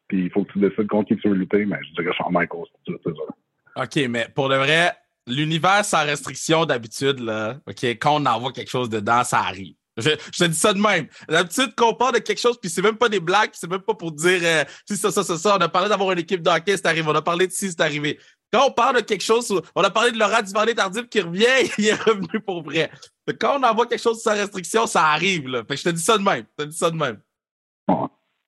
puis 0.07 0.25
il 0.25 0.31
faut 0.31 0.43
que 0.43 0.53
tu 0.53 0.59
décides 0.59 0.87
contre 0.87 1.09
qui 1.09 1.17
tu 1.17 1.29
veux 1.29 1.35
lutter, 1.35 1.65
mais 1.65 1.77
je 1.81 2.01
dirais 2.01 2.15
Shawn 2.15 2.31
Michaels, 2.31 2.67
c'est 2.85 2.93
ça. 3.03 3.83
OK, 3.83 4.09
mais 4.09 4.27
pour 4.33 4.49
le 4.49 4.57
vrai, 4.57 4.91
l'univers 5.27 5.83
sans 5.83 6.03
restriction 6.05 6.65
d'habitude, 6.65 7.19
là, 7.19 7.57
OK, 7.67 7.83
quand 7.83 8.21
on 8.21 8.25
envoie 8.25 8.51
quelque 8.51 8.69
chose 8.69 8.89
dedans, 8.89 9.23
ça 9.23 9.39
arrive. 9.39 9.75
Je, 9.97 10.09
te 10.09 10.45
dis 10.45 10.57
ça 10.57 10.73
de 10.73 10.79
même. 10.79 11.07
D'habitude, 11.29 11.75
qu'on 11.75 11.93
parle 11.93 12.15
de 12.15 12.19
quelque 12.19 12.39
chose, 12.39 12.59
puis 12.59 12.69
c'est 12.69 12.81
même 12.81 12.97
pas 12.97 13.09
des 13.09 13.19
blagues, 13.19 13.51
c'est 13.53 13.69
même 13.69 13.81
pas 13.81 13.93
pour 13.93 14.11
dire 14.11 14.41
euh, 14.43 14.63
si 14.87 14.97
ça, 14.97 15.11
ça, 15.11 15.23
ça, 15.23 15.37
ça. 15.37 15.55
On 15.55 15.61
a 15.61 15.69
parlé 15.69 15.87
d'avoir 15.87 16.11
une 16.11 16.19
équipe 16.19 16.41
de 16.41 16.49
hockey, 16.49 16.75
c'est 16.77 16.87
arrivé. 16.87 17.07
On 17.07 17.15
a 17.15 17.21
parlé 17.21 17.47
de 17.47 17.51
si, 17.51 17.69
c'est 17.69 17.81
arrivé. 17.81 18.19
Quand 18.51 18.67
on 18.67 18.71
parle 18.71 18.97
de 18.97 19.01
quelque 19.01 19.23
chose, 19.23 19.61
on 19.75 19.81
a 19.83 19.89
parlé 19.89 20.11
de 20.11 20.17
Laurent 20.17 20.41
Duvernay 20.41 20.73
Tardif 20.73 21.07
qui 21.09 21.21
revient, 21.21 21.45
il 21.77 21.87
est 21.87 22.01
revenu 22.01 22.39
pour 22.45 22.63
vrai. 22.63 22.89
quand 23.39 23.59
on 23.59 23.63
envoie 23.63 23.85
quelque 23.85 24.01
chose 24.01 24.21
sans 24.21 24.33
restriction, 24.33 24.87
ça 24.87 25.05
arrive. 25.07 25.47
Là. 25.47 25.63
Fait 25.67 25.75
que 25.75 25.77
je 25.77 25.83
te 25.83 25.89
dis 25.89 26.01
ça 26.01 26.17
de 26.17 26.23
même. 26.23 26.45
Je 26.57 26.65
te 26.65 26.69
dis 26.69 26.77
ça 26.77 26.89
de 26.89 26.95
même. 26.95 27.19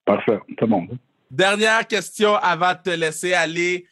Parfait, 0.04 0.38
c'est 0.58 0.66
bon. 0.66 0.86
Dernière 1.30 1.86
question 1.86 2.36
avant 2.36 2.72
de 2.72 2.78
te 2.84 2.90
laisser 2.90 3.34
aller. 3.34 3.86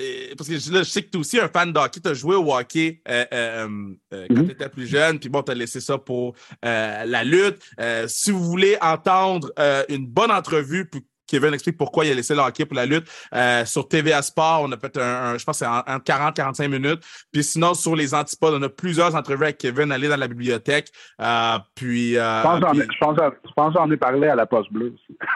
Euh, 0.00 0.34
parce 0.36 0.48
que 0.48 0.54
je 0.54 0.82
sais 0.82 1.02
que 1.02 1.10
tu 1.10 1.18
es 1.18 1.20
aussi 1.20 1.38
un 1.38 1.48
fan 1.48 1.72
de 1.72 1.78
hockey, 1.78 2.00
tu 2.00 2.08
as 2.08 2.14
joué 2.14 2.34
au 2.34 2.54
hockey 2.54 3.02
euh, 3.08 3.24
euh, 3.32 3.96
quand 4.10 4.34
mhm. 4.34 4.46
tu 4.46 4.52
étais 4.52 4.68
plus 4.68 4.86
jeune, 4.86 5.18
puis 5.18 5.28
bon, 5.28 5.42
tu 5.42 5.52
as 5.52 5.54
laissé 5.54 5.80
ça 5.80 5.98
pour 5.98 6.34
la 6.62 7.24
lutte. 7.24 7.62
si 8.06 8.30
vous 8.30 8.42
voulez 8.42 8.76
entendre 8.80 9.52
une 9.88 10.06
bonne 10.06 10.30
entrevue, 10.30 10.88
puis 10.88 11.04
Kevin 11.30 11.54
explique 11.54 11.76
pourquoi 11.76 12.04
il 12.04 12.12
a 12.12 12.14
laissé 12.14 12.34
le 12.34 12.40
hockey 12.40 12.66
pour 12.66 12.76
la 12.76 12.86
lutte. 12.86 13.06
Euh, 13.34 13.64
sur 13.64 13.88
TVA 13.88 14.20
Sport, 14.22 14.62
on 14.62 14.72
a 14.72 14.76
fait 14.76 14.96
un, 14.98 15.38
je 15.38 15.44
pense 15.44 15.58
c'est 15.58 15.66
en, 15.66 15.80
40-45 15.80 16.68
minutes. 16.68 17.00
Puis 17.32 17.44
sinon, 17.44 17.74
sur 17.74 17.94
les 17.94 18.14
antipodes, 18.14 18.54
on 18.54 18.62
a 18.62 18.68
plusieurs 18.68 19.14
entrevues 19.14 19.44
avec 19.44 19.58
Kevin 19.58 19.92
allé 19.92 20.08
dans 20.08 20.16
la 20.16 20.28
bibliothèque. 20.28 20.88
Euh, 21.20 21.58
puis, 21.74 22.14
je 22.14 22.98
pense 22.98 23.16
que 23.18 23.72
j'en 23.74 23.90
ai 23.90 23.96
parlé 23.96 24.28
à 24.28 24.34
la 24.34 24.46
Poste 24.46 24.72
Bleue 24.72 24.94
aussi. 24.94 25.16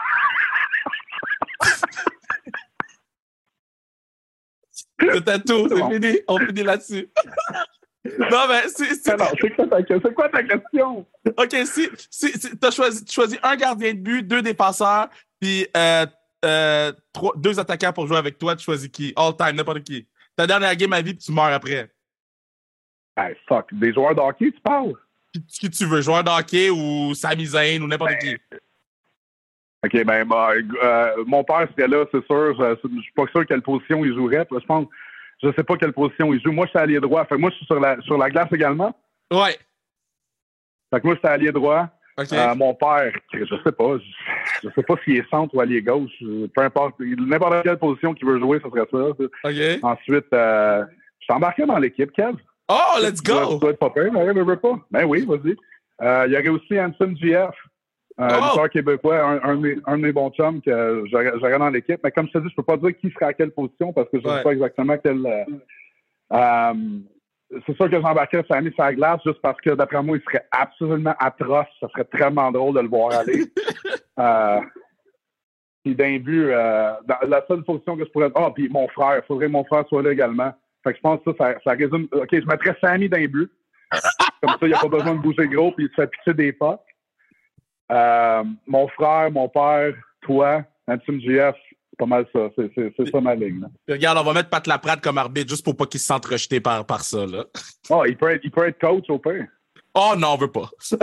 C'était 4.99 5.39
tout, 5.39 5.67
c'est 5.69 5.93
fini. 5.93 6.19
On 6.27 6.39
finit 6.39 6.63
là-dessus. 6.63 7.09
non, 8.19 8.47
mais 8.47 8.67
c'est. 8.67 8.93
C'est 8.93 10.13
quoi, 10.13 10.29
ta 10.29 10.43
question? 10.43 11.05
OK, 11.25 11.55
si, 11.65 11.89
si, 12.09 12.31
tu 12.31 12.67
as 12.67 12.71
choisi, 12.71 13.37
un 13.41 13.55
gardien 13.55 13.93
de 13.93 13.99
but, 13.99 14.23
deux 14.23 14.41
défenseurs, 14.41 15.09
puis 15.39 15.67
euh, 15.75 16.05
euh, 16.45 16.91
deux 17.35 17.59
attaquants 17.59 17.93
pour 17.93 18.07
jouer 18.07 18.17
avec 18.17 18.37
toi, 18.37 18.55
tu 18.55 18.63
choisis 18.63 18.89
qui? 18.89 19.13
All 19.15 19.35
time, 19.35 19.55
n'importe 19.55 19.83
qui. 19.83 20.07
Ta 20.35 20.45
dernière 20.45 20.75
game 20.75 20.93
à 20.93 21.01
vie, 21.01 21.13
puis 21.13 21.25
tu 21.25 21.31
meurs 21.31 21.45
après. 21.45 21.89
Hey, 23.17 23.35
fuck. 23.47 23.73
Des 23.73 23.93
joueurs 23.93 24.13
de 24.13 24.19
hockey, 24.19 24.51
tu 24.51 24.59
parles? 24.61 24.93
Qui, 25.47 25.69
tu 25.69 25.85
veux, 25.85 26.01
joueur 26.01 26.23
de 26.23 26.29
hockey 26.29 26.69
ou 26.69 27.13
Sami 27.13 27.45
Zayn 27.45 27.81
ou 27.81 27.87
n'importe 27.87 28.11
ben, 28.11 28.19
qui? 28.19 28.57
OK, 29.85 30.03
ben, 30.03 30.25
bah, 30.27 30.51
euh, 30.53 31.23
mon 31.25 31.43
père 31.43 31.67
serait 31.71 31.87
là, 31.87 32.05
c'est 32.11 32.25
sûr. 32.25 32.55
Je, 32.57 32.87
ne 32.87 33.01
suis 33.01 33.11
pas 33.13 33.27
sûr 33.27 33.45
quelle 33.45 33.61
position 33.61 34.03
il 34.03 34.13
jouerait. 34.13 34.45
Je 34.51 34.65
pense, 34.65 34.87
je 35.41 35.51
sais 35.55 35.63
pas 35.63 35.77
quelle 35.77 35.93
position 35.93 36.33
il 36.33 36.41
joue. 36.41 36.51
Moi, 36.51 36.65
je 36.65 36.71
suis 36.71 36.79
allié 36.79 36.99
droit. 36.99 37.25
Fait 37.25 37.37
moi, 37.37 37.49
je 37.51 37.57
suis 37.57 37.65
sur 37.65 37.79
la, 37.79 37.99
sur 38.01 38.17
la 38.17 38.29
glace 38.29 38.51
également. 38.51 38.95
Ouais. 39.31 39.57
Fait 40.93 41.01
que 41.01 41.05
moi, 41.05 41.15
je 41.15 41.19
suis 41.19 41.27
allié 41.27 41.51
droit. 41.51 41.89
Euh, 42.17 42.55
mon 42.55 42.73
père, 42.73 43.11
je 43.33 43.43
sais 43.43 43.71
pas. 43.71 43.97
Je, 44.63 44.69
sais 44.69 44.83
pas 44.83 44.95
s'il 45.03 45.17
est 45.17 45.29
centre 45.29 45.53
ou 45.53 45.59
allié 45.59 45.81
gauche. 45.81 46.13
Peu 46.19 46.61
importe. 46.61 46.95
N'importe 46.99 47.63
quelle 47.63 47.77
position 47.77 48.13
qu'il 48.13 48.27
veut 48.27 48.39
jouer, 48.39 48.61
ce 48.63 48.69
serait 48.69 48.87
ça. 48.89 49.87
Ensuite, 49.87 50.33
euh, 50.33 50.85
je 51.19 51.23
suis 51.25 51.33
embarqué 51.33 51.65
dans 51.65 51.77
l'équipe, 51.77 52.11
Kev. 52.11 52.35
Oh, 52.69 52.99
let's 53.01 53.21
go! 53.21 53.53
Tu 53.53 53.59
dois 53.59 53.71
être 53.71 53.79
pas 53.79 53.89
peur, 53.89 54.11
mais 54.11 54.31
veux 54.31 54.55
pas. 54.55 54.79
Ben 54.89 55.05
oui, 55.05 55.25
vas-y. 55.25 55.55
il 56.27 56.31
y 56.31 56.37
aurait 56.37 56.47
aussi 56.47 56.79
Hanson 56.79 57.13
GF. 57.15 57.53
Un 58.17 58.29
euh, 58.29 58.39
oh! 58.55 58.67
québécois, 58.69 59.19
un, 59.19 59.43
un, 59.43 59.57
de 59.57 60.01
mes, 60.01 60.11
bons 60.13 60.29
chums 60.31 60.61
que 60.61 61.03
j'aurais 61.11 61.59
dans 61.59 61.69
l'équipe. 61.69 61.99
Mais 62.03 62.11
comme 62.11 62.27
je 62.27 62.33
te 62.33 62.37
dis, 62.39 62.49
je 62.49 62.55
peux 62.55 62.63
pas 62.63 62.77
dire 62.77 62.97
qui 62.97 63.11
serait 63.11 63.25
à 63.25 63.33
quelle 63.33 63.51
position 63.51 63.91
parce 63.91 64.09
que 64.09 64.19
je 64.21 64.27
ne 64.27 64.37
sais 64.37 64.43
pas 64.43 64.53
exactement 64.53 64.97
quelle. 64.97 65.25
Euh, 65.25 65.43
euh, 66.33 66.73
c'est 67.65 67.75
sûr 67.75 67.89
que 67.89 68.01
j'embarquerais 68.01 68.43
Sammy 68.47 68.71
sur 68.73 68.83
la 68.83 68.93
glace 68.93 69.21
juste 69.25 69.41
parce 69.41 69.59
que 69.61 69.71
d'après 69.71 70.01
moi, 70.01 70.17
il 70.17 70.23
serait 70.23 70.45
absolument 70.51 71.13
atroce. 71.19 71.67
Ça 71.79 71.87
serait 71.89 72.07
vraiment 72.11 72.51
drôle 72.51 72.75
de 72.75 72.81
le 72.81 72.87
voir 72.87 73.13
aller. 73.13 73.45
euh, 74.19 74.61
puis 75.83 75.95
d'un 75.95 76.17
but, 76.17 76.47
la 76.49 77.45
seule 77.47 77.63
position 77.63 77.95
que 77.95 78.05
je 78.05 78.09
pourrais. 78.09 78.31
Ah, 78.35 78.49
puis 78.53 78.67
mon 78.69 78.87
frère, 78.87 79.17
il 79.17 79.27
faudrait 79.27 79.45
que 79.45 79.51
mon 79.51 79.63
frère 79.65 79.87
soit 79.87 80.01
là 80.01 80.11
également. 80.11 80.51
Fait 80.83 80.91
que 80.91 80.97
je 80.97 81.01
pense 81.01 81.19
que 81.23 81.31
ça, 81.37 81.55
ça, 81.63 81.71
résume. 81.71 82.07
OK, 82.11 82.29
je 82.31 82.45
mettrais 82.45 82.75
Sammy 82.79 83.09
d'un 83.09 83.25
but. 83.25 83.51
Comme 84.41 84.51
ça, 84.51 84.57
il 84.61 84.67
n'y 84.67 84.73
a 84.73 84.79
pas 84.79 84.87
besoin 84.87 85.15
de 85.15 85.21
bouger 85.21 85.47
gros, 85.47 85.71
puis 85.71 85.85
il 85.85 85.89
se 85.89 85.95
fait 85.95 86.07
pisser 86.07 86.33
des 86.33 86.53
potes. 86.53 86.81
Euh, 87.91 88.43
mon 88.67 88.87
frère, 88.89 89.31
mon 89.31 89.49
père, 89.49 89.93
toi, 90.21 90.63
Antoine 90.87 91.21
GF, 91.21 91.55
c'est 91.95 91.97
pas 91.97 92.05
mal 92.05 92.25
ça. 92.33 92.49
C'est 92.55 93.11
ça 93.11 93.21
ma 93.21 93.35
ligne. 93.35 93.65
Regarde, 93.87 94.17
on 94.17 94.23
va 94.23 94.33
mettre 94.33 94.49
Pat 94.49 94.65
Laprade 94.67 95.01
comme 95.01 95.17
arbitre 95.17 95.49
juste 95.49 95.63
pour 95.63 95.77
pas 95.77 95.85
qu'il 95.85 95.99
se 95.99 96.05
sente 96.05 96.25
rejeté 96.25 96.59
par, 96.59 96.85
par 96.85 97.01
ça. 97.01 97.25
Là. 97.25 97.45
Oh, 97.89 98.03
il 98.07 98.17
peut, 98.17 98.31
être, 98.31 98.41
il 98.43 98.51
peut 98.51 98.67
être 98.67 98.79
coach 98.79 99.05
au 99.09 99.19
pire. 99.19 99.47
Oh 99.97 100.13
non, 100.17 100.33
on 100.33 100.37
veut 100.37 100.51
pas. 100.51 100.69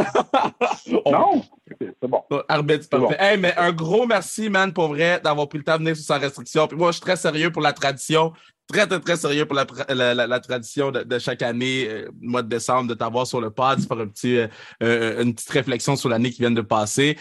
non? 1.10 1.42
C'est 1.80 2.08
bon. 2.08 2.22
Arbitre, 2.46 2.88
parfait. 2.90 3.16
Hey, 3.18 3.38
mais 3.38 3.56
un 3.56 3.72
gros 3.72 4.06
merci, 4.06 4.50
man, 4.50 4.70
pour 4.70 4.88
vrai, 4.88 5.18
d'avoir 5.24 5.48
pris 5.48 5.58
le 5.58 5.64
temps 5.64 5.74
de 5.74 5.78
venir 5.78 5.96
sur 5.96 6.04
sa 6.04 6.18
restriction. 6.18 6.68
Puis 6.68 6.76
moi, 6.76 6.90
je 6.90 6.96
suis 6.96 7.00
très 7.02 7.16
sérieux 7.16 7.50
pour 7.50 7.62
la 7.62 7.72
tradition 7.72 8.34
très, 8.72 8.86
très, 8.86 9.00
très 9.00 9.16
sérieux 9.16 9.46
pour 9.46 9.56
la, 9.56 10.14
la, 10.14 10.40
tradition 10.40 10.90
de, 10.90 11.18
chaque 11.18 11.42
année, 11.42 11.86
euh, 11.88 12.10
mois 12.20 12.42
de 12.42 12.48
décembre, 12.48 12.88
de 12.88 12.94
t'avoir 12.94 13.26
sur 13.26 13.40
le 13.40 13.50
pod, 13.50 13.78
de 13.78 13.86
faire 13.86 13.98
un 13.98 14.08
petit, 14.08 14.38
euh, 14.38 14.48
euh, 14.82 15.22
une 15.22 15.34
petite 15.34 15.50
réflexion 15.50 15.96
sur 15.96 16.08
l'année 16.08 16.30
qui 16.30 16.40
vient 16.40 16.50
de 16.50 16.60
passer. 16.60 17.16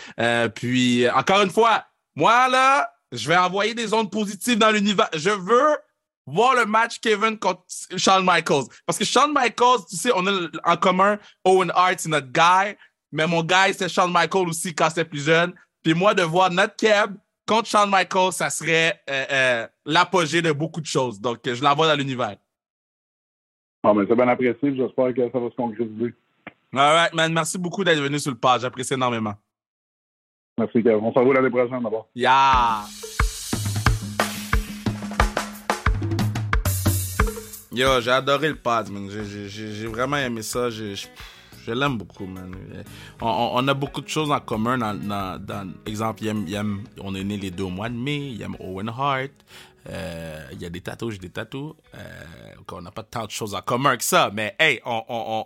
puis, 0.56 1.10
encore 1.10 1.42
une 1.42 1.50
fois, 1.50 1.84
moi, 2.16 2.48
là, 2.50 2.90
je 3.12 3.28
vais 3.28 3.38
envoyer 3.38 3.74
des 3.74 3.94
ondes 3.94 4.12
positives 4.12 4.58
dans 4.58 4.72
l'univers. 4.72 5.10
Je 5.14 5.30
veux 5.30 5.78
voir 6.26 6.56
le 6.56 6.66
match 6.66 7.00
Kevin 7.00 7.38
contre 7.38 7.64
Shawn 7.98 8.24
Michaels. 8.26 8.66
Parce 8.86 8.98
que 8.98 9.06
Shawn 9.06 9.34
Michaels, 9.34 9.86
tu 9.90 9.98
sais, 9.98 10.12
on 10.16 10.26
a 10.28 10.48
en 10.64 10.78
commun 10.78 11.18
Owen 11.44 11.72
Hart, 11.76 12.00
c'est 12.00 12.10
notre 12.10 12.32
guy. 12.32 12.76
Mais 13.12 13.28
mon 13.28 13.44
guy, 13.44 13.74
c'est 13.74 13.90
Shawn 13.90 14.12
Michaels 14.12 14.48
aussi 14.48 14.74
quand 14.74 14.90
c'était 14.90 15.06
plus 15.06 15.26
jeune. 15.26 15.54
Puis 15.84 15.94
moi, 15.94 16.14
de 16.14 16.24
voir 16.24 16.50
notre 16.50 16.76
Kev 16.76 17.14
contre 17.46 17.68
Shawn 17.68 17.90
Michaels, 17.90 18.32
ça 18.32 18.50
serait 18.50 19.02
euh, 19.10 19.26
euh, 19.32 19.68
l'apogée 19.86 20.42
de 20.42 20.52
beaucoup 20.52 20.80
de 20.80 20.86
choses. 20.86 21.20
Donc, 21.20 21.40
je 21.44 21.62
l'envoie 21.62 21.88
dans 21.88 21.98
l'univers. 21.98 22.38
Ah, 23.84 23.94
mais 23.94 24.06
c'est 24.08 24.16
bien 24.16 24.28
apprécié. 24.28 24.76
J'espère 24.76 25.14
que 25.14 25.32
ça 25.32 25.40
va 25.40 25.50
se 25.50 25.56
concrétiser. 25.56 26.14
All 26.74 26.96
right, 26.96 27.14
man. 27.14 27.34
Merci 27.34 27.58
beaucoup 27.58 27.84
d'être 27.84 28.00
venu 28.00 28.20
sur 28.20 28.32
le 28.32 28.38
page. 28.38 28.62
J'apprécie 28.62 28.94
énormément. 28.94 29.34
Merci, 30.58 30.84
Kevin. 30.84 31.00
On 31.04 31.14
se 31.14 31.20
revoit 31.20 31.36
l'année 31.36 31.50
prochaine 31.50 31.82
d'abord. 31.82 32.08
Yeah! 32.16 32.86
Yo, 37.74 38.02
j'ai 38.02 38.12
adoré 38.12 38.50
le 38.50 38.56
pad, 38.56 38.90
man. 38.90 39.10
J'ai 39.10 39.88
vraiment 39.88 40.18
aimé 40.18 40.42
ça. 40.42 40.70
Je 40.70 41.72
l'aime 41.72 41.98
beaucoup, 41.98 42.26
man. 42.26 42.54
On, 43.22 43.68
a 43.68 43.74
beaucoup 43.74 44.02
de 44.02 44.10
choses 44.10 44.32
en 44.32 44.40
commun 44.40 44.78
dans, 44.78 45.74
exemple, 45.86 46.24
on 47.02 47.16
est 47.16 47.24
né 47.24 47.38
les 47.38 47.52
deux 47.52 47.68
mois 47.68 47.88
de 47.88 47.96
mai, 47.96 48.32
il 48.34 48.42
aime 48.42 48.56
Owen 48.60 48.90
Hart, 48.90 49.32
euh, 49.90 50.48
il 50.52 50.62
y 50.62 50.66
a 50.66 50.70
des 50.70 50.82
tatouages, 50.82 51.20
des 51.20 51.30
tatous. 51.30 51.74
Euh, 51.96 52.24
on 52.72 52.82
n'a 52.82 52.92
pas 52.92 53.04
tant 53.04 53.26
de 53.26 53.32
choses 53.32 53.54
en 53.56 53.62
commun 53.62 53.98
que 53.98 54.04
ça, 54.04 54.32
mais 54.34 54.56
hey, 54.60 54.80
on, 54.86 55.46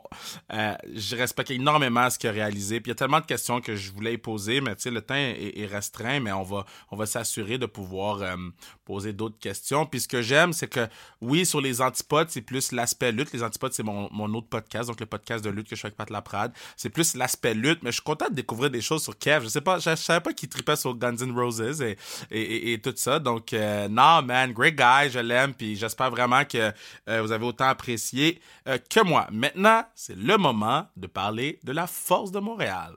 euh, 0.53 0.75
je 0.93 1.15
respecte 1.15 1.51
énormément 1.51 2.09
ce 2.09 2.19
qu'il 2.19 2.29
a 2.29 2.33
réalisé. 2.33 2.79
Puis 2.79 2.89
il 2.89 2.93
y 2.93 2.95
a 2.95 2.95
tellement 2.95 3.19
de 3.19 3.25
questions 3.25 3.61
que 3.61 3.75
je 3.75 3.91
voulais 3.91 4.17
poser, 4.17 4.61
mais 4.61 4.75
tu 4.75 4.83
sais, 4.83 4.91
le 4.91 5.01
temps 5.01 5.15
est, 5.15 5.65
restreint, 5.65 6.19
mais 6.19 6.31
on 6.31 6.43
va, 6.43 6.65
on 6.91 6.95
va 6.95 7.05
s'assurer 7.05 7.57
de 7.57 7.65
pouvoir 7.65 8.37
poser 8.83 9.13
d'autres 9.13 9.39
questions. 9.39 9.85
Puis 9.85 10.01
ce 10.01 10.07
que 10.07 10.21
j'aime, 10.21 10.53
c'est 10.53 10.67
que 10.67 10.87
oui, 11.21 11.45
sur 11.45 11.61
les 11.61 11.81
antipodes, 11.81 12.29
c'est 12.29 12.41
plus 12.41 12.71
l'aspect 12.71 13.11
lutte. 13.11 13.33
Les 13.33 13.41
antipodes, 13.41 13.73
c'est 13.73 13.83
mon, 13.83 14.09
mon 14.11 14.31
autre 14.35 14.47
podcast, 14.47 14.89
donc 14.89 14.99
le 14.99 15.05
podcast 15.05 15.43
de 15.43 15.49
lutte 15.49 15.67
que 15.67 15.75
je 15.75 15.81
fais 15.81 15.87
avec 15.87 15.97
Pat 15.97 16.09
Laprade. 16.09 16.53
C'est 16.77 16.89
plus 16.89 17.15
l'aspect 17.15 17.53
lutte, 17.53 17.81
mais 17.81 17.89
je 17.89 17.95
suis 17.95 18.03
content 18.03 18.29
de 18.29 18.35
découvrir 18.35 18.69
des 18.69 18.81
choses 18.81 19.03
sur 19.03 19.17
Kev. 19.17 19.45
Je 19.45 19.49
sais 19.49 19.61
pas, 19.61 19.79
je, 19.79 19.95
savais 19.95 20.21
pas 20.21 20.33
qu'il 20.33 20.49
tripait 20.49 20.75
sur 20.75 20.93
Guns 20.95 21.17
N' 21.17 21.31
Roses 21.31 21.81
et, 21.81 21.97
et, 22.29 22.73
et, 22.73 22.79
tout 22.79 22.93
ça. 22.95 23.19
Donc, 23.19 23.53
non, 23.89 24.21
man, 24.25 24.51
great 24.51 24.75
guy, 24.75 25.09
je 25.09 25.19
l'aime, 25.19 25.53
puis 25.53 25.75
j'espère 25.75 26.09
vraiment 26.09 26.43
que 26.45 26.71
euh, 27.09 27.21
vous 27.21 27.31
avez 27.31 27.45
autant 27.45 27.67
apprécié 27.67 28.41
euh, 28.67 28.77
que 28.89 29.01
moi. 29.01 29.27
Maintenant, 29.31 29.83
c'est 29.95 30.17
le 30.17 30.38
moment 30.38 30.88
de 30.95 31.07
parler 31.07 31.59
de 31.63 31.71
la 31.71 31.88
force 31.88 32.31
de 32.31 32.39
Montréal. 32.39 32.95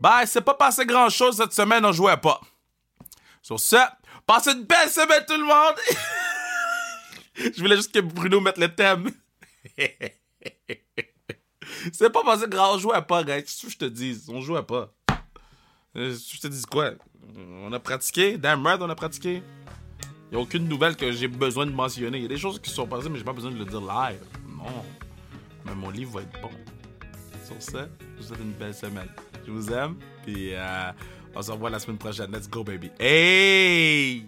Ben, 0.00 0.24
c'est 0.26 0.42
pas 0.42 0.54
passé 0.54 0.86
grand 0.86 1.08
chose 1.08 1.36
cette 1.36 1.52
semaine, 1.52 1.84
on 1.84 1.92
jouait 1.92 2.16
pas. 2.16 2.40
Sur 3.42 3.58
ce, 3.58 3.76
passez 4.26 4.52
une 4.52 4.64
belle 4.64 4.88
semaine 4.88 5.24
tout 5.26 5.36
le 5.36 5.44
monde! 5.44 5.76
Je 7.54 7.60
voulais 7.60 7.76
juste 7.76 7.92
que 7.92 8.00
Bruno 8.00 8.40
mette 8.40 8.58
le 8.58 8.74
thème. 8.74 9.10
C'est 11.92 12.10
pas 12.10 12.22
passé 12.22 12.46
grand, 12.48 12.74
on 12.74 12.78
jouait 12.78 13.02
pas, 13.02 13.24
gars. 13.24 13.40
Qu'est-ce 13.40 13.66
que 13.66 13.72
je 13.72 13.78
te 13.78 13.84
dis? 13.84 14.24
On 14.28 14.40
jouait 14.40 14.62
pas. 14.62 14.92
Euh, 15.96 16.14
je 16.14 16.40
te 16.40 16.46
dis 16.46 16.62
quoi? 16.62 16.92
On 17.36 17.72
a 17.72 17.78
pratiqué. 17.78 18.38
Damn 18.38 18.66
right, 18.66 18.80
on 18.80 18.90
a 18.90 18.94
pratiqué. 18.94 19.42
Il 20.30 20.36
a 20.36 20.40
aucune 20.40 20.68
nouvelle 20.68 20.96
que 20.96 21.10
j'ai 21.12 21.28
besoin 21.28 21.66
de 21.66 21.72
mentionner. 21.72 22.20
Y 22.20 22.24
a 22.26 22.28
des 22.28 22.36
choses 22.36 22.60
qui 22.60 22.70
sont 22.70 22.86
passées, 22.86 23.08
mais 23.08 23.18
j'ai 23.18 23.24
pas 23.24 23.32
besoin 23.32 23.50
de 23.50 23.58
le 23.58 23.64
dire 23.64 23.80
live. 23.80 24.20
Non. 24.46 24.84
Mais 25.64 25.74
mon 25.74 25.90
livre 25.90 26.12
va 26.12 26.22
être 26.22 26.40
bon. 26.40 26.50
Sur 27.44 27.60
ça, 27.60 27.88
je 28.00 28.22
vous 28.22 28.28
souhaite 28.28 28.40
une 28.40 28.52
belle 28.52 28.74
semaine. 28.74 29.08
Je 29.46 29.50
vous 29.50 29.72
aime. 29.72 29.96
Puis 30.24 30.54
euh, 30.54 30.92
on 31.34 31.42
se 31.42 31.50
revoit 31.50 31.70
la 31.70 31.78
semaine 31.78 31.98
prochaine. 31.98 32.30
Let's 32.30 32.48
go, 32.48 32.62
baby. 32.62 32.90
Hey! 32.98 34.26